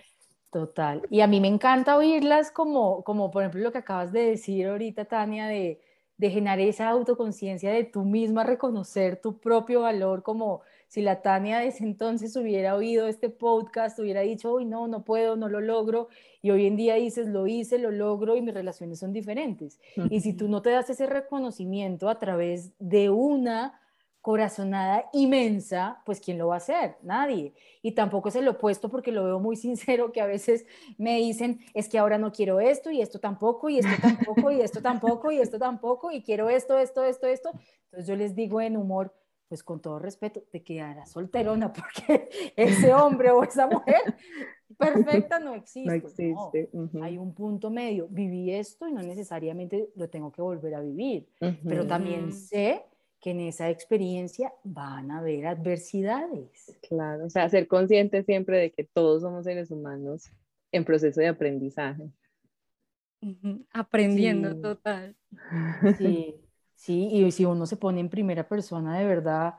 total. 0.50 1.02
Y 1.10 1.20
a 1.20 1.26
mí 1.26 1.42
me 1.42 1.48
encanta 1.48 1.98
oírlas 1.98 2.50
como, 2.50 3.04
como 3.04 3.30
por 3.30 3.42
ejemplo 3.42 3.60
lo 3.60 3.72
que 3.72 3.78
acabas 3.84 4.12
de 4.12 4.30
decir 4.30 4.66
ahorita, 4.66 5.04
Tania, 5.04 5.46
de, 5.46 5.82
de 6.16 6.30
generar 6.30 6.58
esa 6.60 6.88
autoconciencia 6.88 7.70
de 7.70 7.84
tú 7.84 8.06
misma 8.06 8.44
reconocer 8.44 9.20
tu 9.20 9.40
propio 9.40 9.82
valor 9.82 10.22
como 10.22 10.62
si 10.88 11.02
la 11.02 11.22
Tania 11.22 11.58
de 11.58 11.68
ese 11.68 11.84
entonces 11.84 12.36
hubiera 12.36 12.74
oído 12.74 13.06
este 13.06 13.28
podcast, 13.28 13.98
hubiera 13.98 14.20
dicho, 14.20 14.54
uy, 14.54 14.64
no, 14.64 14.88
no 14.88 15.04
puedo, 15.04 15.36
no 15.36 15.48
lo 15.48 15.60
logro, 15.60 16.08
y 16.42 16.50
hoy 16.50 16.66
en 16.66 16.76
día 16.76 16.94
dices, 16.94 17.26
lo 17.26 17.46
hice, 17.46 17.78
lo 17.78 17.90
logro 17.90 18.36
y 18.36 18.42
mis 18.42 18.54
relaciones 18.54 19.00
son 19.00 19.12
diferentes. 19.12 19.80
Y 20.10 20.20
si 20.20 20.32
tú 20.32 20.48
no 20.48 20.62
te 20.62 20.70
das 20.70 20.88
ese 20.90 21.06
reconocimiento 21.06 22.08
a 22.08 22.18
través 22.18 22.72
de 22.78 23.10
una 23.10 23.80
corazonada 24.26 25.08
inmensa, 25.12 26.02
pues 26.04 26.18
¿quién 26.18 26.36
lo 26.36 26.48
va 26.48 26.54
a 26.54 26.56
hacer? 26.56 26.96
Nadie. 27.02 27.54
Y 27.80 27.92
tampoco 27.92 28.28
es 28.28 28.34
el 28.34 28.48
opuesto 28.48 28.88
porque 28.88 29.12
lo 29.12 29.22
veo 29.22 29.38
muy 29.38 29.54
sincero 29.54 30.10
que 30.10 30.20
a 30.20 30.26
veces 30.26 30.66
me 30.98 31.16
dicen, 31.18 31.60
es 31.74 31.88
que 31.88 31.96
ahora 31.96 32.18
no 32.18 32.32
quiero 32.32 32.58
esto 32.58 32.90
y 32.90 33.00
esto 33.00 33.20
tampoco 33.20 33.68
y 33.68 33.78
esto 33.78 33.92
tampoco 34.02 34.50
y 34.50 34.60
esto 34.60 34.82
tampoco 34.82 35.30
y 35.30 35.38
esto 35.38 35.58
tampoco 35.60 36.10
y 36.10 36.22
quiero 36.22 36.50
esto, 36.50 36.76
esto, 36.76 37.04
esto, 37.04 37.28
esto. 37.28 37.52
Entonces 37.84 38.08
yo 38.08 38.16
les 38.16 38.34
digo 38.34 38.60
en 38.60 38.76
humor, 38.76 39.14
pues 39.48 39.62
con 39.62 39.80
todo 39.80 39.98
respeto, 39.98 40.42
te 40.50 40.62
quedarás 40.62 41.10
solterona 41.10 41.72
porque 41.72 42.28
ese 42.56 42.92
hombre 42.92 43.30
o 43.30 43.42
esa 43.42 43.66
mujer 43.66 44.16
perfecta 44.76 45.38
no 45.38 45.54
existe. 45.54 45.88
No 45.88 45.94
existe. 45.94 46.70
Hay 47.02 47.18
un 47.18 47.34
punto 47.34 47.70
medio. 47.70 48.08
Viví 48.08 48.52
esto 48.52 48.88
y 48.88 48.92
no 48.92 49.02
necesariamente 49.02 49.90
lo 49.96 50.08
tengo 50.08 50.32
que 50.32 50.42
volver 50.42 50.74
a 50.74 50.80
vivir, 50.80 51.28
pero 51.64 51.86
también 51.86 52.32
sé 52.32 52.82
que 53.20 53.30
en 53.30 53.40
esa 53.40 53.70
experiencia 53.70 54.52
van 54.62 55.10
a 55.10 55.18
haber 55.18 55.46
adversidades. 55.46 56.78
Claro, 56.88 57.26
o 57.26 57.30
sea, 57.30 57.48
ser 57.48 57.66
consciente 57.66 58.22
siempre 58.22 58.58
de 58.58 58.70
que 58.70 58.84
todos 58.84 59.22
somos 59.22 59.44
seres 59.44 59.70
humanos 59.70 60.30
en 60.72 60.84
proceso 60.84 61.20
de 61.20 61.28
aprendizaje. 61.28 62.10
Aprendiendo 63.72 64.60
total. 64.60 65.16
Sí, 65.98 66.36
sí, 66.76 67.08
y 67.10 67.32
si 67.32 67.44
uno 67.44 67.66
se 67.66 67.76
pone 67.76 68.00
en 68.00 68.08
primera 68.08 68.46
persona, 68.46 68.96
de 68.96 69.04
verdad, 69.04 69.56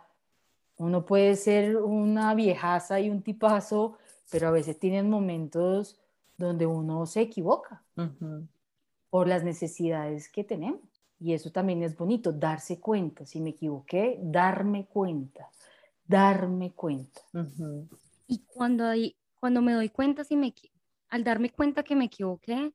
uno 0.77 1.05
puede 1.05 1.35
ser 1.35 1.77
una 1.77 2.33
viejaza 2.35 2.99
y 2.99 3.09
un 3.09 3.21
tipazo, 3.21 3.97
pero 4.31 4.47
a 4.47 4.51
veces 4.51 4.79
tienen 4.79 5.09
momentos 5.09 5.99
donde 6.37 6.65
uno 6.65 7.05
se 7.05 7.21
equivoca 7.21 7.83
por 9.09 9.27
las 9.27 9.43
necesidades 9.43 10.29
que 10.29 10.43
tenemos. 10.43 10.81
Y 11.19 11.33
eso 11.33 11.51
también 11.51 11.81
es 11.81 11.97
bonito, 11.97 12.31
darse 12.31 12.79
cuenta. 12.79 13.25
Si 13.25 13.41
me 13.41 13.49
equivoqué, 13.49 14.19
darme 14.21 14.85
cuenta, 14.85 15.49
darme 16.05 16.73
cuenta. 16.73 17.21
Y 18.27 18.43
cuando, 18.53 18.85
hay, 18.85 19.15
cuando 19.39 19.61
me 19.63 19.73
doy 19.73 19.89
cuenta, 19.89 20.23
si 20.23 20.35
me, 20.35 20.53
al 21.09 21.23
darme 21.23 21.49
cuenta 21.49 21.81
que 21.81 21.95
me 21.95 22.05
equivoqué, 22.05 22.71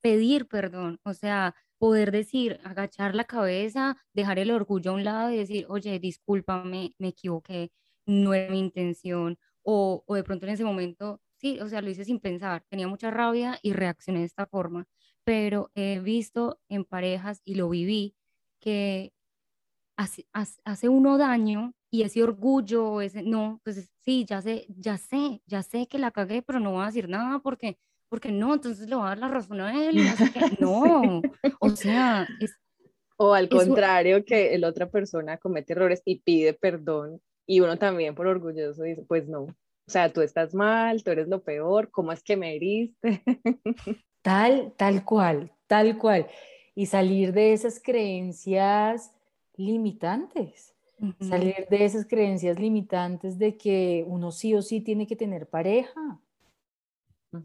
pedir 0.00 0.48
perdón, 0.48 0.98
o 1.04 1.14
sea, 1.14 1.54
poder 1.84 2.10
decir, 2.12 2.60
agachar 2.64 3.14
la 3.14 3.24
cabeza, 3.24 3.96
dejar 4.14 4.38
el 4.38 4.50
orgullo 4.50 4.90
a 4.92 4.94
un 4.94 5.04
lado 5.04 5.30
y 5.30 5.36
decir, 5.38 5.66
oye, 5.68 5.98
discúlpame, 5.98 6.94
me 6.98 7.08
equivoqué, 7.08 7.72
no 8.06 8.34
era 8.34 8.50
mi 8.50 8.58
intención, 8.60 9.38
o, 9.62 10.04
o 10.06 10.14
de 10.14 10.24
pronto 10.24 10.46
en 10.46 10.52
ese 10.52 10.64
momento, 10.64 11.20
sí, 11.36 11.60
o 11.60 11.68
sea, 11.68 11.82
lo 11.82 11.90
hice 11.90 12.04
sin 12.04 12.20
pensar, 12.20 12.64
tenía 12.70 12.88
mucha 12.88 13.10
rabia 13.10 13.58
y 13.62 13.72
reaccioné 13.72 14.20
de 14.20 14.26
esta 14.26 14.46
forma 14.46 14.86
pero 15.26 15.70
he 15.74 16.00
visto 16.00 16.60
en 16.68 16.84
parejas 16.84 17.40
y 17.46 17.54
lo 17.54 17.70
viví 17.70 18.14
que 18.60 19.14
hace, 19.96 20.26
hace 20.64 20.88
uno 20.88 21.18
daño 21.18 21.74
y 21.90 22.02
ese 22.02 22.22
orgullo, 22.22 23.00
ese, 23.00 23.22
no, 23.22 23.60
pues 23.64 23.90
sí, 24.00 24.24
ya 24.28 24.42
sé, 24.42 24.66
ya 24.70 24.98
sé, 24.98 25.42
ya 25.46 25.62
sé 25.62 25.86
que 25.88 25.98
la 25.98 26.10
cagué, 26.10 26.42
pero 26.42 26.60
no 26.60 26.72
voy 26.72 26.82
a 26.82 26.86
decir 26.86 27.08
nada 27.08 27.38
porque, 27.40 27.78
porque 28.14 28.30
no, 28.30 28.54
entonces 28.54 28.88
le 28.88 28.94
voy 28.94 29.06
a 29.06 29.08
dar 29.08 29.18
la 29.18 29.26
razón 29.26 29.60
a 29.60 29.88
él. 29.88 29.96
no, 30.60 31.20
o 31.58 31.70
sea, 31.70 32.28
es, 32.38 32.56
o 33.16 33.34
al 33.34 33.48
contrario, 33.48 34.24
que 34.24 34.56
la 34.56 34.68
otra 34.68 34.88
persona 34.88 35.36
comete 35.36 35.72
errores 35.72 36.00
y 36.04 36.20
pide 36.20 36.54
perdón 36.54 37.20
y 37.44 37.58
uno 37.58 37.76
también 37.76 38.14
por 38.14 38.28
orgulloso 38.28 38.84
dice, 38.84 39.02
pues 39.02 39.26
no, 39.28 39.42
o 39.42 39.54
sea, 39.88 40.12
tú 40.12 40.20
estás 40.20 40.54
mal, 40.54 41.02
tú 41.02 41.10
eres 41.10 41.26
lo 41.26 41.42
peor, 41.42 41.90
¿cómo 41.90 42.12
es 42.12 42.22
que 42.22 42.36
me 42.36 42.54
heriste? 42.54 43.24
Tal, 44.22 44.72
tal 44.76 45.04
cual, 45.04 45.52
tal 45.66 45.98
cual. 45.98 46.28
Y 46.74 46.86
salir 46.86 47.34
de 47.34 47.52
esas 47.52 47.78
creencias 47.78 49.12
limitantes. 49.56 50.74
Salir 51.20 51.66
de 51.68 51.84
esas 51.84 52.06
creencias 52.06 52.58
limitantes 52.58 53.38
de 53.38 53.58
que 53.58 54.02
uno 54.06 54.30
sí 54.30 54.54
o 54.54 54.62
sí 54.62 54.80
tiene 54.80 55.06
que 55.06 55.16
tener 55.16 55.46
pareja. 55.46 56.18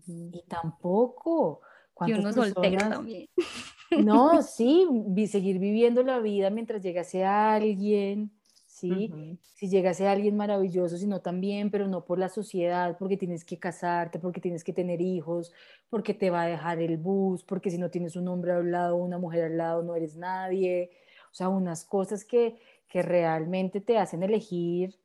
Y 0.07 0.43
tampoco. 0.47 1.61
Y 2.05 2.13
uno 2.13 2.31
soltero 2.33 2.89
también. 2.89 3.27
No, 4.03 4.43
sí, 4.43 4.87
seguir 5.25 5.57
viviendo 5.57 6.03
la 6.03 6.19
vida 6.19 6.51
mientras 6.51 6.83
llegase 6.83 7.25
a 7.25 7.55
alguien, 7.55 8.31
¿sí? 8.67 9.11
Si 9.55 9.67
llegase 9.67 10.07
a 10.07 10.11
alguien 10.11 10.37
maravilloso, 10.37 10.95
sino 10.95 11.21
también, 11.21 11.71
pero 11.71 11.87
no 11.87 12.05
por 12.05 12.19
la 12.19 12.29
sociedad, 12.29 12.97
porque 12.99 13.17
tienes 13.17 13.43
que 13.43 13.57
casarte, 13.57 14.19
porque 14.19 14.41
tienes 14.41 14.63
que 14.63 14.73
tener 14.73 15.01
hijos, 15.01 15.51
porque 15.89 16.13
te 16.13 16.29
va 16.29 16.43
a 16.43 16.47
dejar 16.47 16.79
el 16.79 16.97
bus, 16.97 17.43
porque 17.43 17.71
si 17.71 17.79
no 17.79 17.89
tienes 17.89 18.15
un 18.15 18.27
hombre 18.27 18.51
al 18.51 18.71
lado, 18.71 18.95
una 18.95 19.17
mujer 19.17 19.45
al 19.45 19.57
lado, 19.57 19.81
no 19.81 19.95
eres 19.95 20.15
nadie. 20.15 20.91
O 21.31 21.33
sea, 21.33 21.49
unas 21.49 21.83
cosas 21.83 22.23
que, 22.23 22.59
que 22.87 23.01
realmente 23.01 23.81
te 23.81 23.97
hacen 23.97 24.21
elegir 24.21 24.99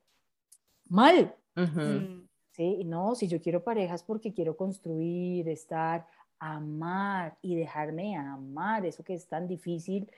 mal. 0.87 1.35
Mm. 1.55 2.24
¿Sí? 2.55 2.85
No, 2.85 3.15
si 3.15 3.27
yo 3.27 3.41
quiero 3.41 3.63
parejas 3.63 4.01
porque 4.01 4.33
quiero 4.33 4.55
construir, 4.55 5.49
estar, 5.49 6.07
amar 6.39 7.37
y 7.41 7.55
dejarme 7.55 8.15
amar, 8.15 8.85
eso 8.85 9.03
que 9.03 9.13
es 9.13 9.27
tan 9.27 9.45
difícil. 9.45 10.09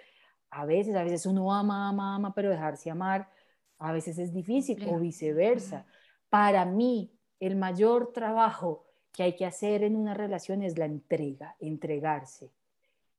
A 0.52 0.64
veces, 0.66 0.96
a 0.96 1.04
veces 1.04 1.26
uno 1.26 1.52
ama, 1.52 1.90
ama, 1.90 2.16
ama, 2.16 2.36
pero 2.36 2.52
dejarse 2.52 2.92
amar 2.92 3.28
a 3.80 3.92
veces 3.92 4.18
es 4.18 4.34
difícil 4.34 4.84
o 4.88 5.00
viceversa. 5.00 5.86
Para 6.30 6.66
mí, 6.66 7.12
el 7.40 7.56
mayor 7.56 8.12
trabajo 8.14 8.86
que 9.14 9.24
hay 9.24 9.36
que 9.36 9.46
hacer 9.46 9.84
en 9.84 9.96
una 9.96 10.14
relación 10.14 10.62
es 10.62 10.78
la 10.78 10.86
entrega, 10.86 11.56
entregarse, 11.60 12.52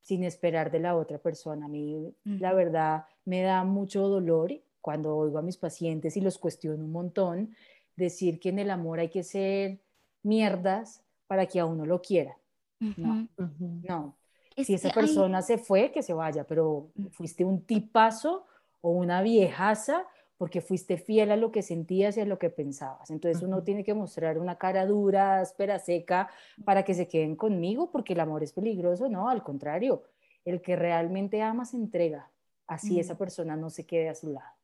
sin 0.01 0.25
esperar 0.25 0.71
de 0.71 0.81
la 0.81 0.97
otra 0.97 1.19
persona. 1.19 1.67
A 1.67 1.69
mí, 1.69 2.15
la 2.25 2.53
verdad, 2.53 3.07
me 3.25 3.43
da 3.43 3.65
mucho 3.65 4.09
dolor 4.09 4.53
cuando 4.81 5.17
oigo 5.17 5.39
a 5.39 5.43
mis 5.43 5.57
pacientes 5.57 6.17
y 6.17 6.21
los 6.21 6.39
cuestiono 6.39 6.85
un 6.85 6.93
montón, 6.93 7.55
decir 7.99 8.41
que 8.41 8.49
en 8.49 8.59
el 8.59 8.71
amor 8.71 9.01
hay 9.01 9.09
que 9.09 9.23
ser 9.23 9.81
mierdas 10.23 11.03
para 11.27 11.47
que 11.47 11.61
a 11.61 11.67
uno 11.67 11.85
lo 11.85 12.01
quiera. 12.01 12.39
No, 12.79 13.29
no. 13.37 14.17
si 14.57 14.75
esa 14.75 14.91
persona 14.91 15.43
se 15.43 15.59
fue, 15.59 15.91
que 15.91 16.03
se 16.03 16.15
vaya, 16.15 16.45
pero 16.45 16.91
fuiste 17.11 17.45
un 17.45 17.63
tipazo 17.63 18.47
o 18.81 18.91
una 18.91 19.21
viejaza 19.21 20.07
porque 20.37 20.61
fuiste 20.61 20.97
fiel 20.97 21.33
a 21.33 21.37
lo 21.37 21.51
que 21.51 21.63
sentías 21.63 22.17
y 22.17 22.21
a 22.21 22.25
lo 22.25 22.39
que 22.39 22.49
pensabas. 22.49 23.11
Entonces 23.11 23.43
uno 23.43 23.65
tiene 23.65 23.83
que 23.83 23.95
mostrar 23.95 24.39
una 24.39 24.57
cara 24.57 24.87
dura, 24.87 25.41
áspera, 25.41 25.81
seca, 25.81 26.31
para 26.65 26.85
que 26.85 26.95
se 26.95 27.09
queden 27.09 27.35
conmigo, 27.35 27.91
porque 27.91 28.13
el 28.13 28.21
amor 28.21 28.45
es 28.45 28.53
peligroso, 28.53 29.09
no, 29.09 29.29
al 29.29 29.43
contrario, 29.43 30.05
el 30.45 30.63
que 30.63 30.77
realmente 30.77 31.43
ama 31.43 31.65
se 31.65 31.77
entrega, 31.77 32.31
así 32.69 33.01
esa 33.01 33.19
persona 33.19 33.57
no 33.57 33.69
se 33.69 33.85
quede 33.85 34.09
a 34.09 34.15
su 34.15 34.31
lado. 34.31 34.58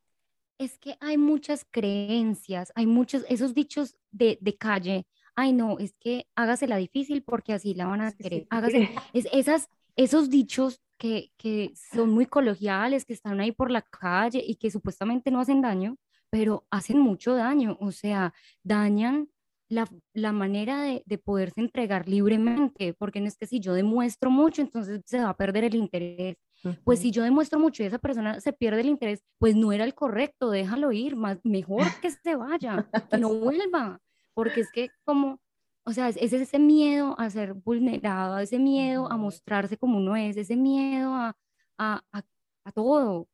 Es 0.57 0.77
que 0.77 0.95
hay 0.99 1.17
muchas 1.17 1.65
creencias, 1.69 2.71
hay 2.75 2.85
muchos, 2.85 3.25
esos 3.29 3.53
dichos 3.53 3.95
de, 4.11 4.37
de 4.41 4.57
calle, 4.57 5.05
ay 5.35 5.53
no, 5.53 5.77
es 5.79 5.93
que 5.99 6.27
hágasela 6.35 6.77
difícil 6.77 7.23
porque 7.23 7.53
así 7.53 7.73
la 7.73 7.87
van 7.87 8.01
a 8.01 8.11
querer. 8.11 8.47
Hágase, 8.49 8.89
es, 9.13 9.27
esas, 9.31 9.67
esos 9.95 10.29
dichos 10.29 10.81
que, 10.97 11.31
que 11.37 11.73
son 11.75 12.11
muy 12.11 12.25
coloquiales, 12.25 13.05
que 13.05 13.13
están 13.13 13.39
ahí 13.41 13.51
por 13.51 13.69
la 13.69 13.81
calle 13.81 14.43
y 14.45 14.55
que 14.55 14.71
supuestamente 14.71 15.31
no 15.31 15.39
hacen 15.41 15.61
daño, 15.61 15.97
pero 16.29 16.65
hacen 16.69 16.99
mucho 16.99 17.35
daño, 17.35 17.77
o 17.79 17.91
sea, 17.91 18.33
dañan 18.63 19.29
la, 19.67 19.87
la 20.13 20.31
manera 20.31 20.81
de, 20.81 21.03
de, 21.05 21.17
poderse 21.17 21.59
entregar 21.59 22.07
libremente, 22.07 22.93
porque 22.93 23.19
no 23.19 23.27
es 23.27 23.37
que 23.37 23.47
si 23.47 23.59
yo 23.59 23.73
demuestro 23.73 24.29
mucho, 24.29 24.61
entonces 24.61 25.01
se 25.05 25.19
va 25.19 25.29
a 25.29 25.37
perder 25.37 25.63
el 25.65 25.75
interés. 25.75 26.37
Pues 26.83 26.99
si 26.99 27.11
yo 27.11 27.23
demuestro 27.23 27.59
mucho 27.59 27.83
y 27.83 27.85
esa 27.85 27.99
persona 27.99 28.39
se 28.39 28.53
pierde 28.53 28.81
el 28.81 28.87
interés, 28.87 29.23
pues 29.37 29.55
no 29.55 29.71
era 29.71 29.83
el 29.83 29.93
correcto, 29.93 30.49
déjalo 30.49 30.91
ir, 30.91 31.15
más, 31.15 31.39
mejor 31.43 31.83
que 32.01 32.11
se 32.11 32.35
vaya, 32.35 32.87
que 33.09 33.17
no 33.17 33.33
vuelva, 33.33 33.99
porque 34.33 34.61
es 34.61 34.71
que 34.71 34.89
como, 35.03 35.39
o 35.83 35.91
sea, 35.91 36.09
es, 36.09 36.17
ese 36.33 36.59
miedo 36.59 37.15
a 37.19 37.29
ser 37.29 37.53
vulnerado, 37.53 38.39
ese 38.39 38.59
miedo 38.59 39.11
a 39.11 39.17
mostrarse 39.17 39.77
como 39.77 39.97
uno 39.97 40.15
es, 40.15 40.37
ese 40.37 40.55
miedo 40.55 41.13
a, 41.13 41.35
a, 41.77 42.01
a, 42.11 42.23
a 42.63 42.71
todo, 42.71 43.27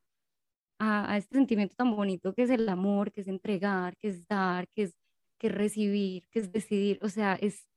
a, 0.80 1.14
a, 1.14 1.18
este 1.18 1.36
sentimiento 1.36 1.76
tan 1.76 1.96
bonito 1.96 2.34
que 2.34 2.44
es 2.44 2.50
el 2.50 2.68
amor, 2.68 3.12
que 3.12 3.22
es 3.22 3.28
entregar, 3.28 3.96
que 3.98 4.10
es 4.10 4.28
dar, 4.28 4.68
que 4.70 4.84
es, 4.84 4.96
que 5.38 5.48
es 5.48 5.54
recibir, 5.54 6.28
que 6.30 6.40
es 6.40 6.52
decidir, 6.52 7.00
o 7.02 7.10
sea, 7.10 7.36
es, 7.36 7.68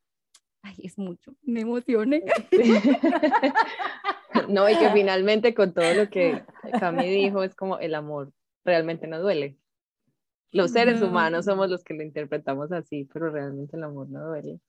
ay, 0.62 0.74
es 0.82 0.98
mucho, 0.98 1.36
me 1.42 1.60
emocioné. 1.60 2.24
no, 4.48 4.68
y 4.68 4.76
que 4.76 4.90
finalmente 4.90 5.54
con 5.54 5.72
todo 5.72 5.94
lo 5.94 6.10
que 6.10 6.42
Cami 6.78 7.08
dijo, 7.08 7.42
es 7.42 7.54
como 7.54 7.78
el 7.78 7.94
amor 7.94 8.32
realmente 8.64 9.06
no 9.06 9.20
duele. 9.20 9.56
Los 10.50 10.70
seres 10.70 11.02
humanos 11.02 11.46
somos 11.46 11.68
los 11.68 11.82
que 11.82 11.94
lo 11.94 12.02
interpretamos 12.02 12.70
así, 12.70 13.08
pero 13.12 13.30
realmente 13.30 13.76
el 13.76 13.82
amor 13.82 14.08
no 14.08 14.24
duele. 14.24 14.60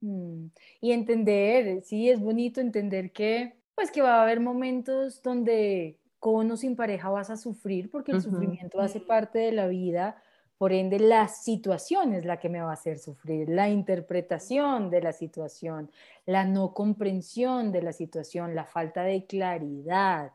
Mm, 0.00 0.48
y 0.80 0.92
entender, 0.92 1.82
sí, 1.82 2.10
es 2.10 2.20
bonito 2.20 2.60
entender 2.60 3.10
que, 3.10 3.54
pues 3.74 3.90
que 3.90 4.02
va 4.02 4.16
a 4.18 4.22
haber 4.22 4.40
momentos 4.40 5.22
donde 5.22 5.98
con 6.18 6.50
o 6.50 6.56
sin 6.56 6.76
pareja 6.76 7.08
vas 7.08 7.30
a 7.30 7.36
sufrir, 7.36 7.90
porque 7.90 8.12
el 8.12 8.20
sufrimiento 8.20 8.80
hace 8.80 9.00
parte 9.00 9.38
de 9.38 9.52
la 9.52 9.68
vida, 9.68 10.20
por 10.58 10.72
ende, 10.72 10.98
la 10.98 11.28
situación 11.28 12.14
es 12.14 12.24
la 12.24 12.40
que 12.40 12.48
me 12.48 12.60
va 12.60 12.70
a 12.70 12.74
hacer 12.74 12.98
sufrir, 12.98 13.48
la 13.48 13.68
interpretación 13.68 14.90
de 14.90 15.00
la 15.00 15.12
situación, 15.12 15.90
la 16.26 16.44
no 16.44 16.74
comprensión 16.74 17.70
de 17.70 17.80
la 17.80 17.92
situación, 17.92 18.56
la 18.56 18.64
falta 18.64 19.04
de 19.04 19.24
claridad, 19.24 20.32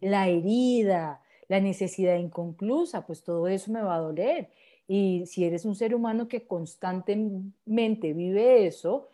la 0.00 0.28
herida, 0.28 1.22
la 1.48 1.60
necesidad 1.60 2.16
inconclusa, 2.16 3.06
pues 3.06 3.24
todo 3.24 3.48
eso 3.48 3.72
me 3.72 3.82
va 3.82 3.96
a 3.96 4.00
doler. 4.00 4.50
Y 4.86 5.24
si 5.24 5.44
eres 5.44 5.64
un 5.64 5.74
ser 5.74 5.94
humano 5.94 6.28
que 6.28 6.46
constantemente 6.46 8.12
vive 8.12 8.66
eso, 8.66 9.08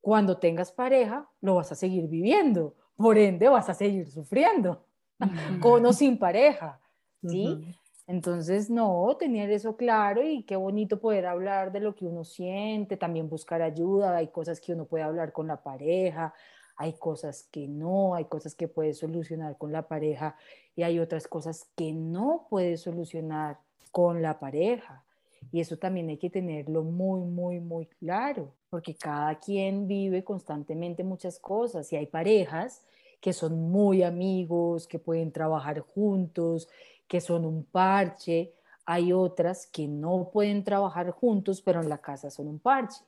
cuando 0.00 0.38
tengas 0.38 0.72
pareja, 0.72 1.28
lo 1.40 1.54
vas 1.54 1.70
a 1.70 1.76
seguir 1.76 2.08
viviendo. 2.08 2.74
Por 2.96 3.16
ende, 3.16 3.48
vas 3.48 3.68
a 3.68 3.74
seguir 3.74 4.10
sufriendo, 4.10 4.84
con 5.60 5.86
o 5.86 5.92
sin 5.92 6.18
pareja. 6.18 6.80
¿sí? 7.22 7.76
Entonces, 8.10 8.70
no, 8.70 9.16
tener 9.20 9.52
eso 9.52 9.76
claro 9.76 10.20
y 10.24 10.42
qué 10.42 10.56
bonito 10.56 10.98
poder 10.98 11.26
hablar 11.26 11.70
de 11.70 11.78
lo 11.78 11.94
que 11.94 12.06
uno 12.06 12.24
siente, 12.24 12.96
también 12.96 13.28
buscar 13.28 13.62
ayuda, 13.62 14.16
hay 14.16 14.26
cosas 14.26 14.60
que 14.60 14.72
uno 14.72 14.84
puede 14.84 15.04
hablar 15.04 15.32
con 15.32 15.46
la 15.46 15.62
pareja, 15.62 16.34
hay 16.74 16.94
cosas 16.94 17.46
que 17.52 17.68
no, 17.68 18.16
hay 18.16 18.24
cosas 18.24 18.56
que 18.56 18.66
puede 18.66 18.94
solucionar 18.94 19.56
con 19.58 19.70
la 19.70 19.86
pareja 19.86 20.34
y 20.74 20.82
hay 20.82 20.98
otras 20.98 21.28
cosas 21.28 21.68
que 21.76 21.92
no 21.92 22.48
puede 22.50 22.78
solucionar 22.78 23.60
con 23.92 24.22
la 24.22 24.40
pareja. 24.40 25.04
Y 25.52 25.60
eso 25.60 25.76
también 25.76 26.08
hay 26.08 26.16
que 26.16 26.30
tenerlo 26.30 26.82
muy, 26.82 27.20
muy, 27.20 27.60
muy 27.60 27.86
claro, 27.86 28.52
porque 28.70 28.96
cada 28.96 29.38
quien 29.38 29.86
vive 29.86 30.24
constantemente 30.24 31.04
muchas 31.04 31.38
cosas 31.38 31.92
y 31.92 31.96
hay 31.96 32.06
parejas 32.06 32.84
que 33.20 33.32
son 33.32 33.70
muy 33.70 34.02
amigos, 34.02 34.88
que 34.88 34.98
pueden 34.98 35.30
trabajar 35.30 35.78
juntos, 35.78 36.68
que 37.10 37.20
son 37.20 37.44
un 37.44 37.64
parche, 37.64 38.52
hay 38.86 39.12
otras 39.12 39.66
que 39.66 39.88
no 39.88 40.30
pueden 40.32 40.62
trabajar 40.62 41.10
juntos, 41.10 41.60
pero 41.60 41.82
en 41.82 41.88
la 41.88 41.98
casa 41.98 42.30
son 42.30 42.46
un 42.46 42.60
parche. 42.60 43.00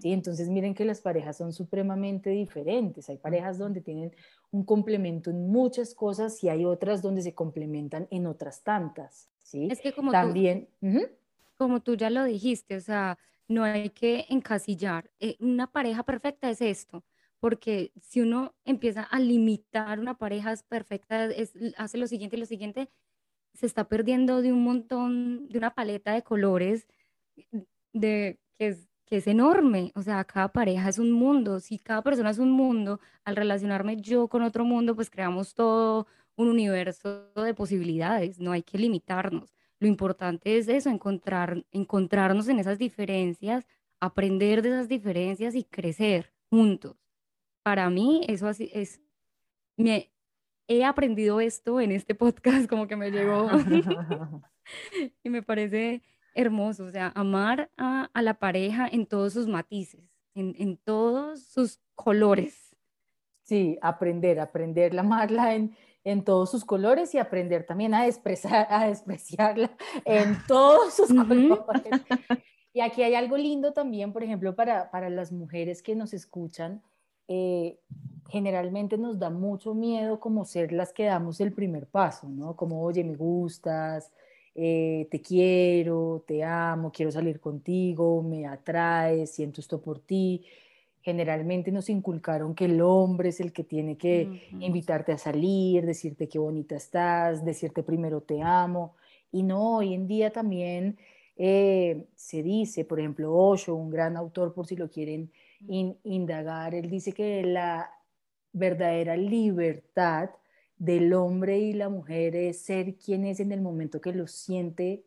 ¿sí? 0.00 0.12
Entonces 0.12 0.50
miren 0.50 0.74
que 0.74 0.84
las 0.84 1.00
parejas 1.00 1.38
son 1.38 1.54
supremamente 1.54 2.28
diferentes. 2.28 3.08
Hay 3.08 3.16
parejas 3.16 3.56
donde 3.56 3.80
tienen 3.80 4.14
un 4.50 4.64
complemento 4.64 5.30
en 5.30 5.48
muchas 5.48 5.94
cosas 5.94 6.44
y 6.44 6.50
hay 6.50 6.66
otras 6.66 7.00
donde 7.00 7.22
se 7.22 7.32
complementan 7.34 8.06
en 8.10 8.26
otras 8.26 8.62
tantas. 8.62 9.30
¿sí? 9.42 9.66
Es 9.70 9.80
que 9.80 9.94
como 9.94 10.12
También, 10.12 10.68
tú, 10.82 11.08
como 11.56 11.80
tú 11.80 11.94
ya 11.94 12.10
lo 12.10 12.22
dijiste, 12.24 12.76
o 12.76 12.80
sea, 12.82 13.18
no 13.48 13.64
hay 13.64 13.88
que 13.88 14.26
encasillar. 14.28 15.10
Eh, 15.20 15.38
una 15.40 15.72
pareja 15.72 16.02
perfecta 16.02 16.50
es 16.50 16.60
esto 16.60 17.02
porque 17.40 17.92
si 18.00 18.20
uno 18.20 18.54
empieza 18.64 19.02
a 19.02 19.18
limitar 19.20 20.00
una 20.00 20.18
pareja 20.18 20.54
perfecta, 20.68 21.26
es, 21.26 21.52
hace 21.76 21.98
lo 21.98 22.06
siguiente 22.06 22.36
y 22.36 22.40
lo 22.40 22.46
siguiente, 22.46 22.90
se 23.56 23.66
está 23.66 23.88
perdiendo 23.88 24.42
de 24.42 24.52
un 24.52 24.62
montón, 24.62 25.48
de 25.48 25.58
una 25.58 25.74
paleta 25.74 26.12
de 26.12 26.22
colores 26.22 26.86
de, 27.92 28.38
que, 28.54 28.68
es, 28.68 28.88
que 29.04 29.16
es 29.18 29.26
enorme. 29.26 29.92
O 29.94 30.02
sea, 30.02 30.24
cada 30.24 30.48
pareja 30.48 30.88
es 30.88 30.98
un 30.98 31.12
mundo. 31.12 31.60
Si 31.60 31.78
cada 31.78 32.02
persona 32.02 32.30
es 32.30 32.38
un 32.38 32.50
mundo, 32.50 33.00
al 33.24 33.36
relacionarme 33.36 33.96
yo 33.96 34.28
con 34.28 34.42
otro 34.42 34.64
mundo, 34.64 34.94
pues 34.94 35.10
creamos 35.10 35.54
todo 35.54 36.06
un 36.36 36.48
universo 36.48 37.32
de 37.34 37.54
posibilidades. 37.54 38.38
No 38.38 38.52
hay 38.52 38.62
que 38.62 38.78
limitarnos. 38.78 39.54
Lo 39.78 39.88
importante 39.88 40.58
es 40.58 40.68
eso, 40.68 40.90
encontrar, 40.90 41.64
encontrarnos 41.72 42.48
en 42.48 42.58
esas 42.58 42.78
diferencias, 42.78 43.66
aprender 44.00 44.62
de 44.62 44.70
esas 44.70 44.88
diferencias 44.88 45.54
y 45.54 45.64
crecer 45.64 46.32
juntos. 46.50 46.96
Para 47.62 47.90
mí, 47.90 48.22
eso 48.28 48.46
así 48.48 48.70
es, 48.72 49.00
me, 49.76 50.10
he 50.68 50.84
aprendido 50.84 51.40
esto 51.40 51.80
en 51.80 51.92
este 51.92 52.14
podcast, 52.14 52.68
como 52.68 52.86
que 52.86 52.96
me 52.96 53.10
llegó 53.10 53.48
y 55.22 55.30
me 55.30 55.42
parece 55.42 56.02
hermoso, 56.34 56.84
o 56.84 56.90
sea, 56.90 57.12
amar 57.14 57.70
a, 57.76 58.10
a 58.12 58.22
la 58.22 58.34
pareja 58.34 58.88
en 58.90 59.06
todos 59.06 59.32
sus 59.32 59.46
matices, 59.46 60.02
en, 60.34 60.54
en, 60.58 60.76
todos 60.76 61.42
sus 61.44 61.80
colores. 61.94 62.76
Sí, 63.42 63.78
aprender, 63.80 64.38
aprender 64.40 64.96
a 64.96 65.00
amarla 65.00 65.54
en, 65.54 65.74
en 66.04 66.24
todos 66.24 66.50
sus 66.50 66.64
colores 66.64 67.14
y 67.14 67.18
aprender 67.18 67.64
también 67.64 67.94
a, 67.94 68.02
a 68.02 68.86
despreciarla 68.86 69.70
en 70.04 70.36
todos 70.46 70.94
sus 70.94 71.08
colores. 71.08 72.04
Y 72.72 72.80
aquí 72.80 73.02
hay 73.02 73.14
algo 73.14 73.38
lindo 73.38 73.72
también, 73.72 74.12
por 74.12 74.22
ejemplo, 74.22 74.54
para, 74.54 74.90
para 74.90 75.08
las 75.08 75.32
mujeres 75.32 75.82
que 75.82 75.96
nos 75.96 76.12
escuchan, 76.12 76.82
eh, 77.28 77.78
generalmente 78.28 78.98
nos 78.98 79.18
da 79.18 79.30
mucho 79.30 79.74
miedo 79.74 80.20
como 80.20 80.44
ser 80.44 80.72
las 80.72 80.92
que 80.92 81.04
damos 81.04 81.40
el 81.40 81.52
primer 81.52 81.86
paso, 81.86 82.28
¿no? 82.28 82.56
Como, 82.56 82.82
oye, 82.82 83.04
me 83.04 83.14
gustas, 83.14 84.12
eh, 84.54 85.06
te 85.10 85.20
quiero, 85.20 86.24
te 86.26 86.42
amo, 86.42 86.90
quiero 86.90 87.12
salir 87.12 87.40
contigo, 87.40 88.22
me 88.22 88.46
atraes, 88.46 89.30
siento 89.32 89.60
esto 89.60 89.80
por 89.80 90.00
ti. 90.00 90.44
Generalmente 91.02 91.70
nos 91.70 91.88
inculcaron 91.88 92.54
que 92.54 92.64
el 92.64 92.80
hombre 92.80 93.28
es 93.28 93.40
el 93.40 93.52
que 93.52 93.62
tiene 93.62 93.96
que 93.96 94.48
invitarte 94.58 95.12
a 95.12 95.18
salir, 95.18 95.86
decirte 95.86 96.28
qué 96.28 96.38
bonita 96.38 96.74
estás, 96.74 97.44
decirte 97.44 97.84
primero 97.84 98.22
te 98.22 98.42
amo. 98.42 98.96
Y 99.30 99.44
no, 99.44 99.76
hoy 99.76 99.94
en 99.94 100.08
día 100.08 100.32
también 100.32 100.98
eh, 101.36 102.06
se 102.16 102.42
dice, 102.42 102.84
por 102.84 102.98
ejemplo, 102.98 103.32
Osho, 103.36 103.74
un 103.74 103.90
gran 103.90 104.16
autor 104.16 104.52
por 104.52 104.66
si 104.66 104.74
lo 104.74 104.90
quieren 104.90 105.30
indagar, 105.60 106.74
él 106.74 106.90
dice 106.90 107.12
que 107.12 107.42
la 107.42 107.90
verdadera 108.52 109.16
libertad 109.16 110.30
del 110.78 111.12
hombre 111.14 111.58
y 111.58 111.72
la 111.72 111.88
mujer 111.88 112.36
es 112.36 112.62
ser 112.62 112.96
quien 112.96 113.24
es 113.24 113.40
en 113.40 113.52
el 113.52 113.60
momento 113.60 114.00
que 114.00 114.12
lo 114.12 114.26
siente 114.26 115.04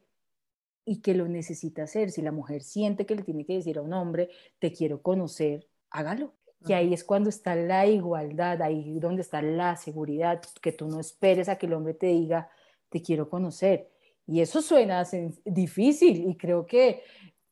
y 0.86 1.02
que 1.02 1.14
lo 1.14 1.28
necesita 1.28 1.84
hacer. 1.84 2.12
Si 2.12 2.22
la 2.22 2.32
mujer 2.32 2.64
siente 2.64 3.06
que 3.06 3.16
le 3.16 3.24
tiene 3.24 3.46
que 3.46 3.54
decir 3.54 3.78
a 3.78 3.82
un 3.82 3.94
hombre, 3.94 4.30
te 4.60 4.72
quiero 4.72 5.02
conocer, 5.02 5.68
hágalo. 5.92 6.34
Y 6.68 6.74
ahí 6.74 6.94
es 6.94 7.04
cuando 7.04 7.30
está 7.30 7.56
la 7.56 7.88
igualdad, 7.88 8.62
ahí 8.62 9.00
donde 9.00 9.22
está 9.22 9.42
la 9.42 9.78
seguridad, 9.78 10.42
que 10.62 10.72
tú 10.74 10.88
no 10.88 11.00
esperes 11.00 11.48
a 11.48 11.58
que 11.58 11.68
el 11.68 11.74
hombre 11.74 11.94
te 11.94 12.08
diga, 12.08 12.50
te 12.90 13.02
quiero 13.02 13.30
conocer. 13.30 13.90
Y 14.28 14.42
eso 14.42 14.62
suena 14.62 15.04
difícil 15.46 16.30
y 16.30 16.36
creo 16.36 16.66
que 16.66 17.02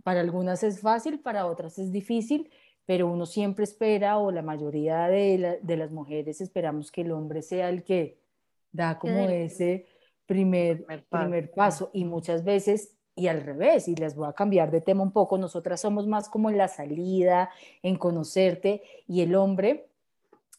para 0.04 0.20
algunas 0.20 0.64
es 0.64 0.82
fácil, 0.82 1.20
para 1.20 1.45
otras 1.48 1.80
es 1.80 1.91
difícil, 1.91 2.50
pero 2.88 3.08
uno 3.08 3.26
siempre 3.26 3.66
espera, 3.66 4.18
o 4.18 4.32
la 4.32 4.42
mayoría 4.42 5.10
de, 5.10 5.60
las 5.62 5.92
mujeres 5.92 6.40
esperamos 6.40 6.90
que 6.90 7.02
el 7.02 7.12
hombre 7.12 7.42
sea 7.42 7.68
el 7.68 7.84
que 7.84 8.18
da 8.72 8.98
como 8.98 9.28
ese 9.28 9.88
primer, 10.26 10.86
primer, 11.10 11.52
paso. 11.52 11.90
Y 11.92 12.06
muchas 12.06 12.46
veces, 12.46 12.96
y 13.14 13.28
al 13.28 13.42
revés, 13.42 13.90
y 13.90 13.96
les 13.96 14.16
voy 14.16 14.30
a 14.30 14.34
cambiar 14.34 14.72
de 14.72 14.80
tema 14.80 15.04
un 15.04 15.12
poco, 15.12 15.38
nosotras 15.38 15.82
somos 15.82 16.08
más 16.08 16.30
como 16.30 16.50
en 16.50 16.58
la 16.58 16.70
salida, 16.70 17.50
en 17.84 17.98
conocerte, 17.98 18.82
y 19.06 19.20
el 19.20 19.36
hombre, 19.36 19.90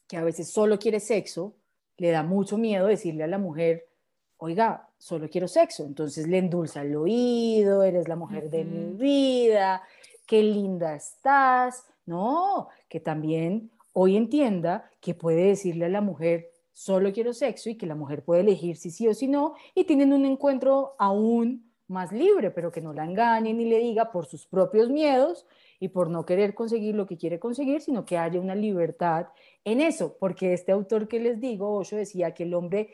que 0.07 0.19
a 0.19 0.23
veces 0.23 0.51
solo 0.51 0.79
quiere 0.79 1.01
sexo, 1.01 1.55
le 1.97 2.11
da 2.11 2.23
mucho 2.23 2.59
miedo 2.59 2.89
decirle 2.89 3.25
a 3.25 3.29
la 3.29 3.39
mujer, 3.39 3.89
oiga, 4.37 4.91
solo 4.99 5.31
quiero 5.31 5.49
sexo, 5.49 5.87
entonces 5.87 6.29
le 6.29 6.37
endulza 6.37 6.83
el 6.83 6.95
oído, 6.95 7.83
eres 7.85 8.07
la 8.07 8.17
mujer 8.17 8.51
de 8.51 8.65
mi 8.65 8.93
vida, 8.99 9.83
qué 10.27 10.43
linda 10.43 10.95
estás. 10.95 11.87
No, 12.09 12.69
que 12.89 13.01
también 13.01 13.71
hoy 13.93 14.17
entienda 14.17 14.91
que 15.01 15.13
puede 15.15 15.49
decirle 15.49 15.85
a 15.85 15.91
la 15.91 16.01
mujer, 16.01 16.51
solo 16.73 17.13
quiero 17.13 17.35
sexo 17.35 17.69
y 17.69 17.77
que 17.77 17.87
la 17.87 17.95
mujer 17.95 18.25
puede 18.25 18.41
elegir 18.41 18.79
si 18.79 18.91
sí 18.91 19.07
o 19.09 19.13
si 19.13 19.29
no 19.29 19.55
y 19.75 19.85
tienen 19.85 20.15
un 20.15 20.25
encuentro 20.25 20.95
aún 20.99 21.71
más 21.87 22.11
libre, 22.11 22.51
pero 22.51 22.73
que 22.73 22.81
no 22.81 22.95
la 22.95 23.05
engañe 23.05 23.53
ni 23.53 23.67
le 23.67 23.79
diga 23.79 24.11
por 24.11 24.25
sus 24.25 24.47
propios 24.47 24.89
miedos 24.89 25.47
y 25.81 25.89
por 25.89 26.09
no 26.09 26.25
querer 26.25 26.55
conseguir 26.55 26.95
lo 26.95 27.07
que 27.07 27.19
quiere 27.19 27.39
conseguir, 27.39 27.83
sino 27.83 28.07
que 28.07 28.17
haya 28.17 28.41
una 28.41 28.55
libertad 28.55 29.27
en 29.65 29.83
eso, 29.83 30.17
porque 30.19 30.55
este 30.55 30.73
autor 30.73 31.09
que 31.09 31.21
les 31.21 31.41
digo, 31.41 31.75
Osho, 31.75 31.97
decía 31.97 32.33
que 32.33 32.45
el 32.45 32.55
hombre 32.55 32.89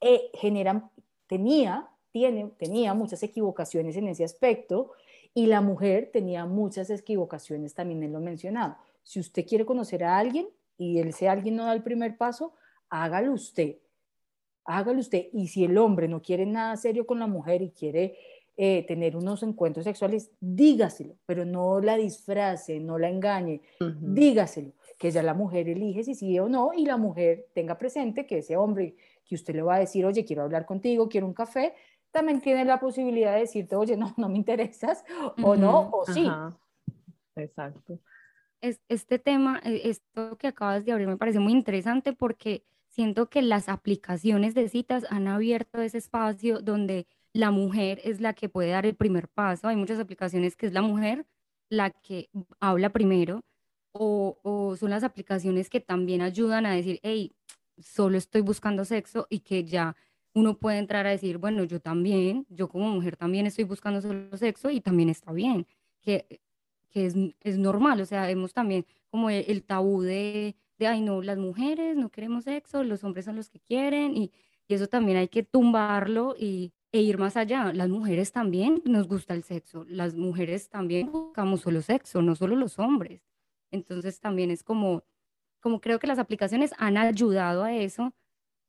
eh, 0.00 0.30
genera, 0.34 0.90
tenía, 1.28 1.88
tiene, 2.10 2.50
tenía 2.58 2.94
muchas 2.94 3.22
equivocaciones 3.22 3.96
en 3.96 4.08
ese 4.08 4.24
aspecto 4.24 4.90
y 5.36 5.44
la 5.48 5.60
mujer 5.60 6.08
tenía 6.10 6.46
muchas 6.46 6.88
equivocaciones 6.88 7.74
también 7.74 8.02
en 8.02 8.14
lo 8.14 8.20
mencionado. 8.20 8.78
Si 9.02 9.20
usted 9.20 9.44
quiere 9.46 9.66
conocer 9.66 10.02
a 10.02 10.16
alguien 10.16 10.48
y 10.78 10.98
ese 10.98 11.28
alguien 11.28 11.56
no 11.56 11.66
da 11.66 11.74
el 11.74 11.82
primer 11.82 12.16
paso, 12.16 12.54
hágalo 12.88 13.34
usted, 13.34 13.76
hágalo 14.64 14.98
usted. 14.98 15.26
Y 15.34 15.48
si 15.48 15.62
el 15.62 15.76
hombre 15.76 16.08
no 16.08 16.22
quiere 16.22 16.46
nada 16.46 16.74
serio 16.78 17.06
con 17.06 17.18
la 17.18 17.26
mujer 17.26 17.60
y 17.60 17.68
quiere 17.68 18.16
eh, 18.56 18.86
tener 18.88 19.14
unos 19.14 19.42
encuentros 19.42 19.84
sexuales, 19.84 20.30
dígaselo, 20.40 21.16
pero 21.26 21.44
no 21.44 21.80
la 21.80 21.98
disfrace, 21.98 22.80
no 22.80 22.98
la 22.98 23.10
engañe, 23.10 23.60
dígaselo, 24.00 24.72
que 24.96 25.10
ya 25.10 25.22
la 25.22 25.34
mujer 25.34 25.68
elige 25.68 26.02
si 26.02 26.14
sí 26.14 26.38
o 26.38 26.48
no 26.48 26.70
y 26.74 26.86
la 26.86 26.96
mujer 26.96 27.48
tenga 27.52 27.76
presente 27.76 28.24
que 28.24 28.38
ese 28.38 28.56
hombre 28.56 28.96
que 29.26 29.34
usted 29.34 29.54
le 29.54 29.60
va 29.60 29.74
a 29.74 29.80
decir, 29.80 30.06
oye, 30.06 30.24
quiero 30.24 30.44
hablar 30.44 30.64
contigo, 30.64 31.10
quiero 31.10 31.26
un 31.26 31.34
café, 31.34 31.74
también 32.16 32.40
tiene 32.40 32.64
la 32.64 32.80
posibilidad 32.80 33.34
de 33.34 33.40
decirte, 33.40 33.76
oye, 33.76 33.94
no, 33.94 34.14
no 34.16 34.30
me 34.30 34.38
interesas, 34.38 35.04
o 35.42 35.54
no, 35.54 35.90
o 35.90 36.06
sí. 36.06 36.26
Exacto. 37.36 38.00
Es, 38.62 38.80
este 38.88 39.18
tema, 39.18 39.60
eh, 39.62 39.82
esto 39.84 40.38
que 40.38 40.46
acabas 40.46 40.86
de 40.86 40.92
abrir 40.92 41.06
me 41.06 41.18
parece 41.18 41.40
muy 41.40 41.52
interesante 41.52 42.14
porque 42.14 42.64
siento 42.88 43.28
que 43.28 43.42
las 43.42 43.68
aplicaciones 43.68 44.54
de 44.54 44.70
citas 44.70 45.04
han 45.10 45.28
abierto 45.28 45.82
ese 45.82 45.98
espacio 45.98 46.62
donde 46.62 47.06
la 47.34 47.50
mujer 47.50 48.00
es 48.02 48.22
la 48.22 48.32
que 48.32 48.48
puede 48.48 48.70
dar 48.70 48.86
el 48.86 48.96
primer 48.96 49.28
paso. 49.28 49.68
Hay 49.68 49.76
muchas 49.76 49.98
aplicaciones 49.98 50.56
que 50.56 50.64
es 50.64 50.72
la 50.72 50.80
mujer 50.80 51.26
la 51.68 51.90
que 51.90 52.30
habla 52.60 52.88
primero 52.90 53.42
o, 53.92 54.38
o 54.42 54.74
son 54.76 54.88
las 54.88 55.04
aplicaciones 55.04 55.68
que 55.68 55.80
también 55.80 56.22
ayudan 56.22 56.64
a 56.64 56.72
decir, 56.72 56.98
hey, 57.02 57.36
solo 57.78 58.16
estoy 58.16 58.40
buscando 58.40 58.86
sexo 58.86 59.26
y 59.28 59.40
que 59.40 59.64
ya 59.64 59.96
uno 60.36 60.58
puede 60.58 60.78
entrar 60.78 61.06
a 61.06 61.10
decir, 61.10 61.38
bueno, 61.38 61.64
yo 61.64 61.80
también, 61.80 62.46
yo 62.50 62.68
como 62.68 62.88
mujer 62.88 63.16
también 63.16 63.46
estoy 63.46 63.64
buscando 63.64 64.00
solo 64.00 64.36
sexo 64.36 64.70
y 64.70 64.80
también 64.80 65.08
está 65.08 65.32
bien, 65.32 65.66
que, 66.02 66.40
que 66.90 67.06
es, 67.06 67.14
es 67.40 67.58
normal, 67.58 68.00
o 68.00 68.06
sea, 68.06 68.30
hemos 68.30 68.52
también 68.52 68.86
como 69.10 69.30
el, 69.30 69.44
el 69.48 69.64
tabú 69.64 70.02
de 70.02 70.56
de, 70.78 70.86
ay, 70.86 71.00
no, 71.00 71.22
las 71.22 71.38
mujeres 71.38 71.96
no 71.96 72.10
queremos 72.10 72.44
sexo, 72.44 72.82
los 72.84 73.02
hombres 73.04 73.24
son 73.24 73.36
los 73.36 73.48
que 73.48 73.60
quieren 73.60 74.16
y, 74.16 74.32
eso 74.68 74.88
también 74.88 75.16
hay 75.16 75.28
que 75.28 75.44
tumbarlo 75.44 76.34
y, 76.36 76.72
e 76.90 77.00
ir 77.00 77.18
más 77.18 77.36
allá. 77.36 77.72
Las 77.72 77.88
mujeres 77.88 78.32
también 78.32 78.82
nos 78.84 79.06
gusta 79.06 79.32
el 79.32 79.44
sexo, 79.44 79.84
las 79.88 80.16
mujeres 80.16 80.68
también 80.68 81.12
buscamos 81.12 81.60
solo 81.60 81.82
sexo, 81.82 82.20
no 82.20 82.34
solo 82.34 82.56
los 82.56 82.80
hombres. 82.80 83.22
Entonces 83.70 84.18
también 84.18 84.50
es 84.50 84.64
como, 84.64 85.04
como 85.60 85.80
creo 85.80 86.00
que 86.00 86.08
las 86.08 86.18
aplicaciones 86.18 86.72
han 86.78 86.96
ayudado 86.96 87.62
a 87.62 87.74
eso, 87.76 88.12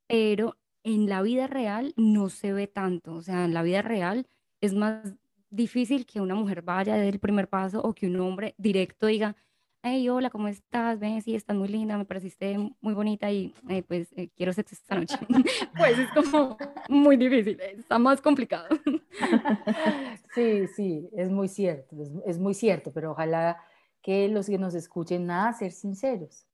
pero 0.06 0.56
en 0.82 1.08
la 1.08 1.22
vida 1.22 1.46
real 1.46 1.92
no 1.96 2.28
se 2.28 2.52
ve 2.52 2.66
tanto. 2.66 3.14
O 3.14 3.22
sea, 3.22 3.44
en 3.44 3.54
la 3.54 3.62
vida 3.62 3.82
real 3.82 4.26
es 4.60 4.74
más 4.74 5.14
difícil 5.50 6.06
que 6.06 6.20
una 6.20 6.34
mujer 6.34 6.62
vaya 6.62 6.96
del 6.96 7.18
primer 7.18 7.48
paso 7.48 7.80
o 7.82 7.94
que 7.94 8.06
un 8.06 8.20
hombre 8.20 8.54
directo 8.58 9.06
diga, 9.06 9.36
hey, 9.82 10.08
hola, 10.08 10.30
¿cómo 10.30 10.48
estás? 10.48 10.98
Ven, 10.98 11.22
sí, 11.22 11.34
estás 11.34 11.56
muy 11.56 11.68
linda, 11.68 11.96
me 11.96 12.04
pareciste 12.04 12.56
muy 12.80 12.94
bonita 12.94 13.30
y 13.30 13.54
eh, 13.68 13.82
pues 13.82 14.08
eh, 14.16 14.28
quiero 14.36 14.52
sexo 14.52 14.74
esta 14.74 14.96
noche. 14.96 15.16
pues 15.76 15.98
es 15.98 16.10
como 16.12 16.56
muy 16.88 17.16
difícil, 17.16 17.60
está 17.60 17.98
más 17.98 18.20
complicado. 18.20 18.68
sí, 20.34 20.66
sí, 20.68 21.08
es 21.16 21.30
muy 21.30 21.48
cierto, 21.48 21.96
es, 22.26 22.38
muy 22.38 22.54
cierto, 22.54 22.92
pero 22.92 23.12
ojalá 23.12 23.58
que 24.02 24.28
los 24.28 24.46
que 24.46 24.58
nos 24.58 24.74
escuchen 24.74 25.26
nada, 25.26 25.52
ser 25.52 25.72
sinceros. 25.72 26.46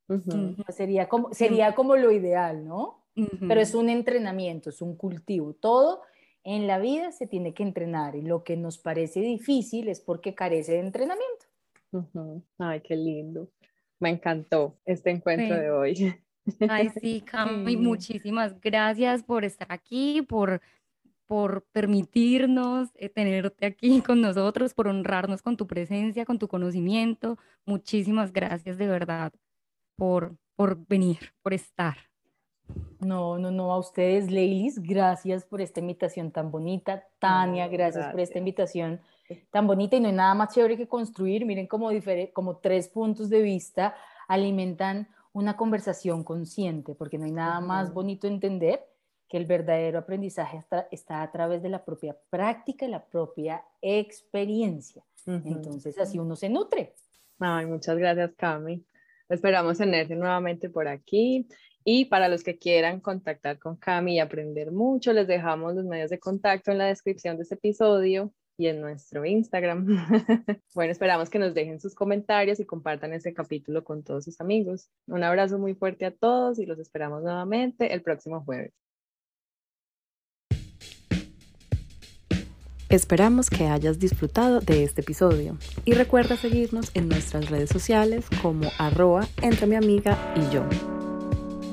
sería, 0.68 1.09
como, 1.09 1.33
sería 1.33 1.75
como 1.75 1.97
lo 1.97 2.12
ideal, 2.12 2.66
¿no? 2.66 3.03
Pero 3.15 3.61
es 3.61 3.75
un 3.75 3.89
entrenamiento, 3.89 4.71
es 4.71 4.83
un 4.83 4.97
cultivo. 4.97 5.55
Todo 5.55 6.03
en 6.43 6.67
la 6.67 6.79
vida 6.79 7.12
se 7.12 7.27
tiene 7.27 7.55
que 7.55 7.62
entrenar 7.62 8.17
y 8.17 8.23
lo 8.23 8.45
que 8.45 8.57
nos 8.57 8.79
parece 8.79 9.21
difícil 9.21 9.89
es 9.89 10.01
porque 10.01 10.35
carece 10.35 10.73
de 10.73 10.81
entrenamiento. 10.81 11.47
Ay, 12.59 12.81
qué 12.81 12.97
lindo. 12.97 13.49
Me 14.01 14.11
encantó 14.11 14.77
este 14.85 15.11
encuentro 15.11 15.57
de 15.57 15.71
hoy. 15.71 16.15
Ay, 16.69 16.91
sí, 17.01 17.21
Cami, 17.23 17.77
muchísimas 17.77 18.61
gracias 18.61 19.23
por 19.23 19.45
estar 19.45 19.69
aquí, 19.71 20.23
por, 20.23 20.61
por 21.27 21.65
permitirnos 21.73 22.91
eh, 22.97 23.09
tenerte 23.09 23.67
aquí 23.67 24.03
con 24.03 24.21
nosotros, 24.21 24.75
por 24.75 24.89
honrarnos 24.89 25.41
con 25.41 25.57
tu 25.57 25.67
presencia, 25.67 26.25
con 26.25 26.39
tu 26.39 26.49
conocimiento. 26.49 27.39
Muchísimas 27.65 28.33
gracias 28.33 28.77
de 28.77 28.89
verdad 28.89 29.33
por, 29.97 30.37
por 30.57 30.85
venir, 30.87 31.33
por 31.43 31.55
estar. 31.55 31.97
No, 33.05 33.38
no, 33.38 33.50
no, 33.50 33.72
a 33.72 33.78
ustedes, 33.78 34.30
Leilis, 34.30 34.80
gracias 34.80 35.44
por 35.44 35.61
esta 35.61 35.80
invitación 35.80 36.30
tan 36.30 36.50
bonita. 36.50 37.07
Tania, 37.18 37.68
gracias. 37.68 38.11
por 38.11 38.20
esta 38.20 38.38
invitación 38.38 39.00
tan 39.50 39.66
bonita 39.66 39.96
y 39.96 40.00
no 40.00 40.09
hay 40.09 40.14
nada 40.14 40.34
más 40.34 40.55
chévere 40.55 40.76
que 40.76 40.88
construir. 40.88 41.44
Miren 41.44 41.66
como, 41.66 41.90
como 42.32 42.57
tres 42.57 42.88
puntos 42.88 43.28
de 43.28 43.42
vista 43.42 43.94
alimentan 44.26 45.09
una 45.32 45.57
conversación 45.57 46.24
consciente, 46.24 46.94
porque 46.94 47.18
no 47.18 47.24
hay 47.24 47.32
nada 47.32 47.61
más 47.61 47.92
bonito 47.92 48.26
entender 48.26 48.86
que 49.28 49.36
el 49.36 49.46
verdadero 49.46 49.98
aprendizaje 49.98 50.59
está, 50.59 50.86
está, 50.90 51.22
a 51.22 51.30
través 51.32 51.62
de 51.62 51.68
la 51.68 51.84
propia 51.84 52.16
práctica 52.30 52.86
y 52.86 52.88
la 52.88 53.05
propia 53.05 53.64
experiencia. 53.82 55.02
Entonces 55.26 55.98
así 55.98 56.18
uno 56.18 56.36
se 56.36 56.48
nutre. 56.48 56.94
Ay, 57.38 57.66
muchas 57.66 57.98
gracias, 57.98 58.32
Cami. 58.36 58.84
Esperamos 59.28 59.78
tenerte 59.78 60.14
nuevamente 60.14 60.70
por 60.70 60.86
aquí. 60.86 61.48
Y 61.85 62.07
para 62.07 62.28
los 62.28 62.43
que 62.43 62.59
quieran 62.59 63.01
contactar 63.01 63.59
con 63.59 63.76
Cami 63.76 64.16
y 64.16 64.18
aprender 64.18 64.72
mucho, 64.72 65.12
les 65.12 65.26
dejamos 65.26 65.74
los 65.74 65.85
medios 65.85 66.09
de 66.09 66.18
contacto 66.18 66.72
en 66.72 66.78
la 66.78 66.87
descripción 66.87 67.37
de 67.37 67.43
este 67.43 67.57
episodio 67.57 68.32
y 68.57 68.68
en 68.68 68.80
nuestro 68.80 69.26
Instagram. 69.26 69.87
bueno, 70.74 70.93
esperamos 70.93 71.28
que 71.28 71.39
nos 71.39 71.53
dejen 71.53 71.80
sus 71.80 71.95
comentarios 71.95 72.59
y 72.59 72.64
compartan 72.64 73.12
este 73.12 73.35
capítulo 73.35 73.85
con 73.85 74.03
todos 74.03 74.24
sus 74.24 74.41
amigos. 74.41 74.89
Un 75.07 75.24
abrazo 75.24 75.59
muy 75.59 75.74
fuerte 75.74 76.07
a 76.07 76.11
todos 76.11 76.59
y 76.59 76.64
los 76.64 76.78
esperamos 76.78 77.22
nuevamente 77.22 77.93
el 77.93 78.01
próximo 78.01 78.43
jueves. 78.43 78.72
Esperamos 82.89 83.51
que 83.51 83.66
hayas 83.66 83.99
disfrutado 83.99 84.61
de 84.61 84.85
este 84.85 85.01
episodio 85.01 85.59
y 85.85 85.93
recuerda 85.95 86.37
seguirnos 86.37 86.93
en 86.95 87.09
nuestras 87.09 87.51
redes 87.51 87.70
sociales 87.70 88.26
como 88.41 88.70
arroba 88.78 89.26
entre 89.43 89.66
mi 89.66 89.74
amiga 89.74 90.16
y 90.37 90.55
yo 90.55 90.64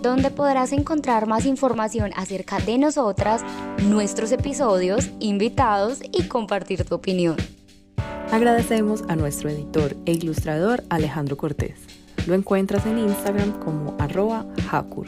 donde 0.02 0.32
podrás 0.32 0.72
encontrar 0.72 1.28
más 1.28 1.46
información 1.46 2.12
acerca 2.16 2.60
de 2.60 2.78
nosotras, 2.78 3.44
nuestros 3.84 4.32
episodios, 4.32 5.10
invitados 5.20 6.00
y 6.12 6.24
compartir 6.24 6.84
tu 6.86 6.96
opinión. 6.96 7.38
Agradecemos 8.32 9.04
a 9.10 9.16
nuestro 9.16 9.50
editor 9.50 9.96
e 10.06 10.14
ilustrador 10.14 10.84
Alejandro 10.90 11.38
Cortés. 11.38 11.80
Lo 12.28 12.34
encuentras 12.34 12.86
en 12.86 13.00
Instagram 13.00 13.60
como 13.60 13.96
arroba 14.00 14.46
Hakur. 14.72 15.08